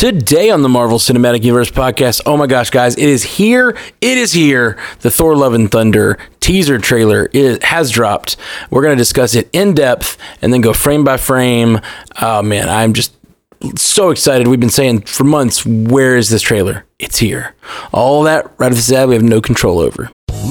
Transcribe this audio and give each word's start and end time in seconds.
Today 0.00 0.48
on 0.48 0.62
the 0.62 0.68
Marvel 0.70 0.96
Cinematic 0.96 1.42
Universe 1.42 1.70
podcast, 1.70 2.22
oh 2.24 2.34
my 2.34 2.46
gosh, 2.46 2.70
guys, 2.70 2.96
it 2.96 3.06
is 3.06 3.22
here. 3.22 3.76
It 4.00 4.16
is 4.16 4.32
here. 4.32 4.78
The 5.00 5.10
Thor 5.10 5.36
Love 5.36 5.52
and 5.52 5.70
Thunder 5.70 6.16
teaser 6.40 6.78
trailer 6.78 7.28
is, 7.34 7.62
has 7.62 7.90
dropped. 7.90 8.38
We're 8.70 8.80
going 8.80 8.96
to 8.96 8.98
discuss 8.98 9.34
it 9.34 9.50
in 9.52 9.74
depth 9.74 10.16
and 10.40 10.54
then 10.54 10.62
go 10.62 10.72
frame 10.72 11.04
by 11.04 11.18
frame. 11.18 11.80
Oh 12.22 12.40
man, 12.40 12.70
I'm 12.70 12.94
just 12.94 13.14
so 13.76 14.08
excited. 14.08 14.48
We've 14.48 14.58
been 14.58 14.70
saying 14.70 15.02
for 15.02 15.24
months, 15.24 15.66
where 15.66 16.16
is 16.16 16.30
this 16.30 16.40
trailer? 16.40 16.86
It's 16.98 17.18
here. 17.18 17.54
All 17.92 18.22
that 18.22 18.50
right 18.56 18.72
off 18.72 18.78
the 18.78 18.94
bat, 18.94 19.06
we 19.06 19.16
have 19.16 19.22
no 19.22 19.42
control 19.42 19.80
over. 19.80 20.10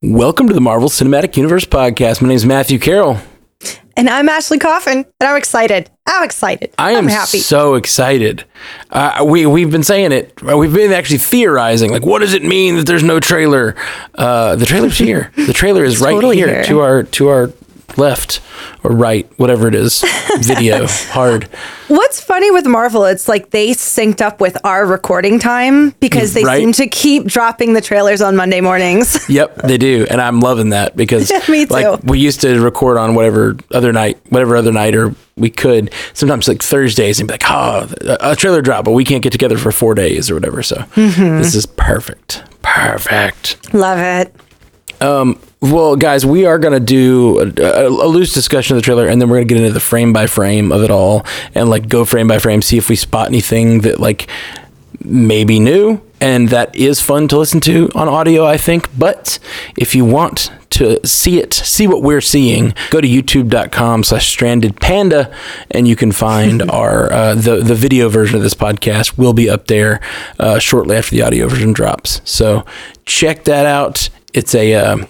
Welcome 0.00 0.46
to 0.46 0.54
the 0.54 0.60
Marvel 0.60 0.88
Cinematic 0.88 1.36
Universe 1.36 1.64
podcast. 1.64 2.22
My 2.22 2.28
name 2.28 2.36
is 2.36 2.46
Matthew 2.46 2.78
Carroll. 2.78 3.18
And 3.96 4.08
I'm 4.08 4.28
Ashley 4.28 4.60
Coffin, 4.60 4.98
and 4.98 5.28
I'm 5.28 5.36
excited. 5.36 5.90
I'm 6.06 6.22
excited. 6.22 6.72
I 6.78 6.92
am 6.92 6.98
I'm 6.98 7.08
happy. 7.08 7.38
so 7.38 7.74
excited. 7.74 8.44
Uh, 8.90 9.24
we 9.28 9.44
we've 9.44 9.72
been 9.72 9.82
saying 9.82 10.12
it. 10.12 10.40
We've 10.40 10.72
been 10.72 10.92
actually 10.92 11.18
theorizing. 11.18 11.90
Like, 11.90 12.06
what 12.06 12.20
does 12.20 12.32
it 12.32 12.44
mean 12.44 12.76
that 12.76 12.86
there's 12.86 13.02
no 13.02 13.18
trailer? 13.18 13.74
Uh, 14.14 14.54
the 14.54 14.66
trailer's 14.66 14.96
here. 14.96 15.32
The 15.34 15.52
trailer 15.52 15.82
is 15.84 16.00
right 16.00 16.12
Totally 16.12 16.36
here, 16.36 16.46
here. 16.46 16.64
to 16.66 16.78
our 16.78 17.02
to 17.02 17.26
our 17.26 17.52
left 17.96 18.40
or 18.84 18.92
right, 18.92 19.30
whatever 19.38 19.66
it 19.68 19.74
is. 19.74 20.04
Video 20.40 20.86
hard. 20.86 21.44
What's 21.88 22.20
funny 22.20 22.50
with 22.50 22.66
Marvel, 22.66 23.04
it's 23.04 23.28
like 23.28 23.50
they 23.50 23.70
synced 23.70 24.20
up 24.20 24.40
with 24.40 24.56
our 24.64 24.84
recording 24.86 25.38
time 25.38 25.90
because 26.00 26.34
they 26.34 26.44
Right. 26.44 26.58
seem 26.58 26.72
to 26.72 26.86
keep 26.86 27.24
dropping 27.26 27.72
the 27.72 27.80
trailers 27.80 28.20
on 28.22 28.36
Monday 28.36 28.60
mornings. 28.60 29.18
Yep, 29.28 29.62
they 29.62 29.78
do, 29.78 30.06
and 30.10 30.20
I'm 30.20 30.40
loving 30.40 30.70
that 30.70 30.96
because 30.96 31.30
Me 31.48 31.66
too. 31.66 31.72
like 31.74 32.02
we 32.04 32.18
used 32.18 32.40
to 32.42 32.60
record 32.60 32.96
on 32.98 33.14
whatever 33.14 33.56
other 33.72 33.92
night, 33.92 34.18
whatever 34.30 34.56
other 34.56 34.72
night, 34.72 34.94
or 34.94 35.14
we 35.36 35.50
could 35.50 35.92
sometimes 36.14 36.48
like 36.48 36.62
Thursdays 36.62 37.20
and 37.20 37.28
be 37.28 37.34
like, 37.34 37.44
oh, 37.48 37.88
a 38.20 38.34
trailer 38.36 38.60
drop, 38.62 38.84
but 38.84 38.92
we 38.92 39.04
can't 39.04 39.22
get 39.22 39.30
together 39.32 39.58
for 39.58 39.70
four 39.70 39.94
days 39.94 40.30
or 40.30 40.34
whatever. 40.34 40.62
So 40.62 40.76
Mm-hmm. 40.76 41.38
this 41.38 41.54
is 41.54 41.66
perfect, 41.66 42.42
perfect. 42.62 43.72
Love 43.74 43.98
it. 43.98 44.34
Well, 45.60 45.96
guys, 45.96 46.24
we 46.24 46.46
are 46.46 46.58
going 46.58 46.74
to 46.74 46.80
do 46.80 47.40
a, 47.40 47.62
a, 47.62 47.88
a 47.88 48.06
loose 48.06 48.32
discussion 48.32 48.76
of 48.76 48.82
the 48.82 48.84
trailer, 48.84 49.08
and 49.08 49.20
then 49.20 49.28
we're 49.28 49.38
going 49.38 49.48
to 49.48 49.54
get 49.54 49.60
into 49.60 49.72
the 49.72 49.80
frame 49.80 50.12
by 50.12 50.28
frame 50.28 50.70
of 50.70 50.84
it 50.84 50.90
all, 50.90 51.26
and 51.54 51.68
like 51.68 51.88
go 51.88 52.04
frame 52.04 52.28
by 52.28 52.38
frame, 52.38 52.62
see 52.62 52.78
if 52.78 52.88
we 52.88 52.94
spot 52.94 53.26
anything 53.26 53.80
that 53.80 53.98
like 53.98 54.28
maybe 55.04 55.58
new, 55.58 56.00
and 56.20 56.50
that 56.50 56.74
is 56.76 57.00
fun 57.00 57.26
to 57.28 57.38
listen 57.38 57.60
to 57.62 57.90
on 57.96 58.08
audio, 58.08 58.44
I 58.46 58.56
think. 58.56 58.88
But 58.96 59.40
if 59.76 59.96
you 59.96 60.04
want 60.04 60.52
to 60.70 61.04
see 61.04 61.40
it, 61.40 61.54
see 61.54 61.88
what 61.88 62.02
we're 62.02 62.20
seeing, 62.20 62.72
go 62.90 63.00
to 63.00 63.08
youtube.com 63.08 64.04
slash 64.04 64.28
stranded 64.28 64.80
panda, 64.80 65.34
and 65.72 65.88
you 65.88 65.96
can 65.96 66.12
find 66.12 66.62
our 66.70 67.12
uh, 67.12 67.34
the 67.34 67.56
the 67.56 67.74
video 67.74 68.08
version 68.08 68.36
of 68.36 68.42
this 68.42 68.54
podcast 68.54 69.18
will 69.18 69.32
be 69.32 69.50
up 69.50 69.66
there 69.66 70.00
uh, 70.38 70.60
shortly 70.60 70.96
after 70.96 71.16
the 71.16 71.22
audio 71.22 71.48
version 71.48 71.72
drops. 71.72 72.20
So 72.24 72.64
check 73.06 73.42
that 73.44 73.66
out. 73.66 74.08
It's 74.32 74.54
a 74.54 74.74
uh, 74.74 75.06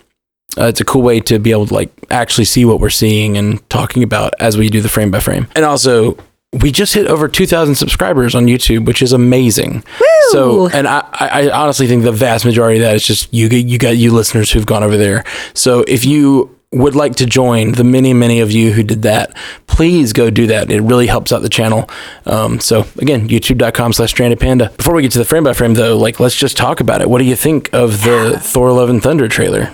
uh, 0.58 0.66
it's 0.66 0.80
a 0.80 0.84
cool 0.84 1.02
way 1.02 1.20
to 1.20 1.38
be 1.38 1.50
able 1.50 1.66
to 1.66 1.74
like 1.74 1.90
actually 2.10 2.44
see 2.44 2.64
what 2.64 2.80
we're 2.80 2.90
seeing 2.90 3.36
and 3.36 3.68
talking 3.70 4.02
about 4.02 4.34
as 4.40 4.56
we 4.56 4.68
do 4.68 4.80
the 4.80 4.88
frame 4.88 5.10
by 5.10 5.20
frame. 5.20 5.46
And 5.54 5.64
also, 5.64 6.16
we 6.52 6.72
just 6.72 6.94
hit 6.94 7.06
over 7.06 7.28
2,000 7.28 7.74
subscribers 7.74 8.34
on 8.34 8.46
YouTube, 8.46 8.86
which 8.86 9.02
is 9.02 9.12
amazing. 9.12 9.84
So, 10.30 10.68
and 10.68 10.88
I, 10.88 11.04
I 11.12 11.50
honestly 11.50 11.86
think 11.86 12.04
the 12.04 12.12
vast 12.12 12.44
majority 12.44 12.78
of 12.78 12.82
that 12.82 12.96
is 12.96 13.06
just 13.06 13.32
you. 13.32 13.48
You 13.48 13.78
got 13.78 13.96
you 13.96 14.12
listeners 14.12 14.50
who've 14.50 14.66
gone 14.66 14.82
over 14.82 14.96
there. 14.96 15.24
So 15.54 15.84
if 15.86 16.04
you 16.04 16.54
would 16.70 16.94
like 16.94 17.16
to 17.16 17.24
join 17.24 17.72
the 17.72 17.84
many 17.84 18.12
many 18.12 18.40
of 18.40 18.52
you 18.52 18.72
who 18.72 18.82
did 18.82 19.00
that 19.00 19.34
please 19.66 20.12
go 20.12 20.28
do 20.28 20.46
that 20.46 20.70
it 20.70 20.82
really 20.82 21.06
helps 21.06 21.32
out 21.32 21.40
the 21.40 21.48
channel 21.48 21.88
um, 22.26 22.60
so 22.60 22.84
again 22.98 23.26
youtube.com 23.26 23.90
slash 23.90 24.10
stranded 24.10 24.38
panda 24.38 24.70
before 24.76 24.94
we 24.94 25.00
get 25.00 25.10
to 25.10 25.18
the 25.18 25.24
frame 25.24 25.44
by 25.44 25.54
frame 25.54 25.72
though 25.72 25.96
like 25.96 26.20
let's 26.20 26.36
just 26.36 26.58
talk 26.58 26.80
about 26.80 27.00
it 27.00 27.08
what 27.08 27.20
do 27.20 27.24
you 27.24 27.34
think 27.34 27.72
of 27.72 28.02
the 28.04 28.38
thor 28.38 28.70
love 28.70 28.90
and 28.90 29.02
thunder 29.02 29.28
trailer 29.28 29.72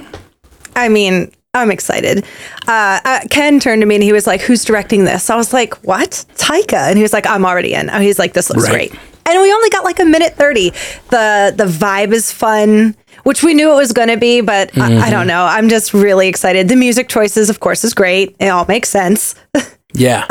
I 0.76 0.88
mean, 0.88 1.30
I'm 1.54 1.70
excited. 1.70 2.24
Uh, 2.66 3.00
uh, 3.04 3.20
Ken 3.30 3.60
turned 3.60 3.82
to 3.82 3.86
me 3.86 3.94
and 3.96 4.02
he 4.04 4.12
was 4.12 4.26
like, 4.26 4.40
Who's 4.40 4.64
directing 4.64 5.04
this? 5.04 5.30
I 5.30 5.36
was 5.36 5.52
like, 5.52 5.74
What? 5.84 6.24
Taika. 6.36 6.88
And 6.88 6.96
he 6.96 7.02
was 7.02 7.12
like, 7.12 7.26
I'm 7.26 7.44
already 7.44 7.74
in. 7.74 7.90
Oh, 7.90 8.00
he's 8.00 8.18
like, 8.18 8.32
This 8.32 8.50
looks 8.50 8.64
Right. 8.64 8.90
great. 8.90 9.00
And 9.26 9.40
we 9.40 9.50
only 9.52 9.70
got 9.70 9.84
like 9.84 10.00
a 10.00 10.04
minute 10.04 10.34
30. 10.34 10.70
The 11.10 11.54
the 11.56 11.64
vibe 11.64 12.12
is 12.12 12.30
fun, 12.30 12.94
which 13.22 13.42
we 13.42 13.54
knew 13.54 13.72
it 13.72 13.76
was 13.76 13.92
going 13.92 14.08
to 14.08 14.18
be, 14.18 14.42
but 14.42 14.76
I, 14.76 15.06
I 15.06 15.10
don't 15.10 15.26
know. 15.26 15.44
I'm 15.46 15.70
just 15.70 15.94
really 15.94 16.28
excited. 16.28 16.68
The 16.68 16.76
music 16.76 17.08
choices, 17.08 17.48
of 17.48 17.58
course, 17.60 17.84
is 17.84 17.94
great. 17.94 18.36
It 18.38 18.48
all 18.48 18.66
makes 18.68 18.90
sense. 18.90 19.34
yeah 19.94 20.26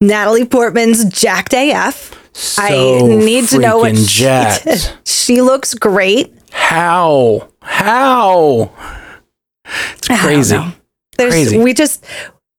Natalie 0.00 0.44
Portman's 0.46 1.04
jacked 1.04 1.52
AF. 1.54 2.18
I 2.58 3.02
need 3.02 3.48
to 3.50 3.58
know 3.58 3.78
what 3.78 3.96
she 3.96 4.24
did. 4.64 4.90
She 5.04 5.40
looks 5.42 5.74
great. 5.74 6.34
How? 6.50 7.48
How? 7.60 8.72
It's 10.12 10.20
I 10.20 10.24
don't 10.24 10.34
crazy. 10.34 10.56
know. 10.56 10.72
There's, 11.18 11.32
Crazy. 11.34 11.58
We 11.58 11.74
just 11.74 12.04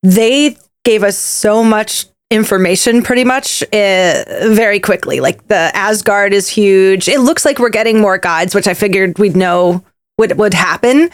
they 0.03 0.57
gave 0.83 1.03
us 1.03 1.17
so 1.17 1.63
much 1.63 2.05
information 2.29 3.03
pretty 3.03 3.23
much 3.23 3.61
uh, 3.63 4.23
very 4.53 4.79
quickly. 4.79 5.19
Like 5.19 5.47
the 5.47 5.71
Asgard 5.75 6.33
is 6.33 6.49
huge. 6.49 7.07
It 7.07 7.19
looks 7.19 7.45
like 7.45 7.59
we're 7.59 7.69
getting 7.69 7.99
more 7.99 8.17
gods, 8.17 8.55
which 8.55 8.67
I 8.67 8.73
figured 8.73 9.19
we'd 9.19 9.35
know 9.35 9.83
would 10.17 10.37
would 10.37 10.53
happen. 10.53 11.09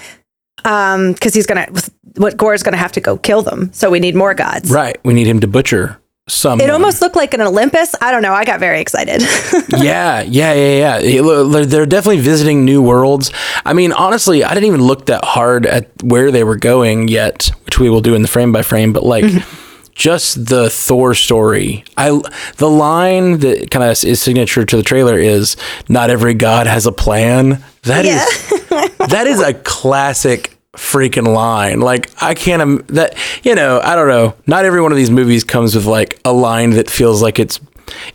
Um, 0.65 1.13
because 1.13 1.33
he's 1.33 1.45
gonna 1.45 1.67
what 2.15 2.35
Gorr's 2.35 2.63
gonna 2.63 2.77
have 2.77 2.91
to 2.93 3.01
go 3.01 3.17
kill 3.17 3.41
them. 3.41 3.71
So 3.73 3.89
we 3.89 3.99
need 3.99 4.15
more 4.15 4.33
gods. 4.33 4.69
Right. 4.71 4.97
We 5.03 5.13
need 5.13 5.27
him 5.27 5.39
to 5.39 5.47
butcher 5.47 5.98
some. 6.29 6.61
It 6.61 6.69
almost 6.69 7.01
looked 7.01 7.15
like 7.15 7.33
an 7.33 7.41
Olympus. 7.41 7.93
I 8.01 8.11
don't 8.11 8.21
know. 8.21 8.33
I 8.33 8.45
got 8.45 8.59
very 8.59 8.79
excited. 8.79 9.21
yeah, 9.69 10.21
yeah, 10.21 10.53
yeah, 10.53 10.99
yeah. 10.99 11.21
They're 11.21 11.65
they're 11.65 11.85
definitely 11.85 12.21
visiting 12.21 12.65
new 12.65 12.81
worlds. 12.81 13.31
I 13.65 13.73
mean, 13.73 13.91
honestly, 13.91 14.43
I 14.43 14.53
didn't 14.53 14.67
even 14.67 14.83
look 14.83 15.07
that 15.07 15.23
hard 15.23 15.65
at 15.65 15.89
where 16.03 16.31
they 16.31 16.43
were 16.43 16.55
going 16.55 17.07
yet, 17.07 17.51
which 17.65 17.79
we 17.79 17.89
will 17.89 18.01
do 18.01 18.15
in 18.15 18.21
the 18.21 18.27
frame 18.27 18.51
by 18.51 18.61
frame. 18.61 18.93
But 18.93 19.03
like, 19.03 19.25
mm-hmm. 19.25 19.91
just 19.93 20.45
the 20.45 20.69
Thor 20.69 21.13
story. 21.13 21.83
I 21.97 22.21
the 22.57 22.69
line 22.69 23.39
that 23.39 23.71
kind 23.71 23.83
of 23.83 24.03
is 24.03 24.21
signature 24.21 24.65
to 24.65 24.77
the 24.77 24.83
trailer 24.83 25.17
is 25.17 25.57
"Not 25.87 26.09
every 26.09 26.33
god 26.33 26.67
has 26.67 26.85
a 26.85 26.91
plan." 26.91 27.63
That 27.83 28.05
is 28.05 28.97
that 29.09 29.25
is 29.27 29.41
a 29.41 29.53
classic 29.53 30.58
freaking 30.75 31.27
line. 31.33 31.79
Like 31.79 32.09
I 32.21 32.33
can't 32.33 32.61
im- 32.61 32.85
that 32.89 33.15
you 33.43 33.55
know, 33.55 33.79
I 33.83 33.95
don't 33.95 34.07
know. 34.07 34.35
Not 34.47 34.65
every 34.65 34.81
one 34.81 34.91
of 34.91 34.97
these 34.97 35.11
movies 35.11 35.43
comes 35.43 35.75
with 35.75 35.85
like 35.85 36.19
a 36.25 36.33
line 36.33 36.71
that 36.71 36.89
feels 36.89 37.21
like 37.21 37.39
it's 37.39 37.59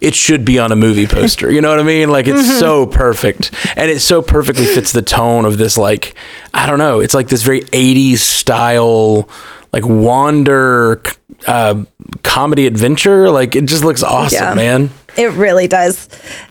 it 0.01 0.15
should 0.15 0.45
be 0.45 0.59
on 0.61 0.71
a 0.71 0.77
movie 0.77 1.06
poster. 1.06 1.51
You 1.51 1.61
know 1.61 1.69
what 1.71 1.81
I 1.81 1.83
mean? 1.83 2.11
Like 2.11 2.29
it's 2.29 2.59
so 2.61 2.87
perfect. 2.87 3.51
And 3.77 3.91
it 3.91 4.01
so 4.01 4.23
perfectly 4.23 4.67
fits 4.67 4.93
the 4.93 5.03
tone 5.03 5.45
of 5.45 5.59
this 5.59 5.77
like 5.77 6.15
I 6.53 6.67
don't 6.67 6.79
know, 6.79 7.01
it's 7.01 7.15
like 7.15 7.29
this 7.29 7.43
very 7.43 7.62
80s 7.62 8.19
style 8.19 9.29
like 9.73 9.85
wander 9.85 11.03
uh 11.49 11.85
comedy 12.23 12.67
adventure. 12.69 13.31
Like 13.31 13.56
it 13.56 13.65
just 13.67 13.83
looks 13.83 14.03
awesome, 14.05 14.39
Yeah. 14.41 14.55
man. 14.55 14.91
It 15.17 15.33
really 15.33 15.67
does. 15.69 16.09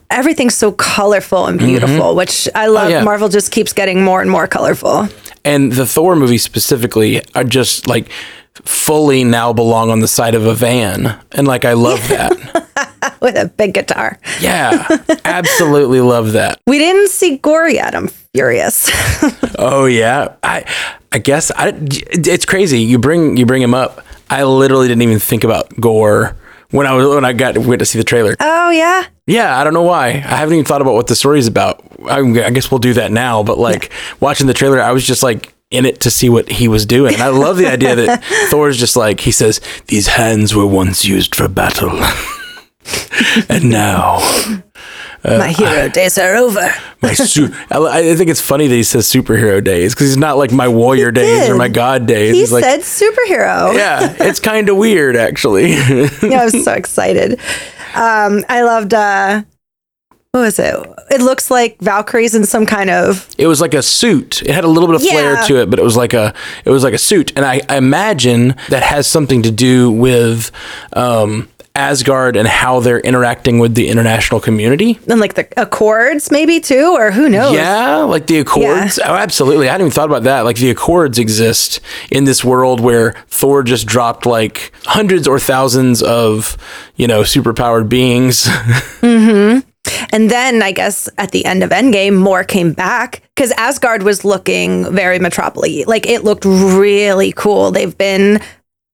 Everything's 0.10 0.56
so 0.56 0.72
colorful 0.72 1.48
and 1.48 1.58
beautiful, 1.60 2.16
which 2.16 2.48
I 2.56 2.68
love. 2.68 2.84
Mm-hmm. 2.84 2.94
Oh, 2.94 2.98
yeah. 3.00 3.04
Marvel 3.04 3.28
just 3.30 3.52
keeps 3.52 3.74
getting 3.74 4.04
more 4.04 4.22
and 4.22 4.30
more 4.30 4.48
colorful. 4.48 5.08
And 5.46 5.72
the 5.74 5.86
Thor 5.86 6.16
movie 6.16 6.38
specifically 6.38 7.22
are 7.36 7.44
just 7.44 7.88
like 7.88 8.10
fully 8.66 9.24
now 9.24 9.52
belong 9.52 9.90
on 9.90 10.00
the 10.00 10.08
side 10.08 10.36
of 10.36 10.46
a 10.46 10.54
van, 10.54 11.20
and 11.32 11.48
like 11.48 11.66
I 11.66 11.74
love 11.74 12.08
that. 12.10 13.18
with 13.22 13.36
a 13.36 13.48
big 13.48 13.74
guitar. 13.74 14.18
yeah, 14.42 14.88
absolutely 15.26 16.02
love 16.02 16.34
that. 16.34 16.60
We 16.68 16.78
didn't 16.78 17.10
see 17.10 17.38
Gorr 17.38 17.68
yet. 17.70 17.96
I'm 17.96 18.08
furious. 18.08 18.90
Oh 19.56 19.86
yeah, 19.86 20.36
I 20.42 20.66
I 21.12 21.20
guess 21.20 21.52
I, 21.52 21.74
it's 21.78 22.44
crazy. 22.44 22.80
You 22.80 22.98
bring 22.98 23.38
you 23.38 23.46
bring 23.46 23.62
him 23.62 23.74
up. 23.76 24.04
I 24.30 24.44
literally 24.44 24.88
didn't 24.88 25.04
even 25.04 25.20
think 25.20 25.44
about 25.44 25.70
Gorr 25.80 26.36
when 26.72 26.88
I 26.88 26.94
was 26.94 27.08
when 27.08 27.24
I 27.24 27.34
got 27.34 27.56
went 27.60 27.80
to 27.80 27.86
see 27.86 28.00
the 28.00 28.04
trailer. 28.04 28.36
oh 28.40 28.72
yeah. 28.72 29.06
Yeah, 29.28 29.58
I 29.58 29.64
don't 29.64 29.74
know 29.74 29.84
why. 29.84 30.08
I 30.08 30.38
haven't 30.42 30.56
even 30.56 30.66
thought 30.66 30.82
about 30.82 30.96
what 30.96 31.08
the 31.08 31.16
story's 31.16 31.48
about. 31.48 31.82
I, 32.10 32.20
I 32.46 32.50
guess 32.52 32.70
we'll 32.72 32.80
do 32.80 32.94
that 32.96 33.12
now. 33.12 33.44
But 33.44 33.58
like 33.58 33.92
watching 34.20 34.48
the 34.48 34.54
trailer, 34.54 34.82
I 34.82 34.92
was 34.92 35.06
just 35.06 35.24
like 35.24 35.54
in 35.72 35.86
it 35.86 36.00
to 36.02 36.12
see 36.12 36.30
what 36.30 36.50
he 36.50 36.68
was 36.68 36.86
doing. 36.86 37.14
And 37.14 37.24
I 37.24 37.30
love 37.30 37.58
the 37.58 37.68
idea 37.68 37.96
that 37.96 38.24
Thor's 38.50 38.78
just 38.78 38.96
like 38.96 39.22
he 39.22 39.32
says, 39.32 39.60
"These 39.88 40.08
hands 40.08 40.54
were 40.56 40.68
once 40.68 41.06
used 41.06 41.34
for 41.36 41.48
battle, 41.48 41.92
and 43.50 43.70
now 43.70 44.20
My 45.26 45.50
hero 45.52 45.88
days 45.90 46.18
are 46.18 46.36
over. 46.36 46.70
my 47.02 47.14
su- 47.14 47.54
I, 47.72 47.78
I 48.12 48.16
think 48.16 48.30
it's 48.30 48.42
funny 48.42 48.68
that 48.68 48.76
he 48.76 48.84
says 48.84 49.08
superhero 49.08 49.64
days 49.64 49.94
because 49.96 50.08
he's 50.08 50.18
not 50.18 50.38
like 50.38 50.52
my 50.52 50.68
warrior 50.68 51.12
days 51.12 51.50
or 51.50 51.56
my 51.56 51.70
god 51.70 52.06
days. 52.06 52.34
He 52.34 52.40
He's 52.42 52.52
like, 52.52 52.64
said 52.66 52.82
superhero. 52.82 53.74
yeah, 53.74 54.16
it's 54.20 54.40
kind 54.42 54.68
of 54.70 54.76
weird 54.78 55.16
actually. 55.16 55.72
yeah, 55.74 56.42
I 56.42 56.46
was 56.46 56.64
so 56.64 56.74
excited. 56.74 57.40
Um, 57.96 58.44
I 58.50 58.62
loved 58.64 58.94
uh 58.94 59.44
what 60.34 60.42
was 60.42 60.58
it? 60.58 60.76
It 61.12 61.22
looks 61.22 61.52
like 61.52 61.78
Valkyrie's 61.80 62.34
in 62.34 62.44
some 62.44 62.66
kind 62.66 62.90
of 62.90 63.30
it 63.38 63.46
was 63.46 63.62
like 63.62 63.76
a 63.76 63.84
suit. 63.84 64.42
It 64.42 64.50
had 64.50 64.64
a 64.64 64.68
little 64.68 64.88
bit 64.88 64.96
of 64.96 65.04
flair 65.04 65.34
Yeah. 65.36 65.42
to 65.44 65.62
it, 65.62 65.70
but 65.70 65.78
it 65.78 65.84
was 65.84 65.96
like 65.96 66.14
a 66.14 66.34
it 66.66 66.72
was 66.72 66.84
like 66.84 66.96
a 66.96 66.98
suit, 66.98 67.32
and 67.36 67.46
I, 67.46 67.62
I 67.70 67.78
imagine 67.78 68.56
that 68.70 68.82
has 68.82 69.06
something 69.06 69.44
to 69.44 69.52
do 69.52 69.92
with 69.92 70.52
um, 70.94 71.50
Asgard 71.76 72.36
and 72.36 72.48
how 72.48 72.80
they're 72.80 73.00
interacting 73.00 73.60
with 73.60 73.76
the 73.76 73.90
international 73.90 74.40
community. 74.40 75.00
and 75.08 75.20
like 75.20 75.36
the 75.36 75.48
Accords, 75.56 76.32
maybe 76.32 76.60
too, 76.60 76.96
or 76.98 77.12
who 77.12 77.30
knows? 77.30 77.54
Yeah, 77.54 77.98
like 77.98 78.26
the 78.26 78.40
Accords. 78.40 78.98
Oh, 79.06 79.14
absolutely. 79.14 79.68
I 79.70 79.74
hadn't 79.74 79.86
even 79.88 79.94
thought 79.94 80.10
about 80.10 80.24
that. 80.24 80.42
Like 80.46 80.58
the 80.58 80.72
Accords 80.72 81.20
exist 81.20 81.80
in 82.10 82.24
this 82.24 82.44
world 82.44 82.80
where 82.80 83.14
Thor 83.28 83.62
just 83.62 83.86
dropped 83.86 84.26
like 84.26 84.72
hundreds 84.86 85.28
or 85.28 85.40
thousands 85.40 86.02
of, 86.02 86.58
you 86.96 87.06
know, 87.06 87.22
superpowered 87.22 87.88
beings. 87.88 88.48
And 90.12 90.30
then 90.30 90.62
I 90.62 90.72
guess 90.72 91.10
at 91.18 91.32
the 91.32 91.46
end 91.46 91.64
of 91.64 91.72
Endgame, 91.72 92.18
more 92.18 92.44
came 92.44 92.74
back 92.74 93.24
because 93.36 93.52
Asgard 93.54 94.04
was 94.04 94.24
looking 94.24 94.92
very 94.94 95.20
metropolis. 95.20 95.88
Like 95.88 96.06
it 96.06 96.24
looked 96.24 96.46
really 96.46 97.32
cool. 97.34 97.72
They've 97.72 97.98
been 97.98 98.40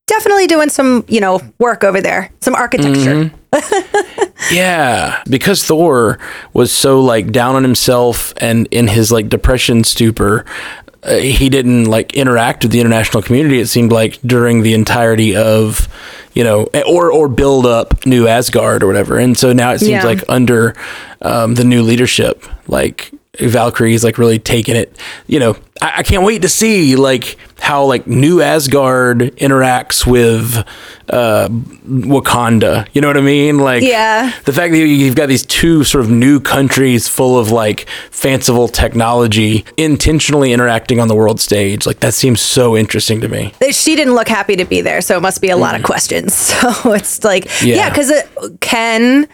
definitely 0.06 0.46
doing 0.46 0.68
some, 0.68 1.04
you 1.08 1.20
know, 1.20 1.40
work 1.58 1.84
over 1.84 2.00
there, 2.00 2.30
some 2.40 2.54
architecture. 2.54 3.30
Mm-hmm. 3.30 3.36
Yeah, 4.50 5.22
because 5.28 5.64
Thor 5.64 6.18
was 6.52 6.72
so 6.72 7.00
like 7.00 7.30
down 7.30 7.56
on 7.56 7.62
himself 7.62 8.32
and 8.38 8.66
in 8.70 8.88
his 8.88 9.12
like 9.12 9.28
depression 9.28 9.84
stupor, 9.84 10.44
uh, 11.02 11.16
he 11.16 11.48
didn't 11.48 11.84
like 11.86 12.14
interact 12.14 12.62
with 12.64 12.72
the 12.72 12.80
international 12.80 13.22
community. 13.22 13.58
It 13.60 13.68
seemed 13.68 13.90
like 13.92 14.20
during 14.22 14.62
the 14.62 14.74
entirety 14.74 15.34
of, 15.36 15.88
you 16.34 16.44
know, 16.44 16.64
or 16.86 17.10
or 17.12 17.28
build 17.28 17.64
up 17.66 18.04
New 18.06 18.26
Asgard 18.28 18.82
or 18.82 18.86
whatever. 18.86 19.18
And 19.18 19.36
so 19.36 19.52
now 19.52 19.72
it 19.72 19.78
seems 19.78 19.90
Yeah. 19.90 20.04
like 20.04 20.22
under 20.28 20.74
um, 21.22 21.54
the 21.54 21.64
new 21.64 21.82
leadership, 21.82 22.44
like 22.68 23.10
Valkyrie's 23.38 24.04
like 24.04 24.18
really 24.18 24.38
taking 24.38 24.76
it. 24.76 24.94
You 25.26 25.40
know, 25.40 25.56
I, 25.82 25.98
I 25.98 26.02
can't 26.02 26.22
wait 26.24 26.42
to 26.42 26.48
see 26.48 26.96
like 26.96 27.36
how 27.58 27.84
like 27.84 28.06
New 28.06 28.40
Asgard 28.40 29.18
interacts 29.36 30.06
with 30.06 30.64
uh, 31.10 31.48
Wakanda. 31.86 32.86
You 32.92 33.00
know 33.00 33.08
what 33.08 33.16
I 33.16 33.20
mean? 33.22 33.58
Like, 33.58 33.82
Yeah. 33.82 34.32
the 34.44 34.52
fact 34.52 34.72
that 34.72 34.78
you've 34.78 35.14
got 35.14 35.26
these 35.28 35.44
two 35.44 35.84
sort 35.84 36.04
of 36.04 36.10
new 36.10 36.40
countries 36.40 37.08
full 37.08 37.38
of 37.38 37.50
like 37.50 37.86
fanciful 38.10 38.68
technology 38.68 39.64
intentionally 39.76 40.52
interacting 40.52 41.00
on 41.00 41.08
the 41.08 41.14
world 41.14 41.40
stage, 41.40 41.86
like 41.86 42.00
that 42.00 42.14
seems 42.14 42.40
so 42.40 42.76
interesting 42.76 43.20
to 43.20 43.28
me. 43.28 43.52
She 43.70 43.96
didn't 43.96 44.14
look 44.14 44.28
happy 44.28 44.56
to 44.56 44.64
be 44.64 44.80
there, 44.80 45.00
so 45.00 45.16
it 45.16 45.20
must 45.20 45.40
be 45.42 45.50
a 45.50 45.56
lot 45.56 45.74
of 45.74 45.82
questions. 45.82 46.34
So 46.60 46.92
it's 46.92 47.24
like, 47.24 47.44
Yeah. 47.62 47.76
yeah, 47.76 47.88
because 47.90 48.12
can 48.60 49.28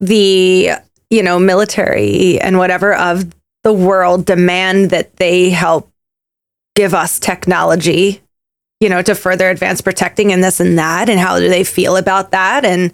the 0.00 0.70
you 1.10 1.22
know 1.22 1.38
military 1.38 2.40
and 2.40 2.58
whatever 2.58 2.94
of 2.94 3.24
the 3.62 3.72
world 3.72 4.24
demand 4.24 4.90
that 4.90 5.14
they 5.16 5.50
help 5.50 5.91
give 6.74 6.94
us 6.94 7.18
technology, 7.18 8.22
you 8.80 8.88
know, 8.88 9.02
to 9.02 9.14
further 9.14 9.48
advance 9.50 9.80
protecting 9.80 10.32
and 10.32 10.42
this 10.42 10.60
and 10.60 10.78
that, 10.78 11.08
and 11.08 11.18
how 11.20 11.38
do 11.38 11.48
they 11.48 11.64
feel 11.64 11.96
about 11.96 12.30
that? 12.30 12.64
And 12.64 12.92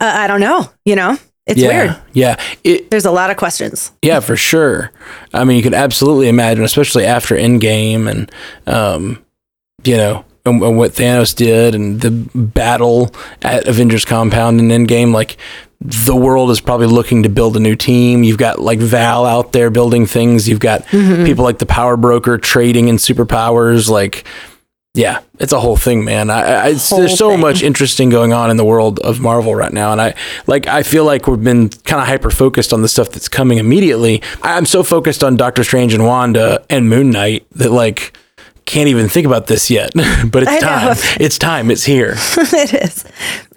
uh, 0.00 0.12
I 0.14 0.26
don't 0.26 0.40
know, 0.40 0.70
you 0.84 0.96
know, 0.96 1.18
it's 1.46 1.60
yeah, 1.60 1.68
weird. 1.68 1.96
yeah, 2.12 2.40
it, 2.64 2.90
There's 2.90 3.04
a 3.06 3.10
lot 3.10 3.30
of 3.30 3.36
questions. 3.36 3.92
yeah, 4.02 4.20
for 4.20 4.36
sure. 4.36 4.90
I 5.32 5.44
mean, 5.44 5.56
you 5.56 5.62
can 5.62 5.74
absolutely 5.74 6.28
imagine, 6.28 6.64
especially 6.64 7.04
after 7.04 7.36
Endgame 7.36 8.10
and, 8.10 8.32
um, 8.66 9.24
you 9.84 9.96
know, 9.96 10.24
and, 10.44 10.62
and 10.62 10.76
what 10.76 10.92
Thanos 10.92 11.34
did 11.34 11.74
and 11.74 12.00
the 12.00 12.10
battle 12.34 13.14
at 13.42 13.66
Avengers 13.66 14.04
Compound 14.04 14.60
and 14.60 14.70
Endgame, 14.70 15.12
like 15.12 15.36
the 15.80 16.16
world 16.16 16.50
is 16.50 16.60
probably 16.60 16.86
looking 16.86 17.22
to 17.24 17.28
build 17.28 17.56
a 17.56 17.60
new 17.60 17.76
team. 17.76 18.24
You've 18.24 18.38
got 18.38 18.60
like 18.60 18.78
Val 18.78 19.26
out 19.26 19.52
there 19.52 19.70
building 19.70 20.06
things. 20.06 20.48
You've 20.48 20.60
got 20.60 20.82
mm-hmm. 20.86 21.24
people 21.24 21.44
like 21.44 21.58
the 21.58 21.66
Power 21.66 21.96
Broker 21.96 22.38
trading 22.38 22.88
in 22.88 22.96
superpowers. 22.96 23.88
Like, 23.88 24.24
yeah, 24.94 25.20
it's 25.38 25.52
a 25.52 25.60
whole 25.60 25.76
thing, 25.76 26.04
man. 26.04 26.30
I, 26.30 26.40
I 26.40 26.68
it's, 26.70 26.88
there's 26.88 27.18
so 27.18 27.30
thing. 27.30 27.40
much 27.40 27.62
interesting 27.62 28.08
going 28.08 28.32
on 28.32 28.50
in 28.50 28.56
the 28.56 28.64
world 28.64 28.98
of 29.00 29.20
Marvel 29.20 29.54
right 29.54 29.72
now, 29.72 29.92
and 29.92 30.00
I 30.00 30.14
like. 30.46 30.66
I 30.66 30.82
feel 30.82 31.04
like 31.04 31.26
we've 31.26 31.42
been 31.42 31.68
kind 31.68 32.00
of 32.00 32.08
hyper 32.08 32.30
focused 32.30 32.72
on 32.72 32.80
the 32.80 32.88
stuff 32.88 33.10
that's 33.10 33.28
coming 33.28 33.58
immediately. 33.58 34.22
I- 34.42 34.56
I'm 34.56 34.66
so 34.66 34.82
focused 34.82 35.22
on 35.22 35.36
Doctor 35.36 35.62
Strange 35.62 35.92
and 35.92 36.06
Wanda 36.06 36.64
and 36.70 36.88
Moon 36.88 37.10
Knight 37.10 37.46
that 37.52 37.70
like 37.70 38.16
can't 38.66 38.88
even 38.88 39.08
think 39.08 39.26
about 39.26 39.46
this 39.46 39.70
yet. 39.70 39.92
but 39.94 40.42
it's 40.42 40.60
time. 40.60 40.96
It's 41.20 41.38
time. 41.38 41.70
It's 41.70 41.84
here. 41.84 42.14
it 42.36 42.74
is. 42.74 43.04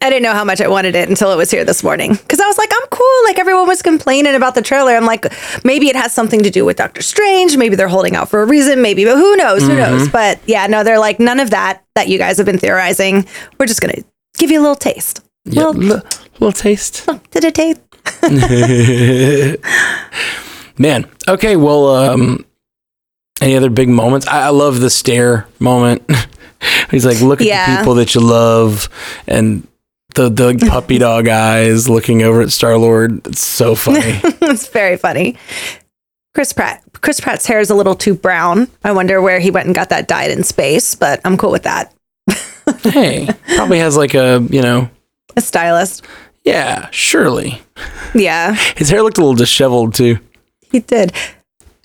I 0.02 0.10
didn't 0.10 0.24
know 0.24 0.34
how 0.34 0.46
much 0.46 0.62
I 0.62 0.68
wanted 0.68 0.96
it 0.96 1.10
until 1.10 1.34
it 1.34 1.36
was 1.36 1.52
here 1.52 1.66
this 1.66 1.84
morning 1.84 2.14
because 2.14 2.40
I 2.40 2.46
was 2.46 2.58
like, 2.58 2.72
I'm 2.72 2.88
cool. 2.90 3.26
Like 3.26 3.40
everyone 3.40 3.68
was 3.68 3.82
complaining 3.82 4.36
about 4.36 4.56
the 4.56 4.62
trailer. 4.62 4.96
I'm 4.96 5.06
like, 5.06 5.26
maybe 5.66 5.90
it 5.90 5.96
has 5.96 6.14
something 6.14 6.44
to 6.44 6.50
do 6.50 6.64
with 6.64 6.78
Doctor 6.78 7.02
Strange. 7.02 7.58
Maybe 7.58 7.76
they're 7.76 7.88
holding 7.90 8.16
out 8.16 8.30
for 8.30 8.42
a 8.42 8.46
reason. 8.46 8.82
Maybe, 8.82 9.04
but 9.04 9.16
who 9.16 9.36
knows? 9.36 9.64
Who 9.64 9.76
knows? 9.76 10.08
But 10.08 10.40
yeah, 10.46 10.68
no, 10.68 10.84
they're 10.84 11.00
like 11.00 11.20
none 11.20 11.40
of 11.40 11.50
that 11.50 11.84
that 11.96 12.08
you 12.08 12.18
guys 12.18 12.38
have 12.38 12.46
been 12.46 12.60
theorizing. 12.60 13.26
We're 13.60 13.66
just 13.66 13.82
gonna 13.82 14.04
give 14.38 14.52
you 14.52 14.60
a 14.60 14.62
little 14.62 14.76
taste. 14.76 15.22
Yeah, 15.46 15.68
Little, 15.70 15.94
l- 15.98 16.04
little 16.40 16.52
taste. 16.52 17.10
did 17.32 17.44
it 17.46 17.56
taste? 17.56 17.82
Man. 20.78 21.10
Okay. 21.28 21.56
Well, 21.56 21.88
um, 21.96 22.46
any 23.42 23.56
other 23.56 23.70
big 23.70 23.90
moments? 23.90 24.28
I, 24.28 24.48
I 24.48 24.50
love 24.50 24.80
the 24.80 24.90
stare 24.90 25.48
moment. 25.60 26.04
He's 26.92 27.06
like, 27.06 27.22
look 27.22 27.42
at 27.42 27.46
the 27.46 27.78
people 27.78 27.94
that 27.96 28.14
you 28.16 28.22
love, 28.22 28.90
and 29.28 29.66
the 30.16 30.30
the 30.30 30.66
puppy 30.70 30.98
dog 30.98 31.28
eyes 31.28 31.88
looking 31.88 32.22
over 32.24 32.42
at 32.42 32.52
Star 32.52 32.78
Lord. 32.78 33.26
It's 33.28 33.46
so 33.46 33.76
funny. 33.76 34.20
it's 34.24 34.68
very 34.68 34.98
funny. 34.98 35.38
Chris 36.36 36.52
Pratt. 36.54 36.84
Chris 37.02 37.20
Pratt's 37.22 37.46
hair 37.46 37.60
is 37.60 37.70
a 37.70 37.76
little 37.76 37.96
too 37.96 38.14
brown. 38.14 38.68
I 38.84 38.92
wonder 38.92 39.22
where 39.22 39.40
he 39.40 39.52
went 39.52 39.68
and 39.68 39.76
got 39.76 39.90
that 39.90 40.08
dyed 40.08 40.32
in 40.32 40.44
space, 40.44 40.96
but 40.96 41.22
I'm 41.24 41.38
cool 41.38 41.52
with 41.52 41.64
that. 41.64 41.94
hey, 42.84 43.28
probably 43.56 43.80
has 43.80 43.96
like 43.98 44.14
a 44.14 44.46
you 44.50 44.62
know, 44.62 44.90
A 45.38 45.42
stylist. 45.42 46.06
yeah, 46.44 46.90
surely. 46.92 47.62
Yeah. 48.14 48.54
His 48.76 48.90
hair 48.90 49.02
looked 49.02 49.18
a 49.18 49.22
little 49.22 49.36
disheveled 49.36 49.94
too. 49.94 50.20
He 50.72 50.80
did. 50.80 51.14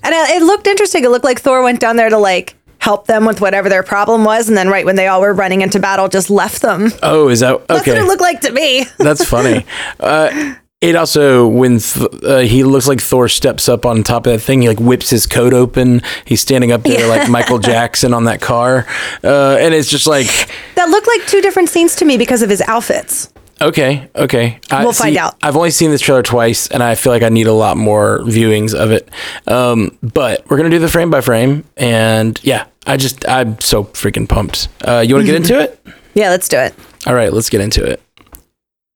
And 0.05 0.15
it 0.15 0.37
it 0.37 0.43
looked 0.43 0.67
interesting. 0.67 1.05
It 1.05 1.09
looked 1.11 1.25
like 1.25 1.41
Thor 1.41 1.63
went 1.63 1.81
down 1.81 1.97
there 1.97 2.11
to 2.11 2.19
like 2.19 2.55
help 2.79 3.07
them 3.07 3.25
with 3.25 3.41
whatever 3.41 3.69
their 3.71 3.83
problem 3.83 4.25
was. 4.25 4.49
And 4.49 4.57
then 4.57 4.69
right 4.69 4.85
when 4.85 4.97
they 4.97 5.07
all 5.07 5.23
were 5.23 5.33
running 5.33 5.63
into 5.63 5.81
battle, 5.81 6.07
just 6.09 6.29
left 6.29 6.61
them. 6.61 6.91
Oh, 7.03 7.29
is 7.29 7.41
that 7.41 7.55
okay? 7.55 7.65
That's 7.69 7.87
what 7.89 7.97
it 7.97 8.05
looked 8.05 8.21
like 8.21 8.41
to 8.43 8.53
me. 8.53 8.85
That's 8.99 9.25
funny. 9.25 9.65
Uh, 9.99 10.55
it 10.83 10.95
also 10.97 11.49
when 11.49 11.79
th- 11.79 12.09
uh, 12.23 12.39
he 12.41 12.63
looks 12.63 12.87
like 12.87 13.01
Thor 13.01 13.27
steps 13.27 13.71
up 13.71 13.87
on 13.87 14.03
top 14.03 14.27
of 14.27 14.35
that 14.35 14.41
thing, 14.41 14.61
he 14.61 14.69
like 14.69 14.81
whips 14.81 15.09
his 15.09 15.27
coat 15.27 15.55
open. 15.55 16.03
He's 16.27 16.43
standing 16.43 16.73
up 16.73 16.83
there 16.83 17.09
like 17.09 17.29
Michael 17.39 17.59
Jackson 17.59 18.13
on 18.13 18.25
that 18.25 18.43
car, 18.43 18.87
uh, 19.23 19.57
and 19.59 19.73
it's 19.73 19.89
just 19.89 20.07
like 20.07 20.27
that 20.75 20.91
looked 20.91 21.07
like 21.07 21.27
two 21.27 21.41
different 21.41 21.71
scenes 21.71 21.97
to 21.97 22.05
me 22.05 22.19
because 22.19 22.43
of 22.43 22.51
his 22.51 22.61
outfits. 22.63 23.33
Okay, 23.68 24.09
okay. 24.14 24.59
I, 24.71 24.85
We'll 24.85 24.92
find 24.92 25.16
out. 25.16 25.37
I've 25.42 25.56
only 25.56 25.71
seen 25.71 25.90
this 25.90 26.00
trailer 26.00 26.23
twice, 26.23 26.68
and 26.68 26.83
I 26.83 26.94
feel 26.94 27.12
like 27.12 27.23
I 27.23 27.28
need 27.28 27.47
a 27.47 27.52
lot 27.52 27.76
more 27.76 28.21
viewings 28.21 28.75
of 28.75 28.90
it. 28.90 29.09
Um, 29.47 29.99
but 30.02 30.49
we're 30.49 30.56
gonna 30.56 30.71
do 30.71 30.78
the 30.78 30.88
frame 30.88 31.11
by 31.11 31.21
frame, 31.21 31.64
and 31.76 32.38
yeah, 32.42 32.66
I 32.87 32.97
just 32.97 33.28
I'm 33.28 33.61
so 33.61 33.85
freaking 33.85 34.28
pumped. 34.28 34.68
Uh, 34.87 35.00
you 35.06 35.14
want 35.14 35.26
to 35.26 35.33
get 35.33 35.37
into 35.40 35.59
it? 35.61 35.80
Yeah, 36.16 36.30
let's 36.30 36.47
do 36.49 36.59
it. 36.59 36.73
All 37.09 37.14
right, 37.14 37.33
let's 37.33 37.50
get 37.50 37.61
into 37.61 37.83
it. 37.85 38.00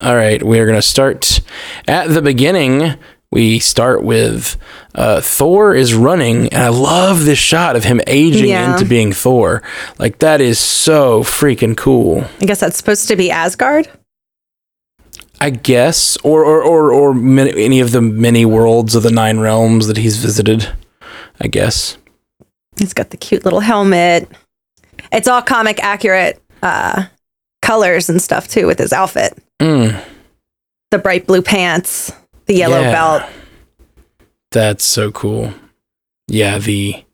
All 0.00 0.14
right, 0.14 0.40
we 0.40 0.60
are 0.60 0.66
going 0.66 0.78
to 0.78 0.82
start 0.82 1.40
at 1.88 2.10
the 2.10 2.22
beginning 2.22 2.94
we 3.30 3.58
start 3.58 4.02
with 4.02 4.56
uh, 4.94 5.20
Thor 5.20 5.74
is 5.74 5.94
running, 5.94 6.48
and 6.48 6.62
I 6.62 6.68
love 6.68 7.24
this 7.24 7.38
shot 7.38 7.76
of 7.76 7.84
him 7.84 8.00
aging 8.06 8.48
Yeah. 8.48 8.72
into 8.72 8.86
being 8.86 9.12
Thor. 9.12 9.62
Like 9.98 10.20
that 10.20 10.40
is 10.40 10.58
so 10.58 11.22
freaking 11.24 11.76
cool. 11.76 12.24
I 12.40 12.46
guess 12.46 12.60
that's 12.60 12.76
supposed 12.78 13.08
to 13.08 13.16
be 13.16 13.30
Asgard. 13.30 13.88
I 15.40 15.50
guess, 15.50 16.16
or 16.24 16.44
or 16.44 16.62
or, 16.62 16.92
or 16.92 17.14
many, 17.14 17.52
any 17.64 17.80
of 17.80 17.92
the 17.92 18.00
many 18.02 18.44
worlds 18.44 18.94
of 18.94 19.02
the 19.02 19.10
nine 19.12 19.38
realms 19.40 19.86
that 19.86 19.96
he's 19.96 20.16
visited. 20.16 20.68
I 21.40 21.46
guess. 21.48 21.96
He's 22.78 22.92
got 22.94 23.10
the 23.10 23.16
cute 23.16 23.44
little 23.44 23.60
helmet. 23.60 24.28
It's 25.12 25.28
all 25.28 25.42
comic 25.42 25.82
accurate 25.82 26.40
uh, 26.62 27.06
colors 27.62 28.08
and 28.08 28.20
stuff 28.20 28.48
too 28.48 28.66
with 28.66 28.78
his 28.78 28.92
outfit. 28.92 29.38
Mm, 29.60 30.00
The 30.90 30.98
bright 30.98 31.26
blue 31.26 31.42
pants, 31.42 32.12
the 32.46 32.54
yellow 32.54 32.80
Yeah. 32.80 32.92
belt. 32.92 33.22
that's 34.50 34.84
so 34.84 35.10
cool. 35.12 35.52
Yeah, 36.26 36.58
the 36.58 37.04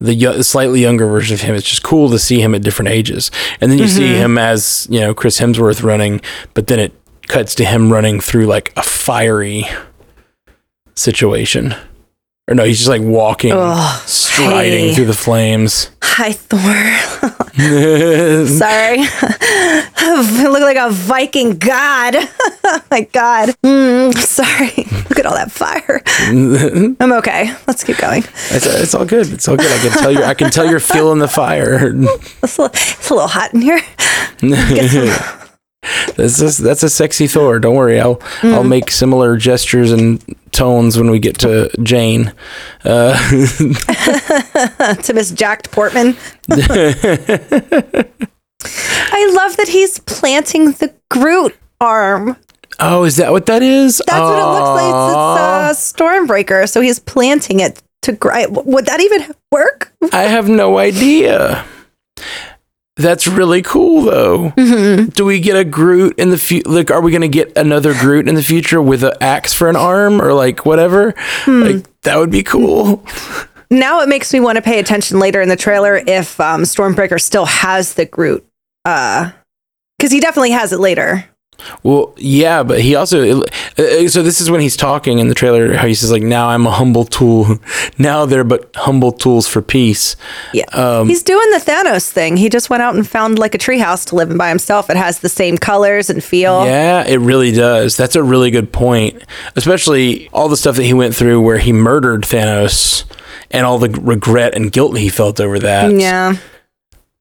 the 0.00 0.14
yo- 0.14 0.40
slightly 0.42 0.80
younger 0.80 1.06
version 1.06 1.34
of 1.34 1.40
him. 1.40 1.54
It's 1.54 1.68
just 1.68 1.82
cool 1.82 2.08
to 2.10 2.18
see 2.18 2.40
him 2.40 2.54
at 2.54 2.62
different 2.62 2.90
ages, 2.90 3.30
and 3.60 3.70
then 3.70 3.78
you 3.78 3.88
see 3.88 4.02
Mm-hmm. 4.02 4.14
him 4.24 4.38
as 4.38 4.86
you 4.90 5.00
know 5.00 5.12
Chris 5.12 5.40
Hemsworth 5.40 5.82
running, 5.82 6.20
but 6.54 6.66
then 6.68 6.78
it 6.78 6.92
cuts 7.28 7.54
to 7.56 7.64
him 7.64 7.92
running 7.92 8.20
through 8.20 8.46
like 8.46 8.72
a 8.76 8.82
fiery 8.82 9.64
situation. 10.94 11.74
Or 12.48 12.54
no, 12.54 12.64
he's 12.64 12.78
just 12.78 12.88
like 12.88 13.02
walking, 13.02 13.52
striding 14.06 14.88
hey. 14.88 14.94
through 14.94 15.04
the 15.04 15.12
flames. 15.12 15.90
Hi, 16.02 16.32
Thor. 16.32 16.60
Sorry. 18.46 18.98
I 20.00 20.48
look 20.48 20.62
like 20.62 20.76
a 20.76 20.90
Viking 20.90 21.58
god. 21.58 22.14
my 22.90 23.02
god. 23.12 23.50
Mm, 23.62 24.14
sorry. 24.14 24.86
Look 25.08 25.18
at 25.18 25.26
all 25.26 25.34
that 25.34 25.52
fire. 25.52 26.00
I'm 26.28 27.12
okay. 27.18 27.54
Let's 27.66 27.84
keep 27.84 27.98
going. 27.98 28.22
It's, 28.50 28.66
it's 28.66 28.94
all 28.94 29.04
good. 29.04 29.32
It's 29.32 29.46
all 29.46 29.56
good. 29.56 29.70
I 29.70 29.78
can 29.78 29.90
tell 29.92 30.12
you. 30.12 30.22
I 30.24 30.34
can 30.34 30.50
tell 30.50 30.68
you're 30.68 30.80
feeling 30.80 31.18
the 31.18 31.28
fire. 31.28 31.92
It's 32.42 32.58
a, 32.58 32.62
little, 32.62 32.66
it's 32.66 33.10
a 33.10 33.14
little 33.14 33.28
hot 33.28 33.52
in 33.54 33.60
here. 33.60 33.80
This 36.16 36.40
is 36.40 36.58
that's 36.58 36.82
a 36.82 36.88
sexy 36.90 37.26
Thor. 37.26 37.58
Don't 37.58 37.74
worry. 37.76 38.00
I'll 38.00 38.20
I'll 38.42 38.62
Mm. 38.64 38.68
make 38.68 38.90
similar 38.90 39.36
gestures 39.36 39.90
and 39.92 40.22
tones 40.52 40.96
when 40.98 41.10
we 41.10 41.18
get 41.18 41.38
to 41.40 41.70
Jane. 41.82 42.32
Uh, 42.84 43.16
to 45.02 45.12
Miss 45.14 45.30
Jacked 45.30 45.70
Portman. 45.70 46.16
I 49.10 49.32
love 49.34 49.56
that 49.56 49.68
he's 49.68 49.98
planting 50.00 50.72
the 50.72 50.92
Groot 51.10 51.56
arm. 51.80 52.36
oh, 52.80 53.04
is 53.04 53.16
that 53.16 53.30
what 53.32 53.46
that 53.46 53.62
is? 53.62 54.02
That's 54.06 54.20
what 54.20 54.38
it 54.38 54.44
looks 54.44 54.70
like. 54.82 54.94
It's, 54.94 55.90
it's 55.90 56.00
a 56.00 56.02
Stormbreaker. 56.02 56.68
So 56.68 56.80
he's 56.80 56.98
planting 56.98 57.60
it 57.60 57.82
to. 58.02 58.16
Would 58.50 58.86
that 58.86 59.00
even 59.00 59.32
work? 59.50 59.92
I 60.12 60.22
have 60.22 60.48
no 60.48 60.78
idea. 60.78 61.64
That's 62.98 63.28
really 63.28 63.62
cool, 63.62 64.02
though. 64.02 64.50
Mm-hmm. 64.50 65.10
Do 65.10 65.24
we 65.24 65.38
get 65.38 65.56
a 65.56 65.64
Groot 65.64 66.18
in 66.18 66.30
the 66.30 66.38
future? 66.38 66.68
Like, 66.68 66.90
are 66.90 67.00
we 67.00 67.12
going 67.12 67.22
to 67.22 67.28
get 67.28 67.56
another 67.56 67.94
Groot 67.94 68.28
in 68.28 68.34
the 68.34 68.42
future 68.42 68.82
with 68.82 69.04
an 69.04 69.12
axe 69.20 69.54
for 69.54 69.68
an 69.68 69.76
arm 69.76 70.20
or 70.20 70.32
like 70.32 70.66
whatever? 70.66 71.14
Hmm. 71.44 71.62
Like, 71.62 72.00
that 72.02 72.16
would 72.16 72.30
be 72.30 72.42
cool. 72.42 73.04
Now 73.70 74.00
it 74.00 74.08
makes 74.08 74.32
me 74.32 74.40
want 74.40 74.56
to 74.56 74.62
pay 74.62 74.78
attention 74.78 75.20
later 75.20 75.40
in 75.40 75.48
the 75.48 75.56
trailer 75.56 75.96
if 75.96 76.40
um, 76.40 76.62
Stormbreaker 76.62 77.20
still 77.20 77.44
has 77.44 77.94
the 77.94 78.04
Groot. 78.04 78.44
Because 78.84 80.10
he 80.10 80.20
definitely 80.20 80.52
has 80.52 80.72
it 80.72 80.80
later. 80.80 81.24
Well, 81.82 82.14
yeah, 82.16 82.62
but 82.62 82.80
he 82.80 82.94
also. 82.94 83.42
Uh, 83.42 84.08
so 84.08 84.22
this 84.22 84.40
is 84.40 84.50
when 84.50 84.60
he's 84.60 84.76
talking 84.76 85.18
in 85.18 85.28
the 85.28 85.34
trailer. 85.34 85.74
How 85.74 85.86
he 85.86 85.94
says 85.94 86.12
like, 86.12 86.22
"Now 86.22 86.48
I'm 86.48 86.66
a 86.66 86.70
humble 86.70 87.04
tool. 87.04 87.58
now 87.98 88.26
they're 88.26 88.44
but 88.44 88.70
humble 88.76 89.12
tools 89.12 89.48
for 89.48 89.60
peace." 89.60 90.16
Yeah. 90.54 91.04
He's 91.04 91.22
doing 91.22 91.50
the 91.50 91.58
Thanos 91.58 92.08
thing. 92.10 92.36
He 92.36 92.48
just 92.48 92.70
went 92.70 92.82
out 92.82 92.94
and 92.94 93.06
found 93.06 93.38
like 93.38 93.54
a 93.54 93.58
treehouse 93.58 94.06
to 94.06 94.14
live 94.14 94.30
in 94.30 94.38
by 94.38 94.48
himself. 94.48 94.88
It 94.88 94.96
has 94.96 95.20
the 95.20 95.28
same 95.28 95.58
colors 95.58 96.10
and 96.10 96.22
feel. 96.22 96.64
Yeah, 96.64 97.04
it 97.06 97.18
really 97.18 97.52
does. 97.52 97.96
That's 97.96 98.16
a 98.16 98.22
really 98.22 98.50
good 98.50 98.72
point. 98.72 99.22
Especially 99.56 100.28
all 100.32 100.48
the 100.48 100.56
stuff 100.56 100.76
that 100.76 100.84
he 100.84 100.94
went 100.94 101.14
through 101.14 101.40
where 101.40 101.58
he 101.58 101.72
murdered 101.72 102.22
Thanos 102.22 103.04
and 103.50 103.66
all 103.66 103.78
the 103.78 103.90
regret 103.90 104.54
and 104.54 104.70
guilt 104.70 104.96
he 104.96 105.08
felt 105.08 105.40
over 105.40 105.58
that. 105.58 105.92
Yeah. 105.92 106.36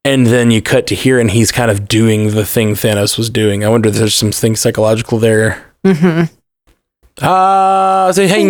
And 0.06 0.28
then 0.28 0.52
you 0.52 0.62
cut 0.62 0.88
to 0.88 0.96
here 0.96 1.20
and 1.20 1.30
he's 1.32 1.52
kind 1.52 1.70
of 1.70 1.88
doing 1.88 2.32
the 2.32 2.46
thing 2.46 2.74
Thanos 2.76 3.18
was 3.18 3.30
doing. 3.30 3.66
I 3.66 3.70
wonder 3.70 3.90
if 3.90 3.96
there's 3.96 4.16
something 4.16 4.56
psychological 4.56 5.20
there. 5.20 5.66
Mm-hmm. 5.84 6.34
Ah, 7.22 8.12
say 8.14 8.28
hey, 8.28 8.44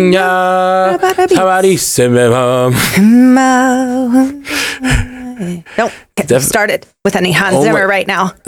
Don't 5.76 5.92
get 6.16 6.28
Def- 6.28 6.42
started 6.42 6.86
with 7.04 7.16
any 7.16 7.32
Hans 7.32 7.54
Oh 7.54 7.58
my- 7.60 7.64
Zimmer 7.64 7.86
right 7.88 8.06
now. 8.06 8.32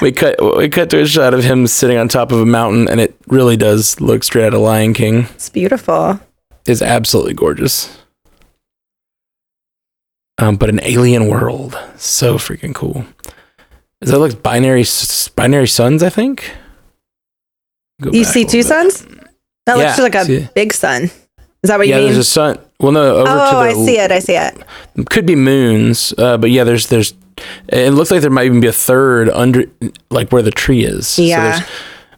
we 0.00 0.12
cut 0.12 0.36
we 0.56 0.68
cut 0.68 0.90
to 0.90 1.02
a 1.02 1.06
shot 1.06 1.34
of 1.34 1.44
him 1.44 1.66
sitting 1.66 1.98
on 1.98 2.08
top 2.08 2.32
of 2.32 2.40
a 2.40 2.46
mountain 2.46 2.88
and 2.88 3.00
it 3.00 3.16
really 3.26 3.56
does 3.56 4.00
look 4.00 4.24
straight 4.24 4.46
out 4.46 4.54
of 4.54 4.60
Lion 4.60 4.94
King. 4.94 5.26
It's 5.34 5.50
beautiful. 5.50 6.20
It's 6.66 6.82
absolutely 6.82 7.34
gorgeous. 7.34 7.96
Um, 10.38 10.56
but 10.56 10.68
an 10.68 10.80
alien 10.82 11.28
world, 11.28 11.78
so 11.96 12.34
freaking 12.36 12.74
cool. 12.74 13.04
Is 14.02 14.10
that 14.10 14.18
like 14.18 14.42
binary 14.42 14.84
binary 15.34 15.66
suns? 15.68 16.02
I 16.02 16.10
think. 16.10 16.50
Go 18.02 18.10
you 18.10 18.24
see 18.24 18.44
two 18.44 18.58
bit. 18.58 18.66
suns? 18.66 19.02
That 19.64 19.78
Yeah, 19.78 19.86
looks 19.86 19.98
like 19.98 20.14
a 20.14 20.24
see- 20.24 20.48
big 20.54 20.72
sun. 20.74 21.04
Is 21.04 21.10
that 21.70 21.78
what 21.78 21.88
Yeah, 21.88 21.96
you 21.96 22.00
mean? 22.02 22.08
Yeah, 22.08 22.14
there's 22.14 22.26
a 22.26 22.30
sun. 22.30 22.58
Well, 22.78 22.92
no, 22.92 23.16
over 23.16 23.24
to 23.24 23.30
oh, 23.32 23.50
the 23.64 23.70
I 23.70 23.72
see 23.72 23.98
it. 23.98 24.12
I 24.12 24.18
see 24.18 24.36
it. 24.36 25.08
could 25.08 25.24
be 25.24 25.34
moons, 25.34 26.12
uh, 26.18 26.36
but 26.36 26.50
yeah, 26.50 26.64
there's 26.64 26.88
there's. 26.88 27.14
It 27.68 27.92
looks 27.94 28.10
like 28.10 28.20
there 28.20 28.30
might 28.30 28.46
even 28.46 28.60
be 28.60 28.66
a 28.68 28.72
third 28.72 29.28
under, 29.30 29.64
like 30.10 30.30
where 30.30 30.42
the 30.42 30.50
tree 30.50 30.84
is. 30.84 31.18
Yeah. 31.18 31.52
So 31.52 31.58
there's 31.58 31.70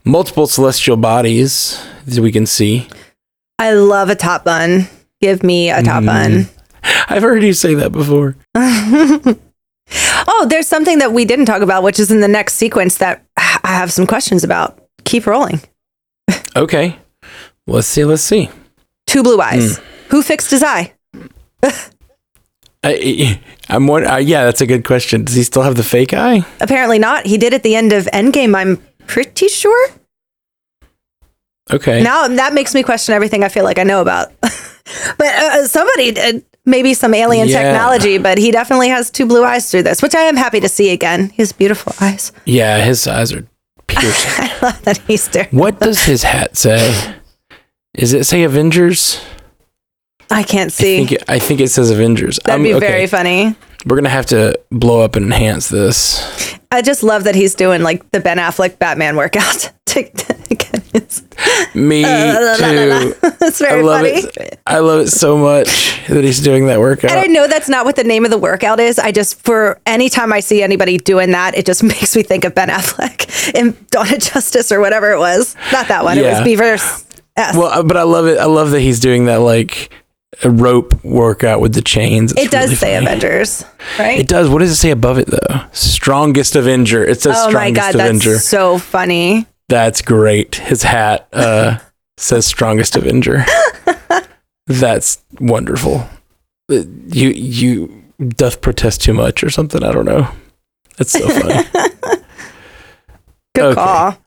multiple 0.04 0.46
celestial 0.48 0.96
bodies 0.96 1.80
that 2.06 2.20
we 2.20 2.32
can 2.32 2.46
see. 2.46 2.88
I 3.60 3.72
love 3.72 4.10
a 4.10 4.14
top 4.16 4.44
bun. 4.44 4.88
Give 5.20 5.42
me 5.44 5.70
a 5.70 5.82
top 5.82 6.02
Mm-hmm. 6.02 6.06
bun. 6.06 6.48
I've 7.08 7.22
heard 7.22 7.42
you 7.42 7.52
say 7.52 7.74
that 7.74 7.92
before. 7.92 8.36
Oh, 10.26 10.46
there's 10.48 10.66
something 10.66 10.98
that 10.98 11.12
we 11.12 11.24
didn't 11.24 11.46
talk 11.46 11.62
about, 11.62 11.82
which 11.82 11.98
is 11.98 12.10
in 12.10 12.20
the 12.20 12.28
next 12.28 12.54
sequence 12.54 12.98
that 12.98 13.24
I 13.38 13.58
have 13.64 13.90
some 13.90 14.06
questions 14.06 14.44
about. 14.44 14.78
Keep 15.04 15.26
rolling. 15.26 15.60
Okay, 16.54 16.98
let's 17.66 17.86
see. 17.86 18.04
Let's 18.04 18.22
see. 18.22 18.50
Two 19.06 19.22
blue 19.22 19.40
eyes. 19.40 19.78
Hmm. 19.78 19.84
Who 20.10 20.22
fixed 20.22 20.50
his 20.50 20.62
eye? 20.62 20.92
I, 22.82 23.40
I'm 23.68 23.86
one. 23.86 24.06
Uh, 24.06 24.16
yeah, 24.16 24.44
that's 24.44 24.60
a 24.60 24.66
good 24.66 24.84
question. 24.84 25.24
Does 25.24 25.34
he 25.34 25.42
still 25.42 25.62
have 25.62 25.76
the 25.76 25.82
fake 25.82 26.12
eye? 26.12 26.44
Apparently 26.60 26.98
not. 26.98 27.26
He 27.26 27.38
did 27.38 27.54
at 27.54 27.62
the 27.62 27.74
end 27.74 27.92
of 27.92 28.04
Endgame, 28.06 28.54
I'm 28.54 28.76
pretty 29.06 29.48
sure. 29.48 29.90
Okay. 31.70 32.02
Now 32.02 32.28
that 32.28 32.54
makes 32.54 32.74
me 32.74 32.82
question 32.82 33.14
everything 33.14 33.44
I 33.44 33.48
feel 33.48 33.64
like 33.64 33.78
I 33.78 33.82
know 33.82 34.00
about. 34.00 34.32
but 34.40 35.26
uh, 35.26 35.66
somebody 35.66 36.12
did. 36.12 36.44
Maybe 36.68 36.92
some 36.94 37.14
alien 37.14 37.48
Yeah. 37.48 37.62
technology, 37.62 38.18
but 38.18 38.36
he 38.38 38.50
definitely 38.50 38.88
has 38.90 39.10
two 39.10 39.24
blue 39.26 39.42
eyes 39.42 39.70
through 39.70 39.84
this, 39.84 40.02
which 40.02 40.14
I 40.14 40.22
am 40.22 40.36
happy 40.36 40.60
to 40.60 40.68
see 40.68 40.90
again. 40.90 41.30
His 41.34 41.50
beautiful 41.52 41.94
eyes. 42.00 42.30
yeah, 42.44 42.84
his 42.84 43.06
eyes 43.08 43.32
are 43.32 43.44
piercing. 43.86 44.44
I 44.44 44.52
love 44.62 44.82
that 44.82 44.98
he's 45.08 45.26
there. 45.28 45.48
what 45.50 45.80
does 45.80 46.04
his 46.04 46.22
hat 46.24 46.56
say? 46.56 47.14
Is 47.94 48.12
it 48.12 48.24
say 48.24 48.42
Avengers? 48.42 49.20
I 50.30 50.42
can't 50.42 50.68
I 50.70 50.74
see. 50.74 50.96
think 50.98 51.12
it, 51.12 51.24
I 51.26 51.38
think 51.38 51.60
it 51.60 51.68
says 51.68 51.90
Avengers. 51.90 52.38
That'd 52.44 52.58
Um, 52.60 52.62
be 52.64 52.74
okay, 52.74 52.86
very 52.86 53.06
funny. 53.06 53.56
We're 53.86 53.96
gonna 53.96 54.10
have 54.10 54.26
to 54.26 54.60
blow 54.70 55.00
up 55.00 55.16
and 55.16 55.24
enhance 55.24 55.68
this. 55.68 56.54
I 56.70 56.82
just 56.82 57.02
love 57.02 57.24
that 57.24 57.34
he's 57.34 57.54
doing 57.54 57.82
like 57.82 58.08
the 58.10 58.20
Ben 58.20 58.36
Affleck 58.36 58.78
Batman 58.78 59.16
workout. 59.16 59.70
to 60.04 60.54
get 60.54 60.82
his- 60.92 61.22
Me 61.74 62.02
too. 62.02 62.08
It's 63.40 63.62
I 63.62 63.80
love 63.80 64.00
funny. 64.00 64.10
it. 64.10 64.60
I 64.66 64.78
love 64.80 65.00
it 65.00 65.08
so 65.08 65.36
much 65.38 66.00
that 66.08 66.22
he's 66.24 66.40
doing 66.40 66.66
that 66.66 66.78
workout. 66.80 67.10
And 67.10 67.20
I 67.20 67.26
know 67.26 67.46
that's 67.46 67.68
not 67.68 67.84
what 67.86 67.96
the 67.96 68.04
name 68.04 68.24
of 68.24 68.30
the 68.30 68.36
workout 68.38 68.78
is. 68.80 68.98
I 68.98 69.10
just, 69.12 69.42
for 69.42 69.80
any 69.86 70.08
time 70.10 70.32
I 70.32 70.40
see 70.40 70.62
anybody 70.62 70.98
doing 70.98 71.30
that, 71.32 71.56
it 71.56 71.64
just 71.64 71.82
makes 71.84 72.14
me 72.14 72.22
think 72.22 72.44
of 72.44 72.54
Ben 72.54 72.68
Affleck 72.68 73.54
in 73.54 73.76
Dawn 73.90 74.12
of 74.12 74.18
Justice 74.20 74.70
or 74.70 74.80
whatever 74.80 75.12
it 75.12 75.18
was. 75.18 75.56
Not 75.72 75.88
that 75.88 76.04
one. 76.04 76.18
It 76.18 76.24
was 76.24 76.42
Beaver's 76.42 77.06
S. 77.36 77.56
Well, 77.56 77.66
uh, 77.68 77.82
but 77.82 77.96
I 77.96 78.02
love 78.02 78.26
it. 78.26 78.38
I 78.38 78.46
love 78.46 78.70
that 78.72 78.80
he's 78.80 79.00
doing 79.00 79.26
that 79.26 79.36
like 79.40 79.90
a 80.44 80.50
rope 80.50 81.02
workout 81.04 81.60
with 81.60 81.72
the 81.74 81.82
chains. 81.82 82.32
It's 82.32 82.42
it 82.42 82.50
does 82.50 82.64
really 82.64 82.76
say 82.76 82.94
funny. 82.94 83.06
Avengers, 83.06 83.64
right? 83.98 84.18
It 84.18 84.28
does. 84.28 84.48
What 84.50 84.58
does 84.58 84.70
it 84.72 84.76
say 84.76 84.90
above 84.90 85.18
it 85.18 85.28
though? 85.28 85.60
Strongest 85.72 86.54
Avenger. 86.56 87.02
It 87.04 87.20
says 87.22 87.36
oh 87.38 87.44
my 87.46 87.50
strongest 87.50 87.80
God, 87.80 87.94
Avenger. 87.94 88.32
that's 88.32 88.44
so 88.44 88.78
funny. 88.78 89.46
That's 89.68 90.00
great. 90.02 90.54
His 90.56 90.82
hat 90.82 91.28
uh, 91.32 91.78
says 92.16 92.46
strongest 92.46 92.96
Avenger. 92.96 93.44
That's 94.66 95.22
wonderful. 95.40 96.06
Uh, 96.70 96.82
You 97.06 97.30
you 97.30 98.04
doth 98.28 98.60
protest 98.60 99.02
too 99.02 99.14
much 99.14 99.42
or 99.44 99.50
something. 99.50 99.82
I 99.82 99.92
don't 99.92 100.04
know. 100.04 100.28
That's 100.96 101.12
so 101.12 101.28
funny. 101.28 101.64
Good 103.54 103.64
Okay. 103.64 103.74
call. 103.74 104.18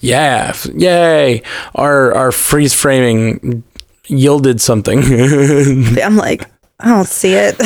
Yeah, 0.00 0.54
yay! 0.74 1.42
Our 1.74 2.14
our 2.14 2.30
freeze 2.30 2.72
framing 2.74 3.64
yielded 4.06 4.60
something. 4.60 5.00
I'm 6.02 6.16
like, 6.16 6.48
I 6.78 6.88
don't 6.88 7.08
see 7.08 7.32
it. 7.34 7.56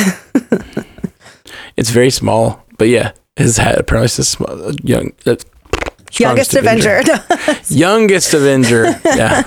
it's 1.77 1.91
very 1.91 2.09
small, 2.09 2.63
but 2.79 2.87
yeah, 2.87 3.11
his 3.35 3.57
hat 3.57 3.77
apparently 3.77 4.07
says 4.07 4.29
small, 4.29 4.71
young. 4.83 5.11
Youngest 6.19 6.51
strongest 6.51 6.85
Avenger. 6.85 7.01
Youngest 7.73 8.33
Avenger. 8.33 8.99
Yeah. 9.05 9.43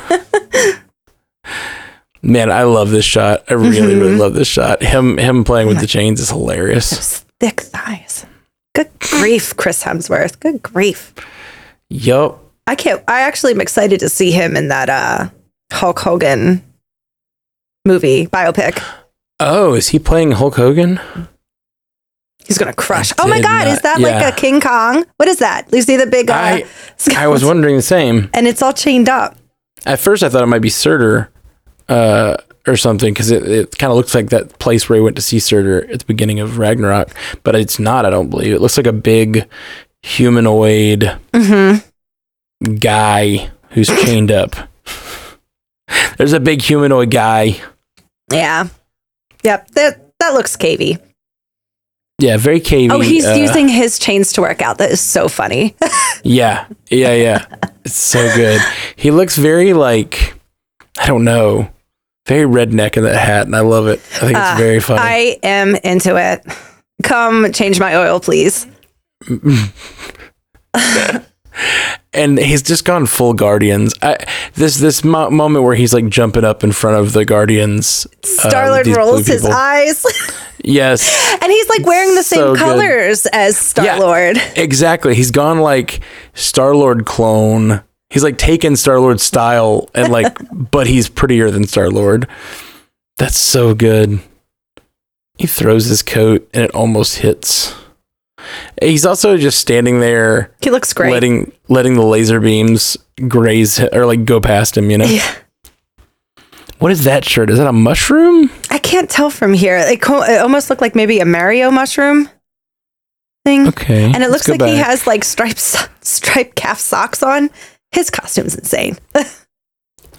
Man, 2.22 2.50
I 2.50 2.64
love 2.64 2.90
this 2.90 3.04
shot. 3.04 3.44
I 3.48 3.54
really, 3.54 3.76
Mm-hmm. 3.78 4.00
really 4.00 4.16
love 4.16 4.34
this 4.34 4.48
shot. 4.48 4.82
Him 4.82 5.16
him 5.18 5.44
playing 5.44 5.68
with 5.68 5.80
the 5.80 5.86
chains 5.86 6.20
is 6.20 6.30
hilarious. 6.30 7.20
Thick 7.38 7.60
thighs. 7.60 8.26
Good 8.74 8.90
grief, 8.98 9.56
Chris 9.56 9.84
Hemsworth. 9.84 10.40
Good 10.40 10.62
grief. 10.62 11.14
Yup. 11.88 12.42
I 12.66 12.74
can't. 12.74 13.02
I 13.06 13.20
actually 13.20 13.52
am 13.52 13.60
excited 13.60 14.00
to 14.00 14.08
see 14.08 14.32
him 14.32 14.56
in 14.56 14.68
that 14.68 14.88
uh, 14.90 15.28
Hulk 15.72 16.00
Hogan 16.00 16.64
movie 17.84 18.26
biopic. 18.26 18.82
Oh, 19.38 19.74
is 19.74 19.88
he 19.88 19.98
playing 20.00 20.32
Hulk 20.32 20.56
Hogan? 20.56 20.98
He's 22.46 22.58
gonna 22.58 22.72
crush. 22.72 23.12
I 23.12 23.14
Oh 23.24 23.28
my 23.28 23.40
God! 23.40 23.64
not- 23.64 23.68
is 23.68 23.80
that 23.80 23.98
yeah. 24.00 24.06
like 24.20 24.32
a 24.34 24.36
King 24.36 24.60
Kong? 24.60 25.04
What 25.16 25.28
is 25.28 25.38
that? 25.38 25.68
You 25.72 25.82
see 25.82 25.96
the 25.96 26.06
big? 26.06 26.30
Uh, 26.30 26.34
I 26.34 26.64
I 27.16 27.26
was 27.28 27.44
wondering 27.44 27.76
the 27.76 27.82
same. 27.82 28.30
and 28.34 28.46
it's 28.46 28.62
all 28.62 28.72
chained 28.72 29.08
up. 29.08 29.36
At 29.84 29.98
first, 30.00 30.22
I 30.22 30.28
thought 30.28 30.42
it 30.42 30.46
might 30.46 30.62
be 30.62 30.68
Surtur 30.68 31.30
uh, 31.88 32.36
or 32.66 32.76
something 32.76 33.12
because 33.12 33.30
it, 33.30 33.42
it 33.48 33.78
kind 33.78 33.90
of 33.90 33.96
looks 33.96 34.14
like 34.14 34.30
that 34.30 34.58
place 34.58 34.88
where 34.88 34.96
he 34.96 35.02
went 35.02 35.16
to 35.16 35.22
see 35.22 35.38
Surtur 35.38 35.86
at 35.90 36.00
the 36.00 36.04
beginning 36.06 36.40
of 36.40 36.58
Ragnarok, 36.58 37.10
but 37.42 37.54
it's 37.54 37.78
not. 37.78 38.04
I 38.06 38.10
don't 38.10 38.30
believe 38.30 38.52
it 38.54 38.60
looks 38.60 38.76
like 38.76 38.86
a 38.86 38.92
big 38.92 39.48
humanoid 40.02 41.18
guy 42.80 43.50
who's 43.70 43.88
chained 44.04 44.30
up. 44.30 44.56
There's 46.16 46.32
a 46.32 46.40
big 46.40 46.62
humanoid 46.62 47.10
guy. 47.10 47.60
Yeah. 48.32 48.68
Yep. 49.42 49.70
That 49.72 50.18
that 50.18 50.30
looks 50.34 50.56
cavey. 50.56 51.00
Yeah, 52.18 52.38
very 52.38 52.60
cavey. 52.60 52.90
Oh, 52.90 53.00
he's 53.00 53.26
uh, 53.26 53.34
using 53.34 53.68
his 53.68 53.98
chains 53.98 54.32
to 54.34 54.40
work 54.40 54.62
out. 54.62 54.78
That 54.78 54.90
is 54.90 55.00
so 55.00 55.28
funny. 55.28 55.74
Yeah, 56.22 56.66
yeah, 56.90 57.12
yeah. 57.14 57.44
it's 57.84 57.94
so 57.96 58.18
good. 58.34 58.60
He 58.96 59.12
looks 59.12 59.36
very 59.36 59.74
like 59.74 60.34
I 60.98 61.06
don't 61.06 61.22
know, 61.24 61.70
very 62.26 62.46
redneck 62.50 62.96
in 62.96 63.04
that 63.04 63.14
hat, 63.16 63.46
and 63.46 63.54
I 63.54 63.60
love 63.60 63.86
it. 63.86 64.00
I 64.16 64.18
think 64.18 64.30
it's 64.32 64.38
Uh, 64.40 64.54
very 64.58 64.80
funny. 64.80 65.00
I 65.02 65.38
am 65.44 65.76
into 65.76 66.16
it. 66.16 66.44
Come 67.04 67.52
change 67.52 67.78
my 67.78 67.94
oil, 67.94 68.18
please. 68.18 68.66
and 72.16 72.38
he's 72.38 72.62
just 72.62 72.84
gone 72.84 73.06
full 73.06 73.34
Guardians. 73.34 73.94
I, 74.02 74.16
this 74.54 74.78
this 74.78 75.04
mo- 75.04 75.30
moment 75.30 75.64
where 75.64 75.74
he's 75.74 75.92
like 75.94 76.08
jumping 76.08 76.44
up 76.44 76.64
in 76.64 76.72
front 76.72 76.98
of 76.98 77.12
the 77.12 77.24
Guardians. 77.24 78.06
uh, 78.24 78.48
Star 78.48 78.70
Lord 78.70 78.86
these 78.86 78.94
blue 78.96 79.04
rolls 79.04 79.26
his 79.26 79.44
eyes, 79.44 80.04
Yes, 80.64 81.38
and 81.40 81.52
he's 81.52 81.68
like 81.68 81.86
wearing 81.86 82.14
the 82.16 82.22
same 82.22 82.38
So 82.40 82.52
good. 82.54 82.58
colors 82.60 83.26
as 83.26 83.56
Star 83.56 83.84
Yeah. 83.84 84.52
Exactly. 84.56 85.14
He's 85.14 85.30
gone 85.30 85.60
like 85.60 86.00
Star 86.34 86.74
Lord 86.74 87.04
clone. 87.06 87.82
He's 88.10 88.22
like 88.24 88.38
taken 88.38 88.74
Star 88.76 88.98
Lord 88.98 89.20
style 89.20 89.88
and 89.94 90.10
like, 90.10 90.36
but 90.52 90.86
he's 90.86 91.08
prettier 91.08 91.50
than 91.50 91.66
Star 91.66 91.90
Lord. 91.90 92.26
That's 93.18 93.38
so 93.38 93.74
good. 93.74 94.20
He 95.38 95.46
throws 95.46 95.84
his 95.86 96.02
coat 96.02 96.48
and 96.54 96.64
it 96.64 96.70
almost 96.72 97.18
hits. 97.18 97.74
He's 98.80 99.04
also 99.06 99.36
just 99.36 99.58
standing 99.60 100.00
there 100.00 100.52
He 100.60 100.70
looks 100.70 100.92
great. 100.92 101.10
letting 101.12 101.52
letting 101.68 101.94
the 101.94 102.04
laser 102.04 102.40
beams 102.40 102.96
graze 103.28 103.80
or 103.80 104.06
like 104.06 104.24
go 104.24 104.40
past 104.40 104.76
him, 104.76 104.90
you 104.90 104.98
know. 104.98 105.06
Yeah. 105.06 105.34
What 106.78 106.92
is 106.92 107.04
that 107.04 107.24
shirt? 107.24 107.48
Is 107.50 107.58
that 107.58 107.66
a 107.66 107.72
mushroom? 107.72 108.50
I 108.70 108.78
can't 108.78 109.08
tell 109.08 109.30
from 109.30 109.54
here. 109.54 109.78
It, 109.78 110.02
co- 110.02 110.22
it 110.22 110.38
almost 110.40 110.68
looked 110.68 110.82
like 110.82 110.94
maybe 110.94 111.20
a 111.20 111.24
Mario 111.24 111.70
mushroom 111.70 112.28
thing. 113.46 113.68
Okay. 113.68 114.04
And 114.04 114.22
it 114.22 114.28
looks 114.30 114.46
like 114.46 114.60
go 114.60 114.66
he 114.66 114.76
has 114.76 115.06
like 115.06 115.24
stripes, 115.24 115.76
striped 116.02 116.54
calf 116.54 116.78
socks 116.78 117.22
on. 117.22 117.48
His 117.92 118.10
costume's 118.10 118.54
insane. 118.54 118.98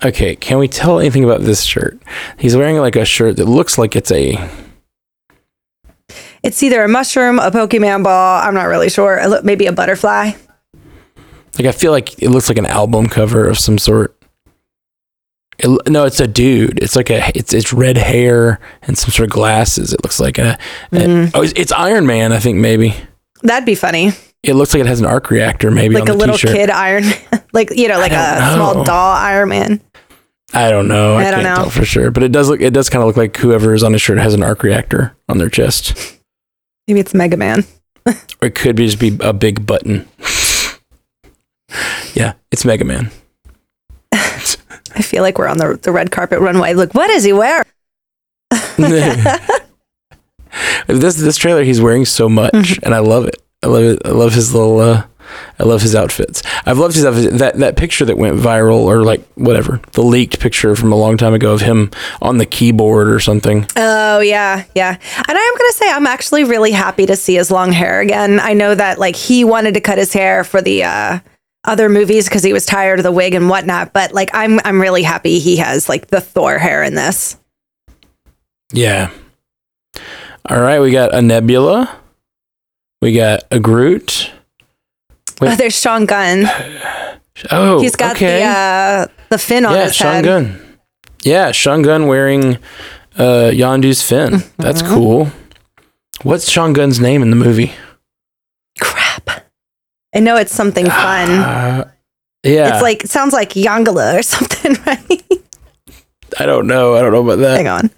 Okay, 0.06 0.36
can 0.36 0.60
we 0.60 0.68
tell 0.68 1.00
anything 1.00 1.24
about 1.24 1.42
this 1.42 1.64
shirt? 1.64 1.98
He's 2.38 2.56
wearing 2.56 2.78
like 2.78 2.96
a 2.96 3.04
shirt 3.04 3.38
that 3.38 3.46
looks 3.48 3.80
like 3.80 3.96
it's 3.96 4.12
a 4.12 4.36
It's 6.44 6.62
either 6.64 6.84
a 6.84 6.88
mushroom, 6.88 7.40
a 7.40 7.52
Pokemon 7.52 8.04
ball. 8.04 8.42
I'm 8.42 8.54
not 8.54 8.66
really 8.66 8.90
sure. 8.90 9.20
Maybe 9.44 9.66
a 9.66 9.72
butterfly. 9.72 10.32
like 11.58 11.66
I 11.68 11.72
feel 11.72 11.92
like 11.92 12.22
it 12.22 12.30
looks 12.30 12.50
like 12.50 12.58
an 12.58 12.66
album 12.66 13.08
cover 13.08 13.48
of 13.48 13.58
some 13.58 13.78
sort. 13.78 14.14
It, 15.60 15.90
no, 15.90 16.06
it's 16.06 16.20
a 16.20 16.28
dude. 16.28 16.82
It's 16.84 16.96
like 16.96 17.10
a 17.10 17.32
it's 17.36 17.52
it's 17.54 17.74
red 17.74 17.98
hair 17.98 18.60
and 18.84 18.96
some 18.98 19.10
sort 19.10 19.28
of 19.28 19.34
glasses. 19.34 19.92
It 19.92 20.04
looks 20.04 20.20
like 20.20 20.38
a, 20.38 20.58
a- 20.92 20.96
Mm-hmm. 20.96 21.32
oh, 21.36 21.42
it's, 21.42 21.54
it's 21.56 21.72
Iron 21.72 22.06
Man. 22.06 22.32
I 22.32 22.40
think 22.40 22.58
maybe 22.60 22.94
That'd 23.42 23.66
be 23.66 23.74
funny. 23.76 24.12
it 24.44 24.54
looks 24.54 24.74
like 24.74 24.82
it 24.82 24.88
has 24.88 25.00
an 25.00 25.08
arc 25.08 25.32
reactor. 25.32 25.72
Maybe 25.72 25.96
Like 25.96 26.10
a 26.10 26.14
little 26.14 26.36
t-shirt. 26.38 26.56
kid 26.56 26.70
Iron 26.70 27.06
Man. 27.06 27.44
like, 27.54 27.76
you 27.76 27.88
know, 27.88 27.98
like 27.98 28.12
a 28.12 28.40
know. 28.40 28.54
small 28.56 28.84
doll 28.84 29.14
Iron 29.16 29.50
Man. 29.50 29.82
I 30.54 30.70
don't 30.70 30.88
know. 30.88 31.16
I, 31.16 31.28
I 31.28 31.32
don't 31.32 31.42
can't 31.42 31.58
know. 31.58 31.64
tell 31.64 31.70
for 31.72 31.86
sure, 31.86 32.12
but 32.12 32.22
it 32.24 32.32
does 32.32 32.50
look. 32.50 32.62
It 32.62 32.72
does 32.74 32.90
kind 32.90 33.02
of 33.02 33.08
look 33.08 33.18
like 33.18 33.36
whoever 33.38 33.74
is 33.74 33.84
on 33.84 33.94
his 33.94 34.02
shirt 34.02 34.18
has 34.20 34.34
an 34.36 34.44
arc 34.44 34.62
reactor 34.64 35.16
on 35.28 35.40
their 35.40 35.50
chest, 35.50 36.17
Maybe 36.88 37.00
it's 37.00 37.14
Mega 37.14 37.38
Man. 37.38 37.64
or 38.06 38.14
it 38.48 38.56
could 38.56 38.76
be 38.76 38.86
just 38.86 39.00
be 39.00 39.18
a 39.22 39.34
big 39.34 39.66
button. 39.66 40.08
yeah, 42.14 42.34
it's 42.52 42.64
Mega 42.66 42.86
Man. 42.86 43.12
I 44.14 45.02
feel 45.02 45.22
like 45.22 45.38
we're 45.38 45.48
on 45.48 45.58
the, 45.58 45.78
the 45.82 45.92
red 45.92 46.12
carpet 46.12 46.40
runway. 46.40 46.74
Look, 46.74 46.94
what 46.94 47.10
is 47.10 47.24
he 47.24 47.34
wearing? 47.34 47.64
this 50.88 51.16
this 51.18 51.38
trailer, 51.38 51.64
he's 51.64 51.82
wearing 51.82 52.06
so 52.06 52.30
much, 52.30 52.54
Mm-hmm. 52.54 52.86
and 52.86 52.96
I 52.96 53.00
love 53.00 53.26
it. 53.28 53.36
I 53.64 53.68
love 53.68 53.84
it. 53.84 54.00
I 54.06 54.10
love 54.10 54.34
his 54.34 54.54
little. 54.54 54.80
Uh, 54.80 55.04
I 55.60 55.64
love 55.64 55.82
his 55.82 55.96
outfits. 55.96 56.44
I've 56.66 56.78
loved 56.78 56.96
his 56.96 57.06
outfits. 57.06 57.38
That 57.38 57.58
that 57.58 57.78
picture 57.78 58.06
that 58.06 58.18
went 58.18 58.38
viral, 58.38 58.80
or 58.80 59.04
like 59.04 59.26
whatever, 59.36 59.82
the 59.94 60.04
leaked 60.04 60.40
picture 60.40 60.76
from 60.76 60.92
a 60.92 60.96
long 60.96 61.18
time 61.18 61.34
ago 61.34 61.54
of 61.54 61.62
him 61.62 61.92
on 62.22 62.38
the 62.38 62.46
keyboard 62.46 63.10
or 63.10 63.20
something. 63.20 63.66
Oh 63.76 64.20
yeah, 64.20 64.64
yeah. 64.76 64.92
And 64.92 65.38
I'm 65.38 65.58
gonna 65.58 65.74
say 65.74 65.92
I'm 65.92 66.08
actually 66.08 66.44
really 66.44 66.72
happy 66.72 67.06
to 67.06 67.16
see 67.16 67.36
his 67.36 67.52
long 67.52 67.72
hair 67.72 68.02
again. 68.02 68.40
I 68.40 68.54
know 68.54 68.76
that 68.76 69.00
like 69.00 69.16
he 69.16 69.44
wanted 69.44 69.74
to 69.74 69.82
cut 69.82 69.98
his 69.98 70.14
hair 70.14 70.44
for 70.44 70.62
the 70.62 70.84
uh, 70.84 71.20
other 71.64 71.90
movies 71.90 72.26
because 72.26 72.44
he 72.44 72.54
was 72.54 72.66
tired 72.66 73.00
of 73.00 73.04
the 73.04 73.12
wig 73.12 73.34
and 73.34 73.50
whatnot. 73.50 73.94
But 73.94 74.14
like 74.14 74.30
I'm 74.34 74.60
I'm 74.64 74.82
really 74.82 75.04
happy 75.04 75.40
he 75.40 75.58
has 75.58 75.90
like 75.90 76.08
the 76.08 76.22
Thor 76.22 76.58
hair 76.58 76.84
in 76.84 76.96
this. 76.96 77.38
Yeah. 78.72 79.12
All 80.50 80.62
right, 80.62 80.80
we 80.80 80.92
got 80.92 81.14
a 81.14 81.22
Nebula. 81.22 82.00
We 83.02 83.14
got 83.14 83.44
a 83.52 83.60
Groot. 83.60 84.32
Wait. 85.42 85.52
Oh, 85.52 85.56
there's 85.56 85.80
Sean 85.80 86.06
Gunn. 86.06 86.46
Oh, 87.52 87.80
He's 87.80 87.96
got 87.96 88.16
okay. 88.16 88.40
the 88.40 88.46
uh, 88.46 89.08
the 89.30 89.38
fin 89.38 89.66
on 89.66 89.74
yeah, 89.74 89.84
his 89.86 89.96
Sean 89.96 90.14
head. 90.16 90.24
Gunn. 90.26 90.78
Yeah, 91.24 91.52
Sean 91.52 91.82
Gunn 91.84 92.08
wearing 92.08 92.56
uh, 93.18 93.52
Yondu's 93.54 94.02
fin. 94.02 94.44
That's 94.58 94.82
Mm-hmm. 94.82 94.94
cool. 94.94 95.28
What's 96.24 96.50
Sean 96.50 96.74
Gunn's 96.74 97.00
name 97.00 97.22
in 97.22 97.30
the 97.30 97.36
movie? 97.36 97.74
Crap. 98.80 99.30
I 100.16 100.20
know 100.20 100.36
it's 100.38 100.52
something 100.54 100.86
fun. 100.88 101.30
Uh, 101.30 101.92
yeah, 102.44 102.74
It's 102.74 102.82
like 102.82 103.04
it 103.04 103.10
sounds 103.12 103.34
like 103.34 103.52
Yangala 103.52 104.18
or 104.18 104.22
something, 104.24 104.74
right? 104.88 105.24
I 106.40 106.46
don't 106.48 106.66
know. 106.66 106.96
I 106.96 107.02
don't 107.02 107.12
know 107.12 107.24
about 107.24 107.38
that. 107.40 107.58
Hang 107.58 107.68
on. 107.68 107.90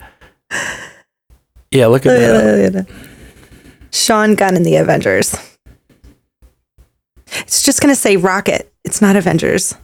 Yeah, 1.71 1.88
look 1.88 2.06
at 2.06 2.10
that. 2.10 2.88
Sean 3.91 4.36
Gunn 4.36 4.56
in 4.58 4.63
the 4.63 4.75
Avengers. 4.75 5.36
It's 7.42 7.63
just 7.63 7.82
gonna 7.82 7.96
say 7.96 8.18
Rocket. 8.18 8.72
It's 8.84 9.02
not 9.02 9.15
Avengers. 9.15 9.76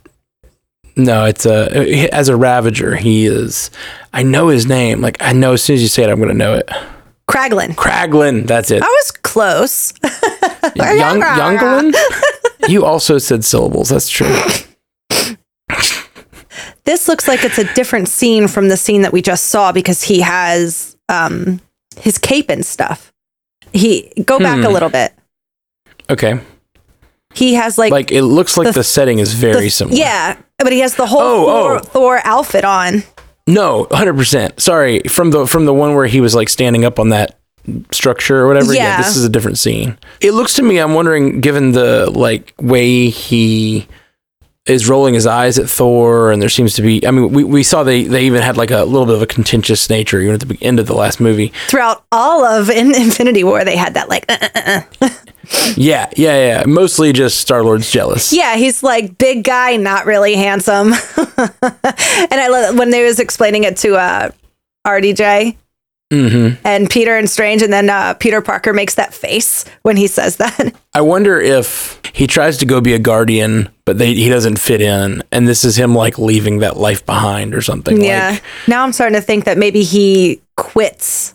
No, 0.97 1.25
it's 1.25 1.45
a 1.45 2.09
as 2.13 2.29
a 2.29 2.35
Ravager. 2.37 2.95
He 2.95 3.25
is. 3.25 3.69
I 4.13 4.23
know 4.23 4.47
his 4.47 4.65
name. 4.65 5.01
Like 5.01 5.17
I 5.21 5.33
know 5.33 5.53
as 5.53 5.61
soon 5.63 5.75
as 5.75 5.81
you 5.81 5.87
say 5.89 6.03
it, 6.03 6.09
I'm 6.09 6.19
gonna 6.19 6.33
know 6.33 6.53
it. 6.53 6.69
Kraglin. 7.29 7.75
Kraglin. 7.75 8.47
That's 8.47 8.71
it. 8.71 8.81
I 8.83 8.85
was 8.87 9.11
close. 9.11 9.93
Young 10.75 11.19
Younglin. 11.21 11.93
you 12.69 12.85
also 12.85 13.17
said 13.17 13.43
syllables. 13.43 13.89
That's 13.89 14.09
true. 14.09 14.33
This 16.85 17.07
looks 17.07 17.27
like 17.27 17.43
it's 17.43 17.57
a 17.57 17.73
different 17.73 18.07
scene 18.07 18.47
from 18.47 18.69
the 18.69 18.77
scene 18.77 19.01
that 19.01 19.11
we 19.11 19.21
just 19.23 19.45
saw 19.47 19.71
because 19.71 20.03
he 20.03 20.21
has 20.21 20.95
um 21.09 21.59
his 21.97 22.17
cape 22.17 22.49
and 22.49 22.65
stuff. 22.65 23.11
He 23.73 24.13
go 24.23 24.37
back 24.39 24.59
Hmm. 24.59 24.65
a 24.65 24.69
little 24.69 24.89
bit. 24.89 25.13
Okay. 26.09 26.39
He 27.35 27.53
has 27.55 27.77
like, 27.77 27.91
Like 27.91 28.11
it 28.11 28.23
looks 28.23 28.57
like 28.57 28.67
the- 28.67 28.71
the, 28.73 28.83
setting 28.83 29.19
is 29.19 29.31
the- 29.39 29.51
very 29.51 29.69
similar. 29.69 29.97
Yeah, 29.97 30.37
but 30.57 30.71
he 30.71 30.79
has 30.79 30.95
the 30.95 31.05
whole 31.05 31.21
Oh, 31.21 31.45
Thor, 31.45 31.75
oh. 31.75 31.79
Thor 31.79 32.21
outfit 32.23 32.63
on. 32.65 33.03
No, 33.47 33.87
hundred 33.91 34.15
percent. 34.17 34.59
Sorry, 34.59 35.01
from 35.01 35.29
the 35.31 35.45
from 35.45 35.65
the 35.65 35.73
one 35.73 35.93
where 35.93 36.07
he 36.07 36.19
was 36.21 36.33
like 36.33 36.49
standing 36.49 36.83
up 36.83 36.97
on 36.99 37.09
that 37.09 37.37
structure 37.91 38.39
or 38.41 38.47
whatever. 38.47 38.73
Yeah. 38.73 38.97
this 38.97 39.15
is 39.15 39.23
a 39.23 39.29
different 39.29 39.57
scene. 39.59 39.97
It 40.21 40.31
looks 40.31 40.53
to 40.55 40.63
me. 40.63 40.79
I'm 40.79 40.93
wondering, 40.95 41.41
given 41.41 41.71
the 41.73 42.09
like 42.09 42.53
way 42.59 43.09
he 43.09 43.87
is 44.65 44.89
rolling 44.89 45.13
his 45.13 45.27
eyes 45.27 45.59
at 45.59 45.69
Thor, 45.69 46.31
and 46.31 46.41
there 46.41 46.49
seems 46.49 46.73
to 46.73 46.81
be. 46.81 47.05
I 47.05 47.11
mean, 47.11 47.31
we, 47.31 47.43
we 47.43 47.61
saw 47.61 47.83
they 47.83 48.05
they 48.05 48.23
even 48.25 48.41
had 48.41 48.57
like 48.57 48.71
a 48.71 48.83
little 48.83 49.05
bit 49.05 49.13
of 49.13 49.21
a 49.21 49.27
contentious 49.27 49.91
nature 49.91 50.19
even 50.21 50.33
at 50.33 50.39
the 50.41 50.57
end 50.63 50.79
of 50.79 50.87
the 50.87 50.95
last 50.95 51.19
movie. 51.19 51.53
Throughout 51.67 52.03
all 52.11 52.43
of 52.43 52.71
in 52.71 52.95
Infinity 52.95 53.43
War, 53.43 53.63
they 53.63 53.75
had 53.75 53.93
that 53.93 54.09
like, 54.09 54.25
uh, 54.27 54.37
uh, 54.55 54.81
uh. 55.01 55.09
Yeah, 55.75 56.09
yeah, 56.15 56.59
yeah. 56.59 56.63
Mostly 56.65 57.13
just 57.13 57.39
Star 57.39 57.63
Lord's 57.63 57.91
jealous. 57.91 58.33
yeah, 58.33 58.55
he's 58.55 58.83
like 58.83 59.17
big 59.17 59.43
guy, 59.43 59.77
not 59.77 60.05
really 60.05 60.35
handsome. 60.35 60.93
and 61.17 62.33
I 62.33 62.47
love 62.47 62.77
when 62.77 62.89
they 62.89 63.03
was 63.03 63.19
explaining 63.19 63.63
it 63.63 63.77
to 63.77 63.95
uh, 63.95 64.29
RDJ 64.85 65.57
and 66.11 66.89
Peter 66.89 67.17
and 67.17 67.29
Strange, 67.29 67.61
and 67.61 67.73
then 67.73 67.89
uh, 67.89 68.13
Peter 68.13 68.41
Parker 68.41 68.73
makes 68.73 68.95
that 68.95 69.13
face 69.13 69.65
when 69.81 69.97
he 69.97 70.07
says 70.07 70.37
that. 70.37 70.73
I 70.93 71.01
wonder 71.01 71.41
if 71.41 71.99
he 72.13 72.27
tries 72.27 72.57
to 72.59 72.65
go 72.65 72.79
be 72.79 72.93
a 72.93 72.99
guardian, 72.99 73.69
but 73.83 73.97
they, 73.97 74.13
he 74.13 74.29
doesn't 74.29 74.59
fit 74.59 74.81
in, 74.81 75.23
and 75.31 75.47
this 75.47 75.65
is 75.65 75.77
him 75.77 75.93
like 75.93 76.17
leaving 76.17 76.59
that 76.59 76.77
life 76.77 77.05
behind 77.05 77.53
or 77.53 77.61
something. 77.61 78.01
Yeah. 78.01 78.31
Like, 78.31 78.43
now 78.67 78.83
I'm 78.83 78.93
starting 78.93 79.15
to 79.15 79.21
think 79.21 79.45
that 79.45 79.57
maybe 79.57 79.83
he 79.83 80.41
quits 80.55 81.33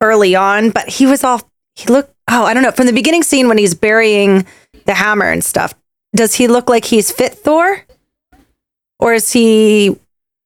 early 0.00 0.34
on, 0.34 0.70
but 0.70 0.88
he 0.88 1.06
was 1.06 1.22
all 1.22 1.42
he 1.76 1.86
looked 1.92 2.13
oh, 2.28 2.44
I 2.44 2.54
don't 2.54 2.62
know. 2.62 2.70
From 2.70 2.86
the 2.86 2.92
beginning 2.92 3.22
scene 3.22 3.48
when 3.48 3.58
he's 3.58 3.74
burying 3.74 4.46
the 4.84 4.94
hammer 4.94 5.30
and 5.30 5.44
stuff, 5.44 5.74
does 6.14 6.34
he 6.34 6.46
look 6.46 6.68
like 6.68 6.84
he's 6.84 7.10
fit 7.10 7.34
Thor? 7.34 7.84
Or 8.98 9.14
is 9.14 9.32
he 9.32 9.98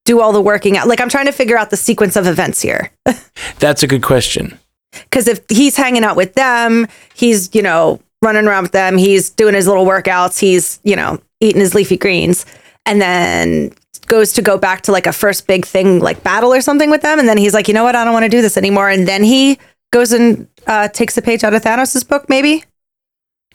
do 0.05 0.21
all 0.21 0.33
the 0.33 0.41
working 0.41 0.77
out? 0.77 0.89
Like 0.89 1.01
I'm 1.01 1.09
trying 1.09 1.27
to 1.27 1.33
figure 1.33 1.59
out 1.59 1.71
the 1.71 1.77
sequence 1.77 2.17
of 2.17 2.27
events 2.27 2.63
here. 2.63 2.91
that's 3.59 3.83
a 3.83 3.87
good 3.87 4.03
question. 4.03 4.59
Because 4.93 5.29
if 5.29 5.41
he's 5.49 5.77
hanging 5.77 6.05
out 6.05 6.17
with 6.17 6.35
them, 6.35 6.87
he's, 7.15 7.55
you 7.55 7.63
know, 7.63 8.01
running 8.23 8.47
around 8.47 8.65
with 8.65 8.73
them, 8.73 8.97
he's 8.97 9.31
doing 9.31 9.55
his 9.55 9.69
little 9.69 9.85
workouts, 9.85 10.41
he's, 10.41 10.81
you 10.83 10.97
know, 10.97 11.21
eating 11.41 11.61
his 11.61 11.75
leafy 11.75 11.97
greens, 11.97 12.47
and 12.87 13.01
then 13.01 13.73
goes 14.07 14.33
to 14.33 14.43
go 14.43 14.57
back 14.57 14.81
to 14.83 14.93
like 14.93 15.07
a 15.07 15.13
first 15.13 15.47
big 15.47 15.67
thing, 15.67 16.01
like 16.01 16.23
battle 16.23 16.53
or 16.53 16.61
something 16.61 16.91
with 16.91 17.03
them. 17.03 17.19
And 17.19 17.29
then 17.29 17.37
he's 17.37 17.55
like, 17.55 17.69
you 17.69 17.75
know 17.75 17.85
what? 17.85 17.95
I 17.95 18.05
don't 18.05 18.15
want 18.15 18.25
to 18.25 18.31
do 18.31 18.43
this 18.43 18.57
anymore. 18.57 18.89
And 18.89 19.07
then 19.07 19.23
he 19.23 19.59
goes 19.91 20.13
and 20.13 20.49
uh, 20.67 20.89
takes 20.89 21.17
a 21.17 21.23
page 21.23 21.45
out 21.45 21.55
of 21.55 21.63
Thanos' 21.63 22.07
book, 22.07 22.29
maybe? 22.29 22.65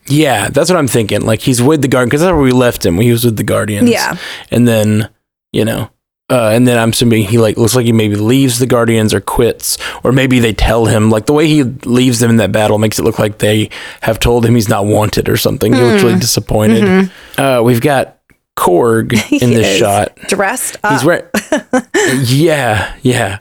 Yeah, 0.06 0.50
that's 0.50 0.70
what 0.70 0.78
I'm 0.78 0.88
thinking. 0.88 1.22
Like 1.22 1.42
he's 1.42 1.62
with 1.62 1.82
the 1.82 1.88
guard 1.88 2.08
because 2.10 2.22
that's 2.22 2.34
where 2.34 2.42
we 2.42 2.52
left 2.52 2.86
him. 2.86 2.98
He 2.98 3.12
was 3.12 3.24
with 3.24 3.38
the 3.38 3.44
guardians. 3.44 3.90
Yeah. 3.90 4.18
and 4.52 4.68
then 4.68 5.10
you 5.54 5.64
know, 5.64 5.90
uh, 6.30 6.50
and 6.50 6.68
then 6.68 6.78
I'm 6.78 6.90
assuming 6.90 7.26
he 7.26 7.38
like 7.38 7.58
looks 7.58 7.76
like 7.76 7.86
he 7.86 7.92
maybe 7.94 8.16
leaves 8.16 8.60
the 8.60 8.66
guardians 8.66 9.14
or 9.14 9.22
quits, 9.22 9.78
or 10.04 10.12
maybe 10.12 10.40
they 10.40 10.52
tell 10.52 10.86
him 10.86 11.10
like 11.10 11.26
the 11.26 11.34
way 11.34 11.48
he 11.48 11.64
leaves 11.64 12.20
them 12.20 12.32
in 12.32 12.38
that 12.38 12.52
battle 12.52 12.78
makes 12.80 12.98
it 13.00 13.04
look 13.04 13.20
like 13.20 13.38
they 13.38 13.70
have 14.02 14.20
told 14.20 14.46
him 14.46 14.56
he's 14.56 14.68
not 14.70 14.86
wanted 14.86 15.30
or 15.30 15.38
something. 15.38 15.72
He 15.74 15.80
looks 15.82 16.04
really 16.04 16.20
disappointed. 16.20 17.12
Uh, 17.38 17.62
we've 17.64 17.82
got 17.82 18.20
Korg 18.58 19.14
in 19.42 19.52
this 19.52 19.78
shot. 19.78 20.16
Dressed 20.28 20.78
up. 20.84 20.92
He's 20.94 21.04
wearing, 21.06 21.26
yeah, 22.26 22.96
yeah. 23.04 23.40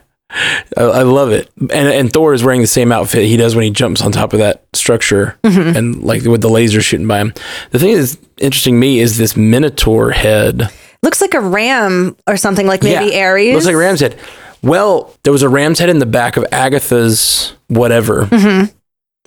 I, 0.77 0.81
I 0.81 1.01
love 1.03 1.31
it, 1.31 1.49
and 1.59 1.71
and 1.71 2.11
Thor 2.11 2.33
is 2.33 2.43
wearing 2.43 2.61
the 2.61 2.67
same 2.67 2.91
outfit 2.91 3.25
he 3.25 3.37
does 3.37 3.55
when 3.55 3.63
he 3.63 3.69
jumps 3.71 4.01
on 4.01 4.11
top 4.11 4.33
of 4.33 4.39
that 4.39 4.65
structure, 4.73 5.37
and 5.43 6.03
like 6.03 6.23
with 6.23 6.41
the 6.41 6.49
laser 6.49 6.81
shooting 6.81 7.07
by 7.07 7.19
him. 7.19 7.33
The 7.71 7.79
thing 7.79 7.95
that's 7.95 8.17
interesting 8.39 8.73
to 8.75 8.79
me 8.79 8.99
is 8.99 9.17
this 9.17 9.37
Minotaur 9.37 10.11
head. 10.11 10.69
Looks 11.03 11.21
like 11.21 11.33
a 11.33 11.39
ram 11.41 12.15
or 12.27 12.37
something, 12.37 12.65
like 12.65 12.81
maybe 12.81 13.11
Yeah, 13.13 13.25
Ares. 13.27 13.53
Looks 13.53 13.65
like 13.65 13.75
a 13.75 13.77
ram's 13.77 13.99
head. 13.99 14.17
Well, 14.63 15.13
there 15.23 15.33
was 15.33 15.43
a 15.43 15.49
ram's 15.49 15.77
head 15.79 15.89
in 15.89 15.99
the 15.99 16.05
back 16.05 16.37
of 16.37 16.45
Agatha's 16.51 17.53
whatever, 17.67 18.25
Mm-hmm. 18.25 18.71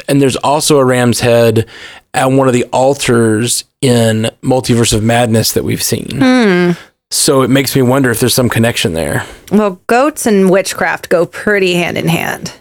and 0.09 0.23
there's 0.23 0.37
also 0.37 0.79
a 0.79 0.85
ram's 0.85 1.21
head 1.21 1.69
at 2.15 2.27
one 2.33 2.49
of 2.49 2.55
the 2.55 2.65
altars 2.73 3.65
in 3.83 4.31
Multiverse 4.43 4.95
of 4.95 5.03
Madness 5.05 5.53
that 5.53 5.63
we've 5.65 5.83
seen. 5.83 6.09
Hmm. 6.19 6.71
So 7.11 7.43
it 7.43 7.51
makes 7.51 7.77
me 7.77 7.83
wonder 7.83 8.11
if 8.11 8.21
there's 8.21 8.35
some 8.35 8.49
connection 8.49 8.93
there. 8.93 9.25
Well, 9.53 9.81
goats 9.87 10.27
and 10.27 10.51
witchcraft 10.51 11.09
go 11.09 11.27
pretty 11.27 11.75
hand 11.75 11.97
in 11.97 12.09
hand. 12.09 12.53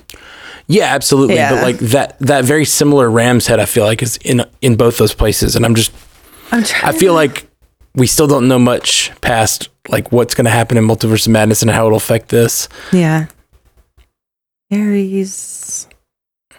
Yeah, 0.67 0.85
absolutely. 0.85 1.35
Yeah. 1.35 1.51
But 1.55 1.63
like 1.63 1.77
that 1.77 2.19
that 2.19 2.45
very 2.45 2.65
similar 2.65 3.09
ram's 3.09 3.47
head 3.47 3.59
I 3.59 3.65
feel 3.65 3.85
like 3.85 4.01
is 4.01 4.17
in 4.17 4.43
in 4.61 4.75
both 4.75 4.97
those 4.97 5.13
places 5.13 5.55
and 5.55 5.65
I'm 5.65 5.75
just 5.75 5.91
I'm 6.51 6.63
trying. 6.63 6.95
I 6.95 6.97
feel 6.97 7.13
like 7.13 7.47
we 7.95 8.07
still 8.07 8.27
don't 8.27 8.47
know 8.47 8.59
much 8.59 9.11
past 9.21 9.69
like 9.89 10.11
what's 10.11 10.33
going 10.33 10.45
to 10.45 10.51
happen 10.51 10.77
in 10.77 10.85
Multiverse 10.85 11.27
of 11.27 11.31
Madness 11.31 11.61
and 11.61 11.71
how 11.71 11.85
it'll 11.85 11.97
affect 11.97 12.29
this. 12.29 12.67
Yeah. 12.91 13.27
Ares 14.71 15.87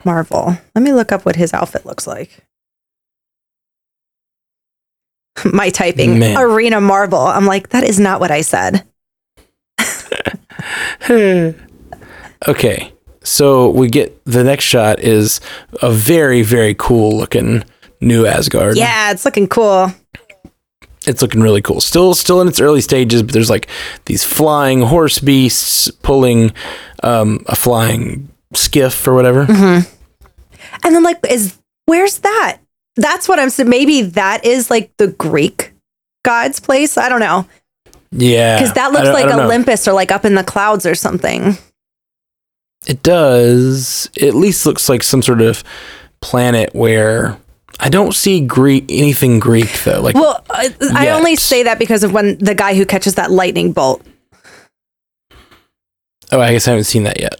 Marvel. 0.04 0.56
Let 0.74 0.82
me 0.82 0.92
look 0.92 1.12
up 1.12 1.26
what 1.26 1.36
his 1.36 1.52
outfit 1.52 1.84
looks 1.84 2.06
like. 2.06 2.44
My 5.52 5.70
typing 5.70 6.18
Man. 6.18 6.36
Arena 6.38 6.80
Marvel. 6.80 7.20
I'm 7.20 7.46
like, 7.46 7.70
that 7.70 7.84
is 7.84 7.98
not 8.00 8.20
what 8.20 8.30
I 8.30 8.40
said. 8.42 8.84
Okay. 12.48 12.92
So 13.22 13.70
we 13.70 13.88
get 13.88 14.24
the 14.24 14.44
next 14.44 14.64
shot 14.64 15.00
is 15.00 15.40
a 15.82 15.90
very 15.90 16.42
very 16.42 16.74
cool 16.74 17.16
looking 17.16 17.64
new 18.00 18.26
Asgard. 18.26 18.76
Yeah, 18.76 19.10
it's 19.10 19.24
looking 19.24 19.48
cool. 19.48 19.92
It's 21.06 21.22
looking 21.22 21.40
really 21.40 21.62
cool. 21.62 21.80
Still 21.80 22.14
still 22.14 22.40
in 22.40 22.48
its 22.48 22.60
early 22.60 22.80
stages, 22.80 23.22
but 23.22 23.32
there's 23.32 23.50
like 23.50 23.68
these 24.04 24.24
flying 24.24 24.82
horse 24.82 25.18
beasts 25.18 25.90
pulling 26.02 26.52
um, 27.02 27.44
a 27.46 27.56
flying 27.56 28.28
skiff 28.54 29.06
or 29.06 29.14
whatever. 29.14 29.46
And 29.48 30.94
then 30.94 31.02
like 31.02 31.18
is 31.28 31.58
where's 31.86 32.18
that? 32.18 32.58
That's 32.96 33.28
what 33.28 33.38
I'm 33.38 33.50
saying. 33.50 33.68
Maybe 33.68 34.02
that 34.02 34.44
is 34.44 34.70
like 34.70 34.90
the 34.96 35.08
Greek 35.08 35.72
god's 36.24 36.60
place. 36.60 36.96
I 36.96 37.08
don't 37.08 37.20
know. 37.20 37.46
Yeah. 38.10 38.58
Because 38.58 38.74
that 38.74 38.92
looks 38.92 39.08
like 39.08 39.28
don't 39.28 39.38
know. 39.38 39.44
Olympus 39.44 39.86
or 39.86 39.92
like 39.92 40.10
up 40.10 40.24
in 40.24 40.34
the 40.34 40.44
clouds 40.44 40.86
or 40.86 40.94
something. 40.94 41.56
It 42.86 43.02
does. 43.02 44.08
It 44.16 44.28
at 44.28 44.34
least 44.34 44.64
looks 44.64 44.88
like 44.88 45.02
some 45.02 45.22
sort 45.22 45.42
of 45.42 45.62
planet 46.20 46.74
where 46.74 47.38
I 47.80 47.88
don't 47.88 48.14
see 48.14 48.40
Greek 48.40 48.84
anything 48.88 49.38
Greek 49.38 49.72
though. 49.84 50.00
Like 50.00 50.14
Well, 50.14 50.42
uh, 50.48 50.68
I, 50.94 51.08
I 51.08 51.08
only 51.10 51.36
say 51.36 51.64
that 51.64 51.78
because 51.78 52.02
of 52.02 52.12
when 52.12 52.38
the 52.38 52.54
guy 52.54 52.74
who 52.74 52.86
catches 52.86 53.16
that 53.16 53.30
lightning 53.30 53.72
bolt. 53.72 54.02
oh, 56.32 56.40
I 56.40 56.52
guess 56.52 56.66
I 56.66 56.70
haven't 56.70 56.84
seen 56.84 57.04
that 57.04 57.20
yet. 57.20 57.38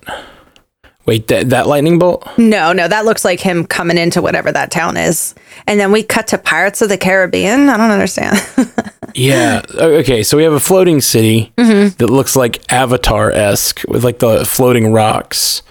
Wait, 1.07 1.29
that 1.29 1.51
that 1.51 1.67
lightning 1.69 1.99
bolt? 1.99 2.27
No, 2.37 2.73
no, 2.73 2.89
that 2.89 3.05
looks 3.05 3.25
like 3.25 3.41
him 3.41 3.65
coming 3.65 3.97
into 3.99 4.21
whatever 4.21 4.51
that 4.53 4.71
town 4.71 4.97
is. 4.97 5.35
And 5.67 5.79
then 5.81 5.93
we 5.93 6.03
cut 6.03 6.27
to 6.29 6.39
Pirates 6.39 6.83
of 6.83 6.89
the 6.89 6.99
Caribbean. 6.99 7.69
I 7.69 7.77
don't 7.77 7.91
understand. 7.91 8.39
Yeah. 9.15 9.63
Okay, 9.75 10.23
so 10.23 10.37
we 10.37 10.43
have 10.43 10.53
a 10.53 10.61
floating 10.61 11.01
city 11.01 11.51
Mm-hmm. 11.57 11.97
that 11.97 12.09
looks 12.11 12.37
like 12.37 12.71
Avatar 12.71 13.31
esque 13.31 13.81
with 13.89 14.05
like 14.05 14.19
the 14.19 14.45
floating 14.45 14.93
rocks 14.93 15.63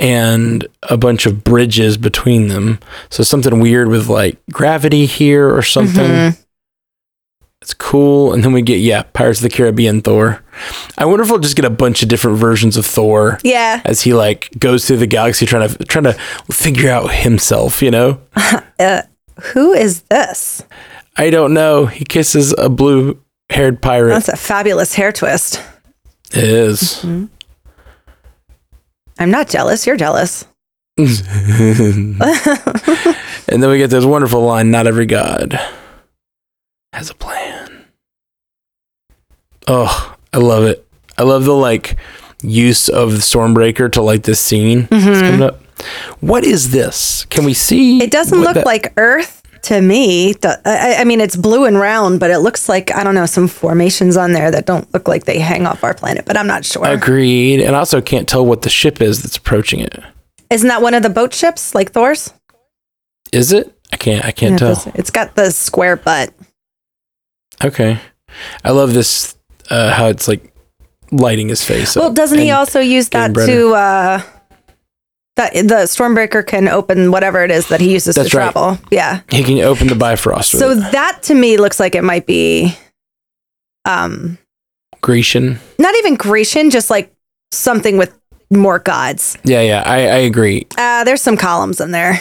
and 0.00 0.66
a 0.82 0.96
bunch 0.96 1.24
of 1.24 1.44
bridges 1.44 1.96
between 1.96 2.48
them. 2.48 2.80
So 3.10 3.22
something 3.22 3.60
weird 3.60 3.86
with 3.86 4.08
like 4.08 4.38
gravity 4.50 5.06
here 5.06 5.48
or 5.54 5.62
something. 5.62 5.94
Mm-hmm. 6.10 6.40
It's 7.60 7.74
cool. 7.74 8.32
And 8.32 8.44
then 8.44 8.52
we 8.52 8.62
get, 8.62 8.76
yeah, 8.78 9.02
Pirates 9.02 9.40
of 9.40 9.42
the 9.42 9.50
Caribbean 9.50 10.00
Thor. 10.00 10.44
I 10.96 11.04
wonder 11.04 11.24
if 11.24 11.30
we'll 11.30 11.40
just 11.40 11.56
get 11.56 11.64
a 11.64 11.70
bunch 11.70 12.02
of 12.04 12.08
different 12.08 12.38
versions 12.38 12.76
of 12.76 12.86
Thor. 12.86 13.38
yeah. 13.42 13.82
As 13.84 14.02
he 14.02 14.14
like 14.14 14.50
goes 14.58 14.86
through 14.86 14.98
the 14.98 15.06
galaxy 15.08 15.44
trying 15.44 15.68
to 15.68 15.84
trying 15.84 16.04
to 16.04 16.12
figure 16.50 16.90
out 16.90 17.12
himself, 17.12 17.82
you 17.82 17.90
know? 17.90 18.20
Who 19.52 19.72
is 19.72 20.02
this? 20.02 20.62
I 21.16 21.30
don't 21.30 21.52
know. 21.52 21.86
He 21.86 22.04
kisses 22.04 22.54
a 22.56 22.68
blue 22.68 23.20
haired 23.50 23.82
pirate. 23.82 24.10
That's 24.10 24.28
a 24.28 24.36
fabulous 24.36 24.94
hair 24.94 25.10
twist. 25.12 25.62
it 26.32 26.44
is. 26.44 27.00
Mm-hmm. 27.02 27.26
I'm 29.18 29.30
not 29.32 29.48
jealous. 29.48 29.84
You're 29.86 29.96
jealous. 29.96 30.44
And 33.50 33.62
then 33.62 33.70
we 33.70 33.78
get 33.78 33.88
this 33.88 34.04
wonderful 34.04 34.42
line 34.42 34.70
Not 34.70 34.86
every 34.86 35.06
God 35.06 35.58
has 36.92 37.10
a 37.10 37.14
plan. 37.14 37.86
Oh, 39.66 40.16
I 40.32 40.38
love 40.38 40.64
it. 40.64 40.86
I 41.16 41.22
love 41.24 41.44
the 41.44 41.52
like 41.54 41.96
use 42.42 42.88
of 42.88 43.12
the 43.12 43.18
Stormbreaker 43.18 43.90
to 43.92 44.02
light 44.02 44.22
this 44.22 44.40
scene 44.40 44.86
that's 44.90 45.20
coming 45.20 45.42
up. 45.42 45.60
What 46.20 46.44
is 46.44 46.70
this? 46.70 47.24
Can 47.26 47.44
we 47.44 47.54
see? 47.54 47.94
Mm-hmm. 47.94 48.02
It 48.02 48.10
doesn't 48.10 48.40
look 48.40 48.54
that- 48.54 48.66
like 48.66 48.92
Earth 48.96 49.42
to 49.62 49.80
me. 49.80 50.34
I, 50.64 50.96
I 51.00 51.04
mean, 51.04 51.20
it's 51.20 51.36
blue 51.36 51.64
and 51.64 51.78
round, 51.78 52.20
but 52.20 52.30
it 52.30 52.38
looks 52.38 52.68
like, 52.68 52.94
I 52.94 53.02
don't 53.04 53.14
know, 53.14 53.26
some 53.26 53.48
formations 53.48 54.16
on 54.16 54.32
there 54.32 54.50
that 54.50 54.66
don't 54.66 54.92
look 54.94 55.08
like 55.08 55.24
they 55.24 55.38
hang 55.38 55.66
off 55.66 55.82
our 55.84 55.94
planet, 55.94 56.24
but 56.24 56.36
I'm 56.36 56.46
not 56.46 56.64
sure. 56.64 56.86
Agreed. 56.86 57.60
And 57.60 57.74
I 57.76 57.80
also 57.80 58.00
can't 58.00 58.28
tell 58.28 58.46
what 58.46 58.62
the 58.62 58.70
ship 58.70 59.00
is 59.02 59.22
that's 59.22 59.36
approaching 59.36 59.80
it. 59.80 59.98
Isn't 60.50 60.68
that 60.68 60.80
one 60.80 60.94
of 60.94 61.02
the 61.02 61.10
boat 61.10 61.34
ships 61.34 61.74
like 61.74 61.90
Thor's? 61.92 62.32
Is 63.32 63.52
it? 63.52 63.74
I 63.92 63.96
can't. 63.96 64.24
I 64.24 64.30
can't 64.30 64.52
Yeah, 64.60 64.74
tell. 64.74 64.92
It's 64.94 65.10
got 65.10 65.34
the 65.34 65.50
square 65.50 65.96
butt. 65.96 66.32
Okay. 67.64 67.98
I 68.64 68.70
love 68.70 68.94
this. 68.94 69.36
Uh, 69.70 69.92
how 69.92 70.06
it's 70.06 70.26
like 70.28 70.52
lighting 71.10 71.48
his 71.48 71.64
face. 71.64 71.96
Well, 71.96 72.12
doesn't 72.12 72.38
he 72.38 72.50
also 72.50 72.80
use 72.80 73.08
that 73.10 73.34
to 73.34 73.74
uh 73.74 74.22
that 75.36 75.54
the 75.54 75.84
Stormbreaker 75.86 76.44
can 76.46 76.68
open 76.68 77.10
whatever 77.12 77.44
it 77.44 77.50
is 77.50 77.68
that 77.68 77.80
he 77.80 77.92
uses 77.92 78.16
That's 78.16 78.30
to 78.30 78.36
right. 78.38 78.52
travel. 78.52 78.78
Yeah. 78.90 79.20
He 79.30 79.44
can 79.44 79.58
open 79.60 79.86
the 79.86 79.94
Bifrost. 79.94 80.50
So 80.50 80.72
it. 80.72 80.92
that 80.92 81.22
to 81.24 81.34
me 81.34 81.56
looks 81.58 81.78
like 81.78 81.94
it 81.94 82.02
might 82.02 82.26
be 82.26 82.76
um 83.84 84.38
Grecian. 85.00 85.58
not 85.78 85.94
even 85.96 86.16
Grecian, 86.16 86.70
just 86.70 86.90
like 86.90 87.14
something 87.52 87.98
with 87.98 88.18
more 88.50 88.78
gods. 88.80 89.36
Yeah, 89.44 89.60
yeah, 89.60 89.82
I, 89.86 89.96
I 89.98 90.18
agree. 90.26 90.66
Uh 90.76 91.04
there's 91.04 91.22
some 91.22 91.36
columns 91.36 91.80
in 91.80 91.92
there. 91.92 92.20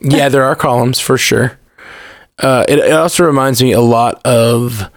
Yeah, 0.00 0.28
there 0.28 0.44
are 0.44 0.54
columns 0.56 1.00
for 1.00 1.16
sure. 1.16 1.58
Uh, 2.38 2.64
it, 2.68 2.78
it 2.78 2.92
also 2.92 3.24
reminds 3.24 3.62
me 3.62 3.72
a 3.72 3.80
lot 3.80 4.20
of 4.24 4.90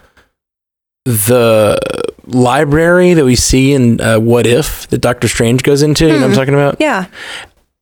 the 1.04 1.78
library 2.26 3.14
that 3.14 3.24
we 3.24 3.36
see 3.36 3.72
in 3.72 4.00
uh, 4.00 4.18
What 4.18 4.46
If 4.46 4.88
that 4.88 4.98
Doctor 4.98 5.28
Strange 5.28 5.62
goes 5.62 5.82
into. 5.82 6.06
You 6.06 6.12
know 6.14 6.20
what 6.20 6.30
I'm 6.30 6.34
talking 6.34 6.54
about? 6.54 6.76
Yeah. 6.80 7.06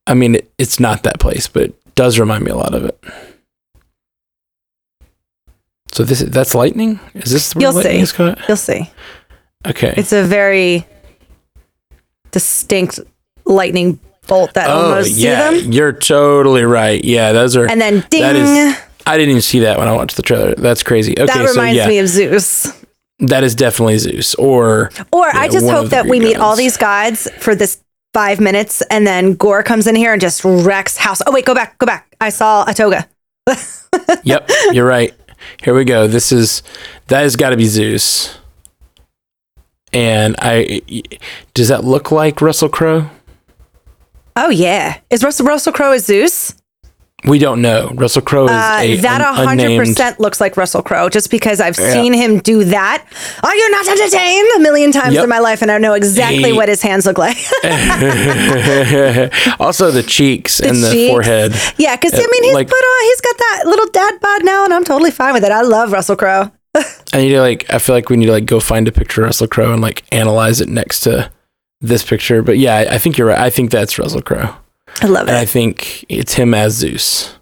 I 0.05 0.13
mean, 0.13 0.35
it, 0.35 0.51
it's 0.57 0.79
not 0.79 1.03
that 1.03 1.19
place, 1.19 1.47
but 1.47 1.63
it 1.63 1.95
does 1.95 2.19
remind 2.19 2.43
me 2.45 2.51
a 2.51 2.55
lot 2.55 2.73
of 2.73 2.85
it. 2.85 3.03
So 5.91 6.03
this 6.03 6.19
that's 6.19 6.53
lightning. 6.53 6.99
Is 7.15 7.31
this 7.31 7.55
where 7.55 7.63
You'll 7.63 7.73
lightning 7.73 7.95
see. 7.95 8.01
is 8.01 8.11
caught? 8.11 8.47
You'll 8.47 8.57
see. 8.57 8.89
Okay. 9.65 9.93
It's 9.97 10.13
a 10.13 10.23
very 10.23 10.85
distinct 12.31 12.99
lightning 13.45 13.99
bolt 14.27 14.53
that 14.53 14.69
oh 14.69 14.89
almost 14.91 15.11
yeah, 15.11 15.49
see 15.49 15.61
them. 15.61 15.71
you're 15.71 15.93
totally 15.93 16.63
right. 16.63 17.03
Yeah, 17.03 17.31
those 17.31 17.55
are. 17.55 17.69
And 17.69 17.81
then 17.81 18.05
ding. 18.09 18.21
That 18.21 18.35
is. 18.35 18.77
I 19.07 19.17
didn't 19.17 19.29
even 19.31 19.41
see 19.41 19.59
that 19.61 19.79
when 19.79 19.87
I 19.87 19.93
watched 19.93 20.17
the 20.17 20.21
trailer. 20.21 20.53
That's 20.55 20.83
crazy. 20.83 21.13
Okay, 21.13 21.25
that 21.25 21.33
so 21.33 21.49
reminds 21.49 21.77
yeah, 21.77 21.87
me 21.87 21.99
of 21.99 22.07
Zeus. 22.07 22.71
that 23.19 23.43
is 23.43 23.55
definitely 23.55 23.97
Zeus. 23.97 24.35
Or 24.35 24.91
Or 25.11 25.27
Yeah, 25.27 25.39
I 25.39 25.47
just 25.47 25.67
hope 25.67 25.89
that 25.89 26.05
we 26.05 26.19
Greek 26.19 26.33
meet 26.33 26.37
all 26.37 26.55
these 26.55 26.77
gods 26.77 27.29
for 27.39 27.55
this 27.55 27.81
five 28.13 28.39
minutes 28.39 28.81
and 28.89 29.05
then 29.05 29.35
Gorr 29.35 29.63
comes 29.63 29.87
in 29.87 29.95
here 29.95 30.11
and 30.11 30.21
just 30.21 30.43
wrecks 30.43 30.97
house. 30.97 31.21
Oh 31.25 31.31
wait, 31.31 31.45
go 31.45 31.55
back, 31.55 31.77
go 31.77 31.85
back. 31.85 32.15
I 32.19 32.29
saw 32.29 32.65
a 32.67 32.73
toga. 32.73 33.07
yep, 34.23 34.49
you're 34.71 34.87
right. 34.87 35.13
Here 35.63 35.73
we 35.73 35.85
go. 35.85 36.07
This 36.07 36.31
is 36.31 36.63
that 37.07 37.21
has 37.21 37.35
got 37.35 37.51
to 37.51 37.57
be 37.57 37.65
Zeus. 37.65 38.37
And 39.93 40.35
I 40.39 40.81
does 41.53 41.69
that 41.69 41.85
look 41.85 42.11
like 42.11 42.41
Russell 42.41 42.69
Crowe? 42.69 43.09
Oh 44.35 44.49
yeah. 44.49 44.99
Is 45.09 45.23
Russell 45.23 45.45
Russell 45.45 45.73
Crowe 45.73 45.93
a 45.93 45.99
Zeus? 45.99 46.53
We 47.25 47.39
don't 47.39 47.63
know. 47.63 47.91
Russell 47.95 48.21
Crowe 48.21 48.45
is 48.45 48.51
Uh, 48.51 48.77
a 48.81 48.95
that 48.97 49.21
un- 49.21 49.33
hundred 49.47 49.75
percent 49.75 50.19
looks 50.19 50.39
like 50.39 50.55
Russell 50.55 50.83
Crowe, 50.83 51.09
just 51.09 51.31
because 51.31 51.59
I've 51.59 51.77
Yeah. 51.77 51.91
seen 51.93 52.13
him 52.13 52.37
do 52.39 52.63
that. 52.65 53.03
Are 53.41 53.55
you 53.55 53.71
not 53.71 53.87
entertained? 53.87 54.47
A 54.55 54.59
million 54.59 54.91
times 54.91 55.15
Yep. 55.15 55.23
in 55.23 55.29
my 55.29 55.39
life, 55.39 55.63
and 55.63 55.71
I 55.71 55.79
know 55.79 55.93
exactly 55.93 56.51
He- 56.51 56.53
what 56.53 56.69
his 56.69 56.83
hands 56.83 57.07
look 57.07 57.17
like. 57.17 57.35
also 59.59 59.89
the 59.91 60.03
cheeks 60.05 60.59
and 60.59 60.83
the 60.83 60.91
cheeks. 60.91 61.11
forehead. 61.11 61.55
yeah, 61.77 61.95
because 61.95 62.13
I 62.13 62.17
mean, 62.31 62.43
he's 62.43 62.53
like- 62.53 62.67
put 62.67 62.75
on, 62.75 63.03
he's 63.05 63.21
got 63.21 63.37
that 63.37 63.63
little 63.65 63.87
dad 63.87 64.19
bod 64.21 64.45
now, 64.45 64.63
and 64.65 64.73
I'm 64.73 64.83
totally 64.83 65.11
fine 65.11 65.33
with 65.33 65.43
it. 65.43 65.51
I 65.51 65.61
love 65.61 65.91
Russell 65.91 66.15
Crowe. 66.15 66.51
I 67.13 67.17
need 67.17 67.29
to 67.29 67.41
like. 67.41 67.65
I 67.73 67.79
feel 67.79 67.95
like 67.95 68.09
we 68.09 68.17
need 68.17 68.27
to 68.27 68.31
like 68.33 68.45
go 68.45 68.59
find 68.59 68.87
a 68.87 68.91
picture 68.91 69.21
of 69.21 69.27
Russell 69.29 69.47
Crowe 69.47 69.73
and 69.73 69.81
like 69.81 70.03
analyze 70.11 70.61
it 70.61 70.69
next 70.69 70.99
to 71.01 71.31
this 71.81 72.03
picture. 72.03 72.43
But 72.43 72.59
yeah, 72.59 72.75
I, 72.75 72.95
I 72.95 72.97
think 72.99 73.17
you're 73.17 73.27
right. 73.27 73.39
I 73.39 73.49
think 73.49 73.71
that's 73.71 73.97
Russell 73.97 74.21
Crowe, 74.21 74.53
I 75.01 75.07
love 75.07 75.27
it. 75.27 75.31
and 75.31 75.37
I 75.37 75.45
think 75.45 76.05
it's 76.09 76.33
him 76.33 76.53
as 76.53 76.73
Zeus, 76.73 77.35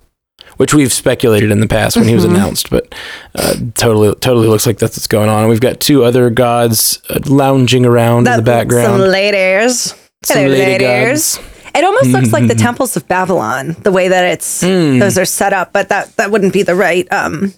which 0.58 0.74
we've 0.74 0.92
speculated 0.92 1.52
in 1.52 1.60
the 1.60 1.68
past 1.68 1.96
when 1.96 2.08
he 2.08 2.14
was 2.16 2.26
Mm-hmm. 2.26 2.36
announced. 2.36 2.70
But 2.70 2.94
uh, 3.36 3.56
totally, 3.76 4.14
totally 4.16 4.48
looks 4.48 4.66
like 4.68 4.78
that's 4.80 4.98
what's 4.98 5.08
going 5.08 5.30
on. 5.30 5.42
And 5.42 5.50
we've 5.50 5.62
got 5.62 5.80
two 5.80 6.04
other 6.04 6.30
gods 6.30 7.02
uh, 7.10 7.20
lounging 7.26 7.86
around 7.86 8.28
in 8.28 8.36
the 8.36 8.42
background. 8.42 8.86
Some 9.02 9.10
ladies. 9.10 9.94
Some 10.24 10.38
Hello, 10.38 10.50
lady 10.50 10.84
ladies. 10.86 11.38
gods. 11.38 11.52
It 11.76 11.84
almost 11.84 12.08
looks 12.12 12.32
like 12.32 12.48
the 12.48 12.56
temples 12.56 12.96
of 12.96 13.06
Babylon, 13.08 13.76
the 13.84 13.92
way 13.92 14.08
that 14.08 14.24
it's 14.26 14.62
Hmm. 14.62 14.98
those 15.00 15.18
are 15.18 15.26
set 15.26 15.52
up, 15.54 15.74
but 15.74 15.90
that 15.90 16.16
that 16.16 16.32
wouldn't 16.32 16.54
be 16.54 16.64
the 16.64 16.74
right. 16.76 17.06
Um, 17.12 17.54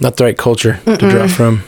Not 0.00 0.16
the 0.16 0.24
right 0.24 0.36
culture 0.36 0.80
to 0.84 0.96
draw 0.96 1.28
from. 1.28 1.62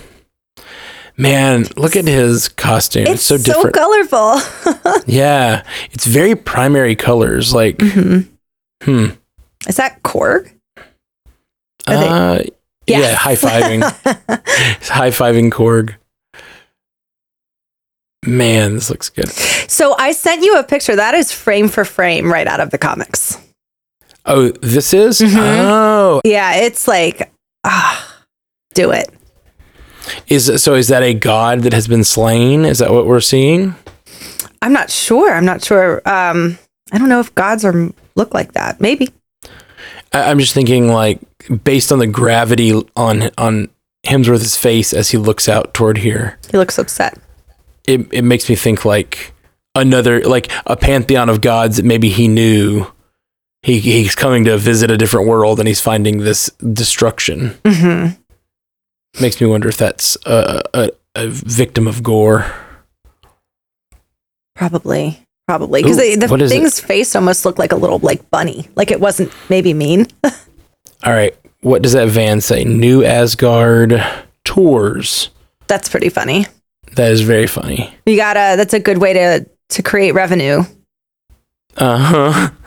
Man, 1.19 1.65
look 1.77 1.97
at 1.97 2.05
his 2.07 2.49
costume. 2.49 3.05
It's, 3.05 3.13
it's 3.13 3.25
so 3.25 3.37
so, 3.39 3.53
different. 3.71 3.75
colorful. 3.75 5.03
yeah, 5.07 5.63
it's 5.93 6.07
very 6.07 6.35
primary 6.35 6.95
colors. 6.95 7.55
Like, 7.55 7.79
Mm-hmm. 7.79 8.21
hmm. 8.85 9.07
Is 9.69 9.77
that 9.77 10.03
Korg? 10.03 10.53
Are 11.87 11.97
they- 11.97 12.09
Uh, 12.09 12.43
yeah, 12.87 13.15
high 13.17 13.35
fiving, 13.35 13.83
high 14.89 15.11
fiving 15.11 15.51
Korg. 15.51 15.95
Man, 18.25 18.75
this 18.75 18.91
looks 18.91 19.09
good. 19.09 19.29
So 19.29 19.95
I 19.99 20.13
sent 20.13 20.43
you 20.43 20.57
a 20.59 20.63
picture. 20.65 20.97
That 20.97 21.15
is 21.15 21.31
frame 21.33 21.69
for 21.69 21.85
frame 21.85 22.33
right 22.33 22.47
out 22.47 22.61
of 22.61 22.71
the 22.71 22.79
comics. 22.79 23.39
Oh, 24.25 24.49
this 24.51 24.93
is. 24.93 25.21
Mm-hmm. 25.21 25.39
Oh, 25.39 26.21
Yeah, 26.25 26.57
it's 26.57 26.89
like, 26.89 27.33
ah, 27.65 28.23
do 28.75 28.91
it. 28.91 29.09
Is 30.29 30.63
so? 30.63 30.75
Is 30.75 30.89
that 30.89 31.03
a 31.03 31.15
god 31.15 31.61
that 31.63 31.73
has 31.73 31.89
been 31.89 32.05
slain? 32.05 32.65
Is 32.65 32.79
that 32.79 32.91
what 32.91 33.07
we're 33.07 33.21
seeing? 33.21 33.75
I'm 34.63 34.73
not 34.73 34.91
sure. 34.91 35.33
I'm 35.33 35.45
not 35.45 35.63
sure. 35.65 35.97
Um, 36.09 36.59
I 36.93 36.99
don't 36.99 37.09
know 37.09 37.21
if 37.21 37.35
gods 37.35 37.65
are 37.65 37.93
look 38.15 38.35
like 38.35 38.53
that. 38.53 38.81
Maybe. 38.81 39.11
I, 40.13 40.31
I'm 40.31 40.39
just 40.39 40.55
thinking, 40.55 40.89
like, 40.89 41.21
based 41.65 41.93
on 41.93 41.99
the 41.99 42.07
gravity 42.07 42.73
on 42.97 43.31
on 43.39 43.69
Hemsworth's 44.07 44.57
face 44.57 44.93
as 44.93 45.11
he 45.11 45.19
looks 45.19 45.49
out 45.49 45.75
toward 45.75 45.99
here, 45.99 46.39
He 46.51 46.57
looks 46.59 46.79
upset. 46.79 47.19
it 47.87 48.07
it 48.13 48.23
makes 48.23 48.49
me 48.49 48.55
think 48.57 48.85
like 48.85 49.33
another 49.75 50.23
like 50.23 50.51
a 50.67 50.77
pantheon 50.77 51.29
of 51.29 51.41
gods 51.41 51.77
that 51.77 51.85
maybe 51.85 52.09
he 52.09 52.29
knew. 52.29 52.87
He 53.63 53.81
he's 53.81 54.15
coming 54.15 54.45
to 54.45 54.57
visit 54.59 54.93
a 54.93 54.97
different 54.97 55.27
world 55.27 55.59
and 55.59 55.67
he's 55.67 55.81
finding 55.81 56.19
this 56.19 56.49
destruction. 56.73 57.59
hmm 57.67 58.07
Makes 59.21 59.41
me 59.41 59.47
wonder 59.47 59.69
if 59.69 59.77
that's 59.77 60.17
a, 60.27 60.63
a, 60.75 60.91
a 61.15 61.29
victim 61.29 61.87
of 61.89 62.03
Gorr. 62.03 62.53
Probably. 64.55 65.23
Probably. 65.47 65.83
Because 65.83 65.99
the 65.99 66.03
is 66.03 66.53
it? 66.53 66.55
thing's 66.55 66.81
face 66.81 67.15
almost 67.15 67.45
looked 67.45 67.59
like 67.59 67.73
a 67.73 67.77
little 67.77 67.99
like 68.01 68.31
bunny. 68.31 68.69
Like 68.75 68.91
it 68.91 69.01
wasn't 69.01 69.33
maybe 69.49 69.73
mean. 69.75 70.07
All 70.25 71.13
right, 71.13 71.37
what 71.61 71.83
does 71.83 71.93
that 71.93 72.09
van 72.09 72.41
say? 72.41 72.65
New 72.65 73.05
Asgard 73.05 74.05
tours. 74.45 75.31
That's 75.69 75.89
pretty 75.89 76.09
funny. 76.09 76.47
That 76.97 77.13
is 77.13 77.21
very 77.21 77.47
funny. 77.47 77.95
You 78.07 78.17
gotta 78.17 78.57
that's 78.57 78.75
a 78.75 78.81
good 78.81 78.99
way 78.99 79.13
to 79.13 79.47
to 79.69 79.83
create 79.83 80.13
revenue. 80.13 80.63
Uh 81.77 81.99
huh. 81.99 82.51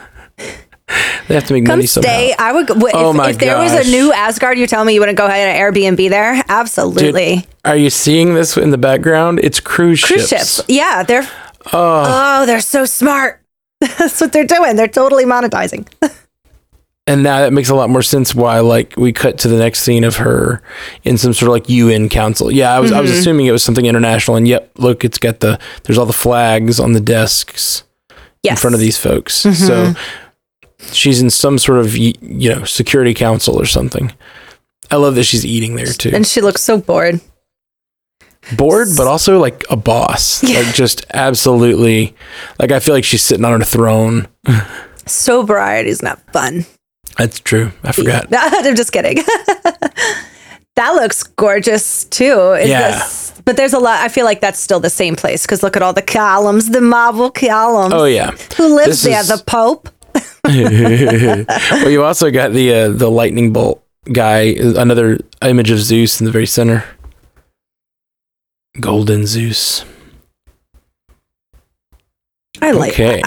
they 1.29 1.35
have 1.35 1.45
to 1.45 1.53
make 1.53 1.65
Come 1.65 1.77
money 1.77 1.87
somehow. 1.87 2.09
stay. 2.09 2.35
I 2.37 2.51
would. 2.51 2.69
If, 2.69 2.77
Oh 2.93 3.13
my 3.13 3.29
if 3.29 3.37
there 3.37 3.57
was 3.57 3.71
a 3.71 3.89
new 3.89 4.11
Asgard, 4.11 4.57
you 4.59 4.67
tell 4.67 4.83
me 4.83 4.93
you 4.93 4.99
wouldn't 4.99 5.17
go 5.17 5.25
ahead 5.27 5.47
and 5.47 5.57
Airbnb 5.75 6.09
there. 6.09 6.43
Absolutely. 6.49 7.45
Are 7.63 7.77
you 7.77 7.89
seeing 7.89 8.33
this 8.33 8.57
in 8.57 8.71
the 8.71 8.77
background? 8.77 9.39
It's 9.41 9.61
cruise, 9.61 10.03
Cruise 10.03 10.27
ships. 10.27 10.55
ships. 10.57 10.65
Yeah, 10.67 11.03
they're. 11.03 11.27
Oh, 11.71 12.03
Oh, 12.41 12.45
they're 12.45 12.59
so 12.61 12.83
smart. 12.85 13.41
That's 13.79 14.19
what 14.19 14.33
they're 14.33 14.43
doing. 14.45 14.75
They're 14.75 14.87
totally 14.89 15.23
monetizing. 15.25 15.87
and 17.07 17.23
now 17.23 17.39
that 17.41 17.53
makes 17.53 17.69
a 17.69 17.75
lot 17.75 17.89
more 17.89 18.01
sense. 18.01 18.35
Why, 18.35 18.59
like, 18.59 18.93
we 18.97 19.11
cut 19.13 19.37
to 19.39 19.47
the 19.47 19.57
next 19.57 19.79
scene 19.81 20.03
of 20.03 20.17
her 20.17 20.61
in 21.03 21.17
some 21.17 21.33
sort 21.33 21.47
of 21.47 21.53
like 21.53 21.69
UN 21.69 22.09
council. 22.09 22.51
Yeah, 22.51 22.73
I 22.73 22.79
was 22.79 22.91
I 22.91 23.01
was 23.01 23.09
Mm-hmm. 23.11 23.19
assuming 23.19 23.45
it 23.47 23.51
was 23.51 23.63
something 23.63 23.85
international. 23.85 24.37
And 24.37 24.47
yep, 24.47 24.71
look, 24.77 25.03
it's 25.05 25.17
got 25.17 25.39
the 25.39 25.59
there's 25.83 25.97
all 25.97 26.05
the 26.05 26.13
flags 26.13 26.79
on 26.79 26.93
the 26.93 26.99
desks 27.01 27.83
Yes. 28.43 28.53
in 28.53 28.61
front 28.61 28.73
of 28.75 28.79
these 28.79 28.97
folks. 28.97 29.43
Mm-hmm. 29.43 29.53
So 29.67 29.93
she's 30.91 31.21
in 31.21 31.29
some 31.29 31.57
sort 31.57 31.79
of 31.79 31.95
you 31.97 32.13
know 32.21 32.63
security 32.63 33.13
council 33.13 33.59
or 33.59 33.65
something. 33.65 34.11
I 34.91 34.95
love 34.95 35.15
that 35.15 35.23
she's 35.25 35.45
eating 35.45 35.75
there 35.75 35.85
too. 35.93 36.11
And 36.13 36.25
she 36.25 36.41
looks 36.41 36.61
so 36.61 36.77
bored. 36.79 37.21
bored, 38.57 38.87
but 38.97 39.05
also 39.07 39.39
like 39.39 39.63
a 39.69 39.75
boss. 39.75 40.43
Like 40.49 40.73
just 40.73 41.05
absolutely 41.13 42.15
like 42.59 42.71
I 42.71 42.79
feel 42.79 42.95
like 42.95 43.03
she's 43.03 43.21
sitting 43.23 43.45
on 43.45 43.59
her 43.59 43.65
throne. 43.65 44.27
Sobriety 45.05 45.89
is 45.89 46.01
not 46.01 46.19
fun. 46.31 46.65
That's 47.17 47.39
true. 47.39 47.71
I 47.83 47.91
forgot. 47.91 48.27
I'm 48.31 48.75
just 48.75 48.91
kidding. 48.91 49.17
that 50.75 50.91
looks 50.93 51.23
gorgeous 51.23 52.05
too. 52.05 52.53
Is 52.53 52.69
Yeah. 52.69 52.91
this- 52.91 53.33
but 53.45 53.57
there's 53.57 53.73
a 53.73 53.79
lot. 53.79 53.99
I 54.01 54.09
feel 54.09 54.25
like 54.25 54.41
that's 54.41 54.59
still 54.59 54.79
the 54.79 54.89
same 54.91 55.15
place 55.15 55.41
because 55.43 55.63
look 55.63 55.75
at 55.75 55.81
all 55.81 55.93
the 55.93 56.01
columns, 56.03 56.69
the 56.69 56.81
marble 56.81 57.31
columns. 57.31 57.93
Oh 57.93 58.05
yeah. 58.05 58.31
Who 58.57 58.75
lives 58.75 59.01
This 59.01 59.03
there? 59.03 59.19
is- 59.21 59.27
The 59.29 59.43
Pope. 59.45 59.89
well, 60.45 61.89
you 61.89 62.03
also 62.03 62.31
got 62.31 62.53
the 62.53 62.73
uh, 62.73 62.89
the 62.89 63.09
lightning 63.09 63.51
bolt 63.53 63.83
guy. 64.11 64.55
Another 64.57 65.19
image 65.41 65.71
of 65.71 65.79
Zeus 65.79 66.19
in 66.19 66.25
the 66.25 66.31
very 66.31 66.45
center. 66.47 66.83
Golden 68.79 69.25
Zeus. 69.25 69.83
I 72.61 72.71
like 72.71 72.93
Okay. 72.93 73.21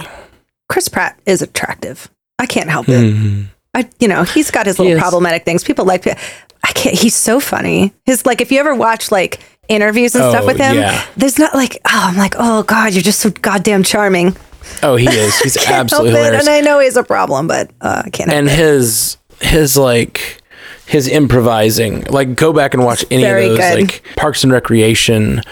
Chris 0.68 0.88
Pratt 0.88 1.18
is 1.26 1.42
attractive. 1.42 2.10
I 2.38 2.46
can't 2.46 2.70
help 2.70 2.88
it. 2.88 2.92
Mhm. 3.14 3.46
I, 3.74 3.88
you 4.00 4.08
know, 4.08 4.22
he's 4.22 4.50
got 4.50 4.66
his 4.66 4.78
little 4.78 4.94
is. 4.94 5.00
problematic 5.00 5.44
things. 5.44 5.64
People 5.64 5.84
like, 5.86 6.06
I 6.06 6.72
can't. 6.74 6.96
He's 6.98 7.14
so 7.16 7.40
funny. 7.40 7.92
His 8.04 8.26
like, 8.26 8.40
if 8.40 8.52
you 8.52 8.58
ever 8.60 8.74
watch 8.74 9.10
like 9.10 9.40
interviews 9.68 10.14
and 10.14 10.24
stuff 10.30 10.44
Oh, 10.44 10.46
with 10.46 10.58
him, 10.58 10.76
yeah. 10.76 11.06
there's 11.16 11.38
not 11.38 11.54
like, 11.54 11.76
oh, 11.86 12.06
I'm 12.10 12.16
like, 12.16 12.34
oh 12.38 12.62
God, 12.64 12.92
you're 12.92 13.02
just 13.02 13.20
so 13.20 13.30
goddamn 13.30 13.82
charming. 13.82 14.36
Oh, 14.82 14.96
he 14.96 15.06
is. 15.08 15.38
He's 15.40 15.56
absolutely 15.68 16.12
hilarious. 16.12 16.40
And 16.46 16.48
I 16.54 16.60
know 16.60 16.78
he's 16.80 16.96
a 16.96 17.02
problem, 17.04 17.46
but 17.46 17.70
uh, 17.80 18.02
I 18.04 18.10
can't. 18.10 18.30
Help 18.30 18.38
and 18.38 18.48
it. 18.48 18.56
his 18.58 19.16
his 19.40 19.76
like 19.76 20.38
his 20.86 21.08
improvising. 21.08 22.02
Like 22.04 22.34
go 22.36 22.52
back 22.52 22.74
and 22.74 22.84
watch 22.84 23.04
any 23.10 23.22
Very 23.22 23.44
of 23.46 23.50
those 23.50 23.58
good. 23.58 23.80
like 23.80 24.02
Parks 24.16 24.42
and 24.44 24.52
Recreation 24.52 25.42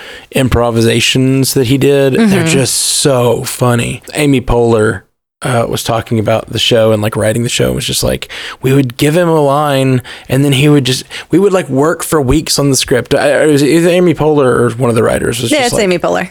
improvisations 0.54 1.54
that 1.54 1.66
he 1.66 1.78
did. 1.78 2.14
They're 2.14 2.26
Mm-hmm. 2.26 2.46
just 2.48 2.74
so 2.74 3.44
funny. 3.44 4.02
Amy 4.14 4.40
Poehler 4.40 5.04
uh, 5.42 5.66
was 5.68 5.82
talking 5.82 6.18
about 6.18 6.48
the 6.48 6.58
show 6.58 6.92
and 6.92 7.00
like 7.00 7.16
writing 7.16 7.42
the 7.44 7.48
show 7.48 7.72
was 7.72 7.86
just 7.86 8.02
like 8.02 8.30
we 8.60 8.74
would 8.74 8.96
give 8.98 9.16
him 9.16 9.28
a 9.28 9.40
line 9.40 10.02
and 10.28 10.44
then 10.44 10.52
he 10.52 10.68
would 10.68 10.84
just 10.84 11.04
we 11.30 11.38
would 11.38 11.52
like 11.52 11.68
work 11.70 12.02
for 12.02 12.20
weeks 12.20 12.58
on 12.58 12.68
the 12.68 12.76
script. 12.76 13.14
I, 13.14 13.44
it 13.44 13.46
was 13.46 13.62
either 13.64 13.88
Amy 13.88 14.12
Poehler 14.12 14.44
or 14.58 14.70
one 14.76 14.90
of 14.90 14.96
the 14.96 15.02
writers 15.02 15.40
was 15.40 15.50
Yeah, 15.50 15.58
just 15.60 15.68
it's 15.68 15.74
like, 15.76 15.84
Amy 15.84 15.98
Poehler. 15.98 16.30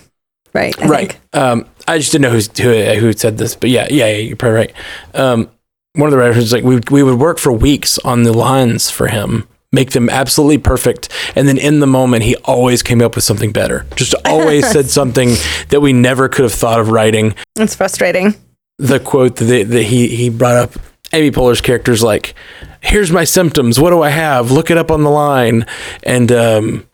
Right. 0.53 0.79
I 0.81 0.87
right. 0.87 1.19
Um, 1.33 1.65
I 1.89 1.97
just 1.97 2.11
didn't 2.11 2.23
know 2.23 2.29
who's, 2.29 2.49
who 2.59 2.71
who 2.99 3.13
said 3.13 3.39
this, 3.39 3.55
but 3.55 3.71
yeah, 3.71 3.87
yeah, 3.89 4.07
yeah 4.07 4.17
you're 4.17 4.35
probably 4.35 4.57
right. 4.57 4.73
Um, 5.15 5.49
one 5.93 6.05
of 6.05 6.11
the 6.11 6.17
writers 6.17 6.37
was 6.37 6.53
like, 6.53 6.63
we 6.63 6.79
we 6.91 7.01
would 7.01 7.19
work 7.19 7.39
for 7.39 7.51
weeks 7.51 7.97
on 7.99 8.23
the 8.23 8.31
lines 8.31 8.91
for 8.91 9.07
him, 9.07 9.47
make 9.71 9.91
them 9.91 10.07
absolutely 10.07 10.59
perfect, 10.59 11.09
and 11.35 11.47
then 11.47 11.57
in 11.57 11.79
the 11.79 11.87
moment, 11.87 12.23
he 12.23 12.35
always 12.37 12.83
came 12.83 13.01
up 13.01 13.15
with 13.15 13.23
something 13.23 13.51
better. 13.51 13.87
Just 13.95 14.13
always 14.25 14.69
said 14.69 14.87
something 14.89 15.29
that 15.69 15.81
we 15.81 15.91
never 15.91 16.29
could 16.29 16.43
have 16.43 16.53
thought 16.53 16.79
of 16.79 16.89
writing. 16.89 17.33
It's 17.55 17.73
frustrating. 17.73 18.35
The 18.77 18.99
quote 18.99 19.37
that, 19.37 19.45
that 19.45 19.83
he 19.83 20.15
he 20.15 20.29
brought 20.29 20.57
up. 20.57 20.73
Amy 21.11 21.31
Poehler's 21.31 21.59
character's 21.59 22.03
like, 22.03 22.35
"Here's 22.81 23.11
my 23.11 23.23
symptoms. 23.23 23.79
What 23.79 23.89
do 23.89 24.03
I 24.03 24.09
have? 24.09 24.51
Look 24.51 24.69
it 24.69 24.77
up 24.77 24.91
on 24.91 25.03
the 25.03 25.09
line." 25.09 25.65
And 26.03 26.31
um, 26.31 26.87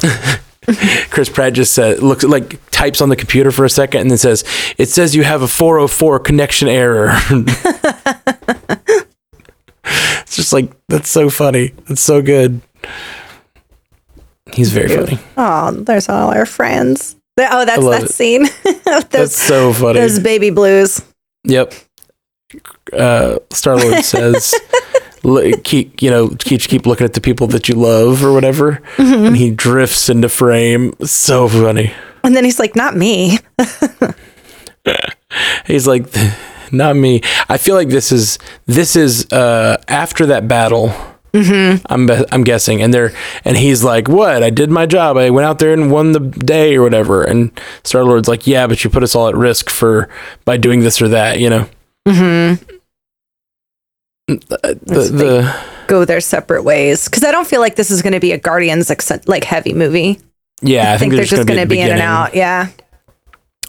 Chris 1.10 1.28
Pratt 1.28 1.54
just 1.54 1.72
said, 1.74 2.02
looks 2.02 2.22
like 2.24 2.60
types 2.70 3.00
on 3.00 3.08
the 3.08 3.16
computer 3.16 3.50
for 3.50 3.64
a 3.64 3.70
second 3.70 4.02
and 4.02 4.10
then 4.10 4.18
says, 4.18 4.44
"It 4.78 4.88
says 4.88 5.14
you 5.14 5.24
have 5.24 5.42
a 5.42 5.48
404 5.48 6.20
connection 6.20 6.68
error." 6.68 7.10
it's 9.84 10.36
just 10.36 10.52
like 10.52 10.70
that's 10.88 11.10
so 11.10 11.30
funny. 11.30 11.72
That's 11.88 12.00
so 12.00 12.22
good. 12.22 12.60
He's 14.52 14.72
very 14.72 14.88
funny. 14.88 15.18
Oh, 15.36 15.70
there's 15.72 16.08
all 16.08 16.30
our 16.32 16.46
friends. 16.46 17.16
Oh, 17.38 17.64
that's 17.64 17.82
that 17.84 18.02
it. 18.04 18.10
scene. 18.10 18.42
those, 18.84 19.04
That's 19.04 19.36
so 19.36 19.72
funny. 19.72 19.98
those 19.98 20.18
baby 20.18 20.50
blues. 20.50 21.00
Yep. 21.44 21.72
Uh, 22.92 23.38
Star 23.50 23.76
Lord 23.76 24.04
says, 24.04 24.54
"L- 24.54 24.91
"Keep 25.64 26.02
you 26.02 26.10
know 26.10 26.28
keep 26.28 26.60
keep 26.62 26.86
looking 26.86 27.04
at 27.04 27.14
the 27.14 27.20
people 27.20 27.46
that 27.48 27.68
you 27.68 27.74
love 27.74 28.24
or 28.24 28.32
whatever," 28.32 28.82
and 28.98 29.36
he 29.36 29.50
drifts 29.50 30.08
into 30.08 30.28
frame. 30.28 30.94
So 31.04 31.48
funny. 31.48 31.92
And 32.24 32.36
then 32.36 32.44
he's 32.44 32.58
like, 32.58 32.76
not 32.76 32.96
me. 32.96 33.38
He's 35.66 35.86
like, 35.86 36.06
"Not 36.70 36.96
me." 36.96 37.20
I 37.48 37.56
feel 37.56 37.74
like 37.74 37.88
this 37.88 38.12
is 38.12 38.38
this 38.66 38.96
is 38.96 39.30
uh, 39.32 39.82
after 39.88 40.26
that 40.26 40.48
battle. 40.48 40.92
Mm-hmm. 41.32 41.86
I'm 41.88 42.10
I'm 42.30 42.44
guessing, 42.44 42.82
and 42.82 42.92
they're 42.92 43.12
and 43.44 43.56
he's 43.56 43.82
like, 43.82 44.08
"What? 44.08 44.42
I 44.42 44.50
did 44.50 44.70
my 44.70 44.86
job. 44.86 45.16
I 45.16 45.30
went 45.30 45.46
out 45.46 45.58
there 45.58 45.72
and 45.72 45.90
won 45.90 46.12
the 46.12 46.20
day 46.20 46.76
or 46.76 46.82
whatever." 46.82 47.22
And 47.24 47.58
Star 47.84 48.04
Lord's 48.04 48.28
like, 48.28 48.46
"Yeah, 48.46 48.66
but 48.66 48.84
you 48.84 48.90
put 48.90 49.02
us 49.02 49.14
all 49.14 49.28
at 49.28 49.34
risk 49.34 49.70
for 49.70 50.08
by 50.44 50.56
doing 50.56 50.80
this 50.80 51.00
or 51.00 51.08
that." 51.08 51.40
You 51.40 51.48
know. 51.48 51.68
Mm-hmm. 52.06 52.71
The, 54.26 54.78
the 54.86 55.54
Go 55.88 56.04
their 56.04 56.20
separate 56.20 56.62
ways. 56.62 57.06
Because 57.06 57.24
I 57.24 57.32
don't 57.32 57.46
feel 57.46 57.60
like 57.60 57.76
this 57.76 57.90
is 57.90 58.02
going 58.02 58.12
to 58.12 58.20
be 58.20 58.32
a 58.32 58.38
Guardians 58.38 58.90
like 59.26 59.44
heavy 59.44 59.74
movie. 59.74 60.20
yeah, 60.62 60.92
I, 60.92 60.98
think, 60.98 61.12
they're 61.12 61.24
just 61.24 61.46
going 61.46 61.56
to 61.56 61.62
at 61.62 61.68
be 61.68 61.80
in 61.80 61.90
and 61.90 62.00
out. 62.00 62.34
Yeah. 62.34 62.68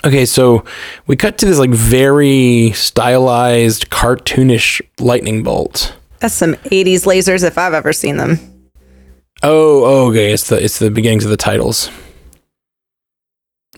Okay, 0.06 0.26
so 0.26 0.66
we 1.08 1.16
cut 1.16 1.38
to 1.40 1.46
this 1.46 1.58
like 1.58 1.70
very 1.70 2.72
stylized, 2.72 3.90
cartoonish 3.90 4.82
lightning 5.00 5.44
bolt. 5.44 5.96
That's 6.20 6.34
some 6.34 6.54
80s 6.56 7.06
lasers 7.06 7.44
if 7.44 7.58
I've 7.58 7.74
ever 7.74 7.94
seen 7.94 8.18
them. 8.18 8.40
Oh, 9.42 9.84
oh, 9.84 10.10
okay, 10.10 10.32
it's 10.32 10.48
the 10.48 10.64
it's 10.64 10.80
the 10.80 10.90
beginnings 10.90 11.26
of 11.26 11.32
the 11.32 11.38
titles. 11.38 11.90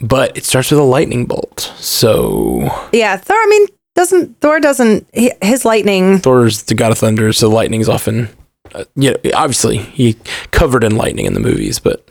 But 0.02 0.36
it 0.38 0.46
starts 0.46 0.72
with 0.72 0.80
a 0.80 0.84
lightning 0.84 1.26
bolt. 1.26 1.74
So 1.78 2.88
Yeah. 2.92 3.18
Thor, 3.18 3.36
I 3.36 3.48
mean, 3.50 3.68
doesn't, 3.96 4.40
Thor 4.42 4.60
doesn't, 4.60 5.08
he- 5.14 5.32
his 5.42 5.66
lightning, 5.66 6.20
Thor's 6.20 6.64
the 6.64 6.76
god 6.76 6.92
of 6.92 6.98
thunder, 7.00 7.34
so 7.34 7.50
lightning's 7.50 7.90
often, 7.90 8.30
uh, 8.74 8.84
you 8.96 9.12
know, 9.12 9.18
obviously 9.34 9.78
he 9.78 10.16
covered 10.52 10.84
in 10.84 10.96
lightning 10.98 11.26
in 11.26 11.34
the 11.34 11.40
movies, 11.40 11.80
but 11.80 12.08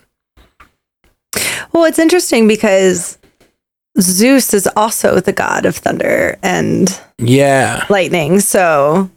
well, 1.73 1.83
it's 1.85 1.99
interesting 1.99 2.47
because 2.47 3.17
Zeus 3.99 4.53
is 4.53 4.67
also 4.75 5.19
the 5.19 5.33
god 5.33 5.65
of 5.65 5.75
thunder 5.75 6.37
and 6.41 6.99
yeah, 7.17 7.85
lightning. 7.89 8.39
So 8.39 9.09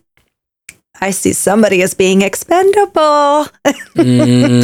I 1.00 1.10
see 1.10 1.32
somebody 1.32 1.82
as 1.82 1.94
being 1.94 2.22
expendable. 2.22 3.46
Mm, 3.96 4.62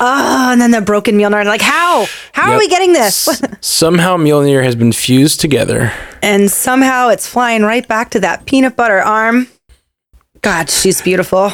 Oh, 0.00 0.48
and 0.52 0.60
then 0.60 0.70
the 0.70 0.80
broken 0.80 1.16
Mjolnir. 1.16 1.44
Like, 1.44 1.60
how? 1.60 2.06
How 2.32 2.52
are 2.52 2.58
we 2.58 2.68
getting 2.68 2.92
this? 2.92 3.28
s- 3.28 3.42
somehow 3.60 4.16
Mjolnir 4.16 4.62
has 4.64 4.74
been 4.74 4.92
fused 4.92 5.40
together. 5.40 5.92
and 6.22 6.50
somehow 6.50 7.08
it's 7.08 7.26
flying 7.28 7.62
right 7.62 7.86
back 7.86 8.10
to 8.10 8.20
that 8.20 8.46
peanut 8.46 8.76
butter 8.76 8.98
arm. 9.00 9.48
God, 10.42 10.70
she's 10.70 11.00
beautiful. 11.02 11.52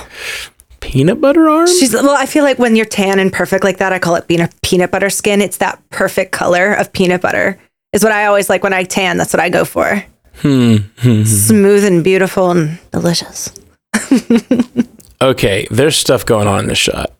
Peanut 0.80 1.20
butter 1.20 1.48
arm. 1.48 1.66
She's 1.66 1.92
well. 1.92 2.10
I 2.16 2.26
feel 2.26 2.42
like 2.44 2.58
when 2.58 2.74
you're 2.74 2.86
tan 2.86 3.18
and 3.18 3.32
perfect 3.32 3.64
like 3.64 3.78
that, 3.78 3.92
I 3.92 3.98
call 3.98 4.14
it 4.16 4.26
peanut 4.28 4.54
peanut 4.62 4.90
butter 4.90 5.10
skin. 5.10 5.42
It's 5.42 5.58
that 5.58 5.80
perfect 5.90 6.32
color 6.32 6.72
of 6.72 6.92
peanut 6.92 7.20
butter. 7.20 7.58
Is 7.92 8.02
what 8.02 8.12
I 8.12 8.26
always 8.26 8.48
like 8.48 8.62
when 8.62 8.72
I 8.72 8.84
tan. 8.84 9.16
That's 9.18 9.32
what 9.34 9.40
I 9.40 9.48
go 9.50 9.64
for. 9.64 10.02
Hmm. 10.36 10.76
Smooth 11.24 11.84
and 11.84 12.02
beautiful 12.02 12.50
and 12.50 12.78
delicious. 12.92 13.52
Okay, 15.22 15.66
there's 15.70 15.96
stuff 15.96 16.24
going 16.24 16.48
on 16.48 16.60
in 16.60 16.66
this 16.66 16.78
shot. 16.78 17.12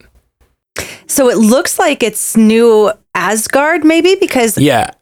So 1.06 1.28
it 1.28 1.37
looks 1.37 1.78
like 1.78 2.02
it's 2.02 2.37
new 2.37 2.90
Asgard, 3.14 3.85
maybe 3.85 4.16
because 4.18 4.56
Yeah, 4.56 4.92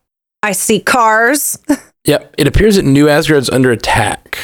I 0.42 0.52
see 0.52 0.81
cars. 0.81 1.59
Yep. 2.04 2.37
It 2.38 2.46
appears 2.46 2.76
that 2.76 2.87
New 2.87 3.07
Asgard's 3.07 3.50
under 3.50 3.70
attack, 3.70 4.38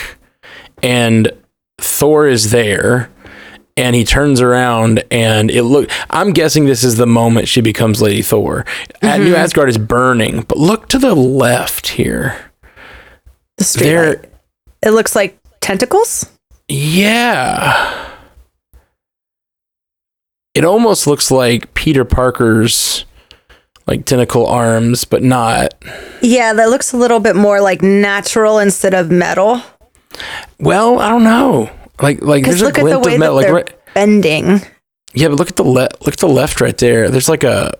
and 0.82 1.32
Thor 1.78 2.28
is 2.28 2.50
there, 2.50 3.10
and 3.74 3.96
he 3.96 4.04
turns 4.04 4.42
around, 4.42 5.02
and 5.10 5.50
it 5.50 5.62
look. 5.62 5.88
I'm 6.10 6.32
guessing 6.34 6.66
this 6.66 6.84
is 6.84 6.98
the 6.98 7.06
moment 7.06 7.48
she 7.48 7.62
becomes 7.62 8.02
Lady 8.02 8.20
Thor. 8.20 8.66
At 9.00 9.20
New 9.20 9.28
mm-hmm. 9.28 9.36
Asgard 9.36 9.70
is 9.70 9.78
burning, 9.78 10.42
but 10.42 10.58
look 10.58 10.88
to 10.90 10.98
the 10.98 11.14
left 11.14 11.86
here. 11.86 12.50
The 13.56 13.64
street 13.64 13.86
There. 13.86 14.24
It 14.82 14.90
looks 14.90 15.16
like 15.16 15.38
tentacles. 15.60 16.28
Yeah. 16.68 18.10
It 20.54 20.64
almost 20.64 21.06
looks 21.06 21.30
like 21.30 21.74
Peter 21.74 22.04
Parker's 22.04 23.04
like 23.86 24.04
tentacle 24.04 24.46
arms, 24.46 25.04
but 25.04 25.22
not. 25.22 25.74
Yeah, 26.22 26.52
that 26.52 26.70
looks 26.70 26.92
a 26.92 26.96
little 26.96 27.20
bit 27.20 27.36
more 27.36 27.60
like 27.60 27.82
natural 27.82 28.58
instead 28.58 28.94
of 28.94 29.10
metal. 29.10 29.60
Well, 30.58 31.00
I 31.00 31.08
don't 31.08 31.24
know. 31.24 31.70
Like 32.00 32.22
like 32.22 32.44
there's 32.44 32.62
a 32.62 32.66
look 32.66 32.78
at 32.78 32.84
the 32.84 32.98
way 32.98 33.14
of 33.14 33.20
metal. 33.20 33.36
that 33.36 33.52
Like 33.52 33.66
right, 33.66 33.94
bending. 33.94 34.60
Yeah, 35.12 35.28
but 35.28 35.38
look 35.38 35.48
at 35.48 35.56
the 35.56 35.64
left. 35.64 36.00
Look 36.04 36.14
at 36.14 36.20
the 36.20 36.28
left 36.28 36.60
right 36.60 36.76
there. 36.78 37.10
There's 37.10 37.28
like 37.28 37.44
a 37.44 37.74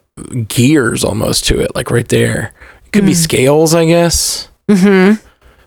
gears 0.49 1.05
almost 1.05 1.47
to 1.47 1.61
it, 1.61 1.75
like 1.75 1.91
right 1.91 2.09
there. 2.09 2.53
It 2.87 2.93
could 2.93 3.07
be 3.07 3.15
scales, 3.15 3.75
I 3.75 3.87
guess. 3.87 4.49
Mm-hmm. 4.69 5.25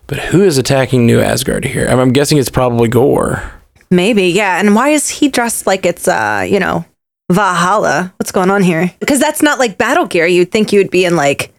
But 0.08 0.18
who 0.18 0.42
is 0.42 0.58
attacking 0.58 1.06
New 1.06 1.20
Asgard 1.20 1.64
here? 1.64 1.86
I'm, 1.86 2.00
I'm 2.00 2.12
guessing 2.12 2.38
it's 2.38 2.50
probably 2.50 2.88
Gorr. 2.88 3.52
Maybe, 3.90 4.28
yeah. 4.28 4.58
And 4.58 4.74
why 4.74 4.88
is 4.88 5.08
he 5.08 5.28
dressed 5.28 5.66
like 5.66 5.86
it's 5.86 6.08
uh, 6.08 6.44
you 6.48 6.58
know, 6.58 6.84
Valhalla? 7.30 8.12
What's 8.16 8.32
going 8.32 8.50
on 8.50 8.62
here? 8.62 8.92
Because 8.98 9.20
that's 9.20 9.42
not 9.42 9.58
like 9.58 9.78
battle 9.78 10.06
gear. 10.06 10.26
You'd 10.26 10.50
think 10.50 10.72
you 10.72 10.80
would 10.80 10.90
be 10.90 11.04
in 11.04 11.14
like 11.14 11.52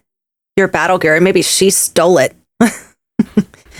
your 0.56 0.68
battle 0.68 0.98
gear. 0.98 1.18
Maybe 1.20 1.42
she 1.42 1.70
stole 1.70 2.18
it. 2.18 2.36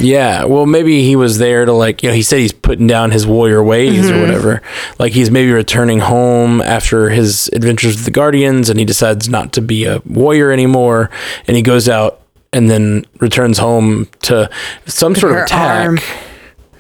Yeah, 0.01 0.45
well, 0.45 0.67
maybe 0.67 1.03
he 1.03 1.15
was 1.15 1.39
there 1.39 1.65
to 1.65 1.73
like, 1.73 2.03
you 2.03 2.09
know, 2.09 2.15
he 2.15 2.23
said 2.23 2.39
he's 2.39 2.53
putting 2.53 2.87
down 2.87 3.11
his 3.11 3.27
warrior 3.27 3.63
ways 3.63 4.11
or 4.11 4.19
whatever. 4.19 4.63
Like 4.99 5.13
he's 5.13 5.31
maybe 5.31 5.53
returning 5.53 6.01
home 6.01 6.63
after 6.63 7.11
his 7.11 7.51
adventures 7.53 7.97
with 7.97 8.05
the 8.07 8.11
Guardians, 8.11 8.71
and 8.71 8.79
he 8.79 8.85
decides 8.85 9.29
not 9.29 9.53
to 9.53 9.61
be 9.61 9.85
a 9.85 10.01
warrior 10.07 10.53
anymore, 10.53 11.11
and 11.47 11.57
he 11.57 11.63
goes 11.63 11.89
out 11.89 12.20
and 12.53 12.69
then 12.71 13.05
returns 13.21 13.59
home 13.59 14.09
to 14.23 14.51
some 14.87 15.15
sort 15.15 15.33
Her 15.33 15.39
of 15.41 15.45
attack. 15.47 15.87
arm. 15.87 15.99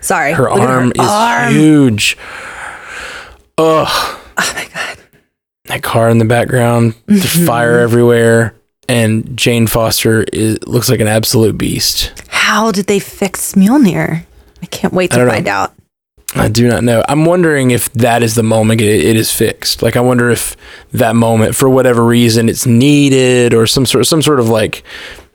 Sorry. 0.00 0.32
Her 0.32 0.50
Look 0.50 0.60
arm 0.60 0.92
is 0.94 1.06
arm. 1.08 1.52
huge. 1.52 2.16
Ugh. 3.58 3.86
Oh 4.42 4.52
my 4.54 4.66
god. 4.74 4.98
That 5.66 5.82
car 5.82 6.08
in 6.08 6.18
the 6.18 6.24
background, 6.24 6.94
there's 7.06 7.22
Mm-hmm. 7.24 7.46
fire 7.46 7.78
everywhere, 7.78 8.54
and 8.88 9.36
Jane 9.36 9.66
Foster 9.66 10.24
is, 10.32 10.58
looks 10.66 10.88
like 10.88 11.00
an 11.00 11.06
absolute 11.08 11.56
beast. 11.58 12.12
How 12.28 12.72
did 12.72 12.86
they 12.86 12.98
fix 12.98 13.54
Mjolnir? 13.54 14.24
I 14.62 14.66
can't 14.66 14.92
wait 14.94 15.10
to 15.12 15.18
don't 15.18 15.26
know. 15.26 15.32
find 15.32 15.48
out. 15.48 15.74
I 16.34 16.48
do 16.48 16.66
not 16.68 16.84
know. 16.84 17.02
I'm 17.08 17.24
wondering 17.24 17.70
if 17.72 17.92
that 17.94 18.22
is 18.22 18.34
the 18.36 18.42
moment 18.42 18.80
it, 18.80 18.86
it 19.04 19.16
is 19.16 19.32
fixed. 19.32 19.82
Like 19.82 19.96
I 19.96 20.00
wonder 20.00 20.30
if 20.30 20.56
that 20.92 21.14
moment, 21.16 21.54
for 21.56 21.68
whatever 21.68 22.04
reason, 22.04 22.48
it's 22.48 22.66
needed 22.66 23.52
or 23.52 23.66
some 23.66 23.84
sort, 23.84 24.06
some 24.06 24.22
sort 24.22 24.38
of 24.40 24.48
like, 24.48 24.82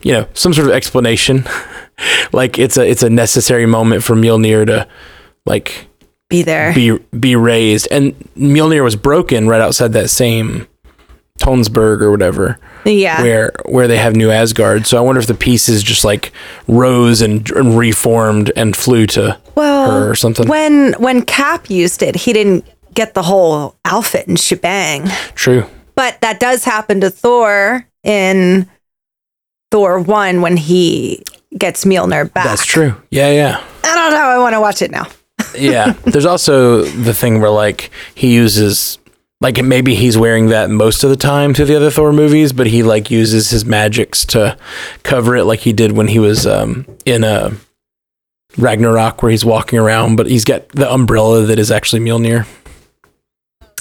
you 0.06 0.12
know, 0.12 0.28
some 0.36 0.54
sort 0.54 0.68
of 0.68 0.74
explanation. 0.74 1.46
like 2.32 2.60
it's 2.60 2.78
a 2.78 2.88
it's 2.88 3.02
a 3.02 3.10
necessary 3.10 3.66
moment 3.66 4.04
for 4.04 4.16
Mjolnir 4.16 4.68
to 4.68 4.88
like 5.48 5.88
be 6.30 6.44
there. 6.44 6.74
be 6.76 7.00
be 7.20 7.36
raised. 7.36 7.88
And 7.90 8.14
Mjolnir 8.38 8.84
was 8.84 8.96
broken 8.96 9.48
right 9.48 9.60
outside 9.60 9.94
that 9.94 10.12
same 10.12 10.68
Tonsberg 11.40 12.02
or 12.02 12.12
whatever, 12.12 12.60
yeah. 12.86 13.20
where 13.24 13.52
where 13.66 13.88
they 13.88 13.98
have 13.98 14.16
New 14.16 14.30
Asgard. 14.30 14.86
So 14.86 14.96
I 15.00 15.02
wonder 15.02 15.20
if 15.20 15.26
the 15.26 15.34
pieces 15.34 15.82
just 15.82 16.06
like 16.06 16.32
rose 16.68 17.24
and, 17.24 17.50
and 17.52 17.76
reformed 17.76 18.52
and 18.56 18.76
flew 18.76 19.08
to 19.08 19.40
well, 19.56 19.90
her 19.90 20.12
or 20.12 20.16
something. 20.16 20.48
When 20.48 20.94
when 21.00 21.24
Cap 21.24 21.68
used 21.72 22.04
it, 22.04 22.16
he 22.16 22.32
didn't 22.32 22.64
get 22.94 23.16
the 23.16 23.24
whole 23.24 23.76
outfit 23.84 24.28
and 24.28 24.40
shebang. 24.40 25.08
True. 25.34 25.66
But 25.96 26.22
that 26.22 26.40
does 26.40 26.64
happen 26.64 27.02
to 27.02 27.10
Thor 27.10 27.88
in 28.04 28.70
Thor 29.72 30.00
1 30.00 30.42
when 30.42 30.58
he 30.58 31.24
gets 31.58 31.86
Mjolnir 31.86 32.32
back. 32.32 32.46
That's 32.46 32.66
true. 32.66 32.96
Yeah, 33.10 33.32
yeah. 33.32 33.64
I 33.84 33.96
don't 33.96 34.12
know. 34.12 34.26
I 34.26 34.38
want 34.40 34.54
to 34.54 34.62
watch 34.62 34.82
it 34.82 34.92
now. 34.92 35.08
yeah. 35.58 35.94
There's 36.04 36.26
also 36.26 36.84
the 36.84 37.14
thing 37.14 37.42
where 37.42 37.50
like 37.50 37.92
he 38.14 38.34
uses 38.34 39.00
like 39.42 39.62
maybe 39.62 39.96
he's 39.96 40.18
wearing 40.18 40.48
that 40.48 40.70
most 40.70 41.04
of 41.04 41.10
the 41.10 41.18
time 41.18 41.54
to 41.54 41.66
the 41.66 41.76
other 41.76 41.92
Thor 41.92 42.14
movies, 42.14 42.54
but 42.54 42.68
he 42.68 42.84
like 42.84 43.12
uses 43.12 43.50
his 43.50 43.66
magics 43.66 44.26
to 44.28 44.58
cover 45.04 45.36
it 45.36 45.44
like 45.46 45.60
he 45.60 45.74
did 45.74 45.92
when 45.92 46.08
he 46.08 46.20
was 46.20 46.48
um 46.48 46.86
in 47.06 47.24
a 47.24 47.52
Ragnarok 48.58 49.22
where 49.22 49.32
he's 49.32 49.46
walking 49.46 49.80
around, 49.80 50.16
but 50.16 50.28
he's 50.28 50.46
got 50.46 50.70
the 50.70 50.92
umbrella 50.92 51.46
that 51.46 51.60
is 51.60 51.72
actually 51.72 52.02
Mjolnir. 52.02 52.48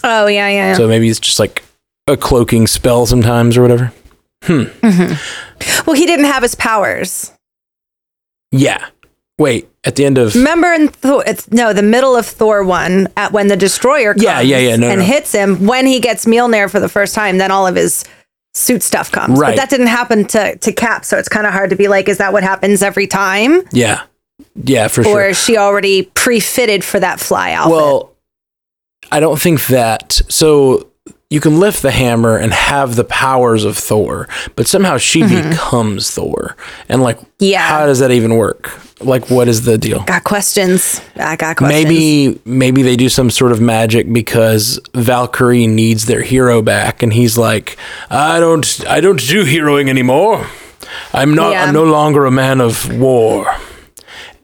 Oh, 0.03 0.27
yeah, 0.27 0.49
yeah. 0.49 0.71
yeah. 0.71 0.75
So 0.75 0.89
maybe 0.89 1.09
it's 1.09 1.21
just 1.21 1.39
like 1.39 1.63
a 2.07 2.17
cloaking 2.17 2.67
spell 2.67 3.07
sometimes 3.07 3.57
or 3.57 3.63
whatever. 3.63 3.93
Hmm. 4.47 4.65
well, 5.87 5.97
he 5.97 6.07
didn't 6.07 6.27
have 6.27 6.43
his 6.43 6.55
powers. 6.55 7.33
Yeah. 8.53 8.87
Wait, 9.39 9.69
at 9.83 9.97
the 9.97 10.05
end 10.05 10.17
of 10.17 10.35
Remember 10.37 10.73
in 10.73 10.89
Thor, 10.89 11.25
it's, 11.27 11.51
no, 11.51 11.73
the 11.73 11.83
middle 11.83 12.15
of 12.15 12.25
Thor 12.25 12.63
1, 12.63 13.09
at 13.17 13.33
when 13.33 13.49
the 13.49 13.57
destroyer 13.57 14.15
comes 14.15 14.23
Yeah, 14.23 14.41
yeah, 14.41 14.59
yeah, 14.59 14.77
no, 14.77 14.89
and 14.89 15.01
no. 15.01 15.05
hits 15.07 15.33
him, 15.33 15.67
when 15.67 15.87
he 15.87 15.99
gets 15.99 16.25
Mjolnir 16.25 16.71
for 16.71 16.79
the 16.79 16.89
first 16.89 17.15
time, 17.15 17.39
then 17.39 17.51
all 17.51 17.67
of 17.67 17.75
his 17.75 18.05
suit 18.55 18.83
stuff 18.85 19.11
comes. 19.11 19.39
Right. 19.39 19.51
But 19.51 19.57
that 19.57 19.71
didn't 19.71 19.89
happen 19.89 20.27
to, 20.27 20.57
to 20.57 20.73
Cap, 20.73 21.05
so 21.05 21.19
it's 21.19 21.29
kind 21.29 21.47
of 21.49 21.53
hard 21.53 21.71
to 21.71 21.77
be 21.77 21.89
like, 21.89 22.09
is 22.09 22.19
that 22.19 22.33
what 22.33 22.45
happens 22.45 22.83
every 22.83 23.07
time? 23.07 23.63
yeah. 23.73 24.03
Yeah, 24.57 24.89
for 24.89 25.05
sure. 25.05 25.13
Or 25.13 25.15
sure. 25.15 25.29
is 25.29 25.45
she 25.45 25.57
already 25.57 26.03
pre-fitted 26.15 26.85
for 26.85 26.99
that 27.01 27.21
fly 27.21 27.53
outfit? 27.53 27.73
Well, 27.73 28.13
I 29.13 29.21
don't 29.21 29.41
think 29.41 29.67
that. 29.67 30.21
So 30.29 30.91
you 31.35 31.41
can 31.41 31.59
lift 31.61 31.83
the 31.83 31.91
hammer 31.91 32.37
and 32.37 32.53
have 32.53 32.95
the 32.97 33.05
powers 33.05 33.65
of 33.65 33.77
Thor, 33.77 34.29
but 34.57 34.67
somehow 34.67 34.97
she 34.99 35.23
becomes 35.23 36.11
Thor. 36.11 36.57
And 36.89 37.03
like, 37.03 37.19
Mm-hmm. 37.19 37.45
Yeah. 37.53 37.67
how 37.69 37.87
does 37.87 37.99
that 37.99 38.11
even 38.13 38.37
work? 38.37 38.71
Like, 39.01 39.29
what 39.29 39.49
is 39.49 39.65
the 39.65 39.77
deal? 39.77 40.01
got 40.05 40.23
questions. 40.25 41.01
I 41.17 41.37
got 41.37 41.57
questions. 41.57 41.85
Maybe 41.85 42.41
maybe 42.45 42.83
they 42.83 42.97
do 42.97 43.09
some 43.09 43.29
sort 43.29 43.53
of 43.53 43.61
magic 43.61 44.11
because 44.11 44.81
Valkyrie 44.95 45.67
needs 45.67 46.07
their 46.07 46.23
hero 46.23 46.63
back, 46.63 47.03
and 47.03 47.13
he's 47.13 47.37
like, 47.37 47.77
I 48.09 48.39
don't 48.41 48.65
I 48.89 49.01
don't 49.01 49.19
do 49.29 49.45
heroing 49.45 49.89
anymore. 49.91 50.47
I'm 51.13 51.35
not. 51.35 51.51
Yeah. 51.53 51.65
I'm 51.65 51.75
no 51.75 51.85
longer 51.85 52.25
a 52.25 52.31
man 52.31 52.61
of 52.61 52.89
war. 52.99 53.45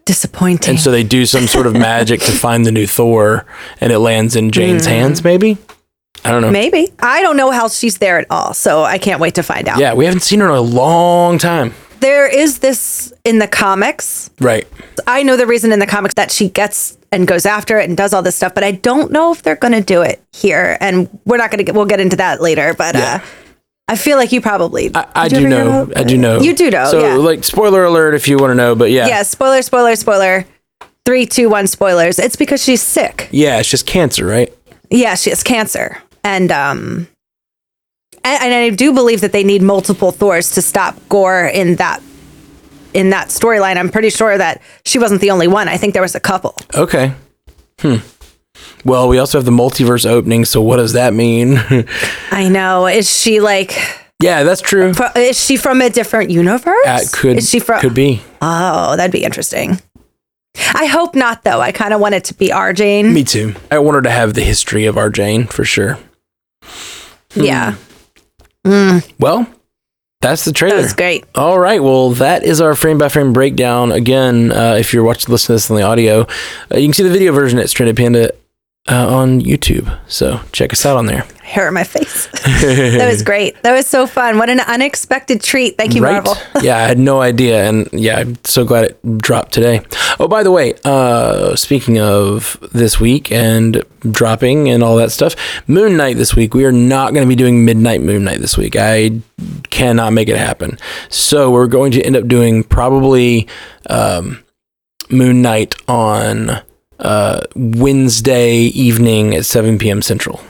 disappointing. 0.05 0.71
And 0.71 0.81
so 0.81 0.91
they 0.91 1.05
do 1.05 1.25
some 1.27 1.47
sort 1.47 1.67
of 1.67 1.73
magic 1.75 2.21
to 2.21 2.33
find 2.33 2.67
the 2.67 2.73
new 2.73 2.87
Thor, 2.87 3.47
and 3.81 3.93
it 3.93 3.99
lands 4.01 4.35
in 4.37 4.51
Jane's 4.51 4.85
Hmm. 4.87 4.93
hands. 4.93 5.25
Maybe 5.25 5.57
I 6.25 6.31
don't 6.31 6.43
know. 6.43 6.51
Maybe. 6.51 6.89
I 6.99 7.23
don't 7.23 7.37
know 7.37 7.51
how 7.51 7.69
she's 7.69 7.99
there 7.99 8.19
at 8.19 8.27
all, 8.31 8.55
so 8.55 8.83
I 8.83 8.99
can't 8.99 9.21
wait 9.21 9.35
to 9.37 9.43
find 9.43 9.69
out. 9.69 9.79
Yeah, 9.79 9.95
we 9.95 10.05
haven't 10.05 10.21
seen 10.21 10.41
her 10.41 10.47
in 10.47 10.55
a 10.55 10.61
long 10.61 11.39
time. 11.39 11.75
There 12.01 12.27
is 12.27 12.61
this 12.61 13.13
in 13.25 13.39
the 13.39 13.49
comics. 13.49 14.31
Right. 14.41 14.67
I 15.07 15.23
know 15.23 15.37
the 15.37 15.47
reason 15.47 15.73
in 15.73 15.79
the 15.79 15.87
comics 15.87 16.15
that 16.15 16.31
she 16.31 16.49
gets 16.49 16.97
and 17.13 17.27
goes 17.27 17.45
after 17.45 17.79
it 17.79 17.89
and 17.89 17.97
does 17.97 18.15
all 18.15 18.23
this 18.23 18.37
stuff, 18.37 18.55
but 18.55 18.65
I 18.65 18.73
don't 18.73 19.13
know 19.13 19.33
if 19.33 19.43
they're 19.43 19.57
going 19.57 19.73
to 19.75 19.83
do 19.83 20.01
it 20.03 20.23
here. 20.33 20.79
And 20.81 21.09
we're 21.27 21.37
not 21.37 21.51
going 21.51 21.59
to 21.59 21.65
get, 21.65 21.75
we'll 21.75 21.85
get 21.87 22.01
into 22.01 22.17
that 22.17 22.41
later, 22.41 22.73
but 22.75 22.97
uh, 22.97 23.19
I 23.89 23.97
feel 23.97 24.17
like 24.17 24.33
you 24.33 24.41
probably. 24.41 24.91
I, 24.95 25.07
I 25.15 25.25
you 25.25 25.31
do 25.31 25.49
know. 25.49 25.93
I 25.95 26.05
do 26.05 26.17
know. 26.17 26.41
You 26.41 26.55
do 26.55 26.71
know, 26.71 26.87
So, 26.91 27.01
yeah. 27.01 27.15
like, 27.17 27.45
spoiler 27.45 27.85
alert 27.85 28.15
if 28.15 28.29
you 28.29 28.39
want 28.39 28.53
to 28.53 28.55
know, 28.55 28.75
but 28.75 28.91
yeah. 28.91 29.07
Yeah, 29.07 29.23
spoiler, 29.23 29.61
spoiler, 29.63 29.97
spoiler. 29.97 30.47
Three, 31.05 31.27
two, 31.27 31.51
one, 31.51 31.67
spoilers. 31.67 32.19
It's 32.19 32.37
because 32.37 32.63
she's 32.63 32.83
sick. 32.83 33.29
Yeah, 33.31 33.59
it's 33.59 33.69
just 33.71 33.87
cancer, 33.87 34.25
right? 34.27 34.55
Yeah, 34.91 35.17
she 35.17 35.31
has 35.31 35.43
cancer. 35.43 35.99
And, 36.25 36.53
um, 36.53 37.09
and, 38.25 38.43
and 38.43 38.55
I 38.55 38.71
do 38.71 38.93
believe 38.93 39.21
that 39.23 39.33
they 39.33 39.45
need 39.45 39.63
multiple 39.63 40.13
Thors 40.13 40.51
to 40.53 40.63
stop 40.63 40.97
Gorr 41.09 41.47
in 41.47 41.77
that 41.77 42.03
in 42.93 43.11
that 43.11 43.29
storyline. 43.29 43.77
I'm 43.77 43.89
pretty 43.89 44.11
sure 44.11 44.37
that 44.37 44.61
she 44.85 44.99
wasn't 44.99 45.21
the 45.21 45.31
only 45.31 45.47
one. 45.47 45.69
I 45.69 45.77
think 45.77 45.93
there 45.93 46.03
was 46.03 46.15
a 46.15 46.21
couple. 46.21 46.57
Okay. 46.75 47.15
Hmm. 47.79 47.97
Well, 48.85 49.09
we 49.09 49.19
also 49.19 49.39
have 49.39 49.45
the 49.45 49.51
multiverse 49.51 50.07
opening, 50.07 50.45
so 50.45 50.61
what 50.61 50.77
does 50.77 50.95
that 50.95 51.15
mean? 51.15 51.59
I 52.31 52.49
know. 52.49 52.87
Is 52.87 53.09
she 53.09 53.41
like 53.41 53.79
yeah, 54.21 54.43
that's 54.43 54.61
true. 54.61 54.93
is 55.17 55.43
she 55.43 55.57
from 55.57 55.81
a 55.81 55.89
different 55.89 56.31
universe? 56.31 56.87
Uh, 56.87 57.01
could 57.13 57.39
is 57.39 57.49
she 57.49 57.59
from 57.59 57.81
could 57.81 57.95
be. 57.95 58.23
Oh, 58.43 58.97
that'd 58.97 59.13
be 59.13 59.25
interesting. 59.25 59.81
I 60.75 60.87
hope 60.87 61.15
not 61.15 61.43
though. 61.45 61.61
I 61.61 61.73
kind 61.73 61.95
of 61.95 62.01
want 62.01 62.15
it 62.15 62.25
to 62.25 62.35
be 62.35 62.53
our 62.53 62.73
Jane. 62.73 63.15
Me 63.15 63.25
too. 63.25 63.55
I 63.71 63.79
want 63.79 63.95
her 63.95 64.03
to 64.03 64.11
have 64.11 64.35
the 64.35 64.43
history 64.43 64.85
of 64.87 64.99
our 64.99 65.09
Jane 65.09 65.47
for 65.47 65.65
sure. 65.65 65.99
Yeah. 67.35 67.77
Well, 69.19 69.47
that's 70.21 70.45
the 70.45 70.53
trailer. 70.53 70.77
was 70.83 70.93
great. 70.93 71.25
All 71.35 71.59
right. 71.59 71.83
Well, 71.83 72.11
that 72.11 72.43
is 72.45 72.61
our 72.61 72.75
frame 72.75 72.99
by 72.99 73.09
frame 73.09 73.33
breakdown. 73.33 73.91
Again, 73.91 74.53
uh, 74.53 74.77
if 74.79 74.93
you're 74.93 75.03
watching, 75.03 75.33
listening 75.33 75.47
to 75.47 75.53
this 75.55 75.71
on 75.71 75.77
the 75.77 75.83
audio, 75.83 76.27
uh, 76.73 76.77
you 76.77 76.87
can 76.87 76.93
see 76.93 77.03
the 77.03 77.11
video 77.11 77.33
version 77.33 77.59
at 77.59 77.71
Stranded 77.71 77.97
Panda 77.97 78.31
uh, 78.89 79.15
on 79.15 79.41
YouTube. 79.41 79.99
So 80.09 80.41
check 80.53 80.73
us 80.73 80.85
out 80.87 80.97
on 80.97 81.07
there. 81.07 81.27
Hair 81.43 81.69
in 81.69 81.75
my 81.75 81.85
face. 81.85 82.27
that 82.63 83.09
was 83.11 83.23
great. 83.23 83.61
That 83.63 83.73
was 83.73 83.87
so 83.87 84.07
fun. 84.07 84.39
What 84.39 84.49
an 84.49 84.61
unexpected 84.61 85.43
treat. 85.43 85.77
Thank 85.77 85.95
you, 85.95 86.03
right? 86.03 86.25
Marvel. 86.25 86.37
yeah, 86.63 86.77
I 86.77 86.83
had 86.83 86.99
no 86.99 87.21
idea, 87.21 87.69
and 87.69 87.89
yeah, 87.93 88.19
I'm 88.19 88.37
so 88.45 88.65
glad 88.65 88.85
it 88.85 89.19
dropped 89.19 89.53
today. 89.53 89.83
Oh, 90.19 90.29
by 90.29 90.43
the 90.43 90.53
way, 90.53 90.75
uh, 90.85 91.57
speaking 91.57 91.99
of 91.99 92.57
this 92.73 93.01
week 93.01 93.33
and 93.33 93.83
dropping 94.01 94.71
and 94.71 94.83
all 94.83 94.97
that 94.97 95.11
stuff, 95.11 95.35
Moon 95.67 95.97
Knight 95.97 96.17
this 96.17 96.35
week. 96.37 96.55
We 96.55 96.65
are 96.65 96.73
not 96.73 97.13
going 97.13 97.25
to 97.25 97.29
be 97.29 97.37
doing 97.37 97.65
Midnight 97.65 98.01
Moon 98.03 98.25
Knight 98.25 98.41
this 98.41 98.57
week. 98.57 98.77
I 98.77 99.21
cannot 99.71 100.13
make 100.13 100.29
it 100.29 100.37
happen. 100.37 100.79
So 101.09 101.51
we're 101.51 101.67
going 101.67 101.93
to 101.93 102.03
end 102.03 102.17
up 102.17 102.29
doing 102.29 102.63
probably 102.63 103.49
um, 103.89 104.43
Moon 105.11 105.43
Knight 105.43 105.75
on 105.89 106.63
uh, 107.01 107.41
Wednesday 107.55 108.57
evening 108.57 109.35
at 109.35 109.45
7 109.45 109.79
p.m. 109.79 110.03
Central. 110.03 110.41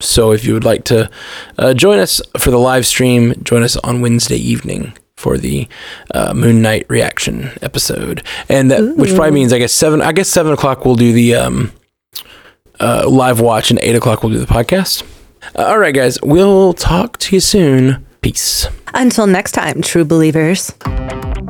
So 0.00 0.32
if 0.32 0.44
you 0.44 0.54
would 0.54 0.64
like 0.64 0.84
to 0.84 1.10
uh, 1.58 1.74
join 1.74 1.98
us 1.98 2.20
for 2.38 2.50
the 2.50 2.58
live 2.58 2.86
stream, 2.86 3.34
join 3.42 3.62
us 3.62 3.76
on 3.78 4.00
Wednesday 4.00 4.36
evening 4.36 4.96
for 5.16 5.38
the 5.38 5.68
uh, 6.12 6.34
Moon 6.34 6.60
Knight 6.62 6.86
reaction 6.88 7.50
episode, 7.62 8.22
and 8.48 8.70
that 8.70 8.96
which 8.96 9.14
probably 9.14 9.30
means 9.30 9.52
I 9.52 9.58
guess 9.58 9.72
seven. 9.72 10.02
I 10.02 10.12
guess 10.12 10.28
seven 10.28 10.52
o'clock 10.52 10.84
we'll 10.84 10.96
do 10.96 11.12
the 11.12 11.36
um, 11.36 11.72
uh, 12.80 13.08
live 13.08 13.40
watch, 13.40 13.70
and 13.70 13.78
eight 13.80 13.94
o'clock 13.94 14.22
we'll 14.22 14.32
do 14.32 14.38
the 14.38 14.52
podcast. 14.52 15.04
Uh, 15.56 15.62
all 15.66 15.78
right, 15.78 15.94
guys, 15.94 16.18
we'll 16.22 16.72
talk 16.72 17.18
to 17.18 17.36
you 17.36 17.40
soon. 17.40 18.04
Peace. 18.20 18.66
Until 18.94 19.26
next 19.26 19.52
time, 19.52 19.80
true 19.80 20.04
believers. 20.04 20.72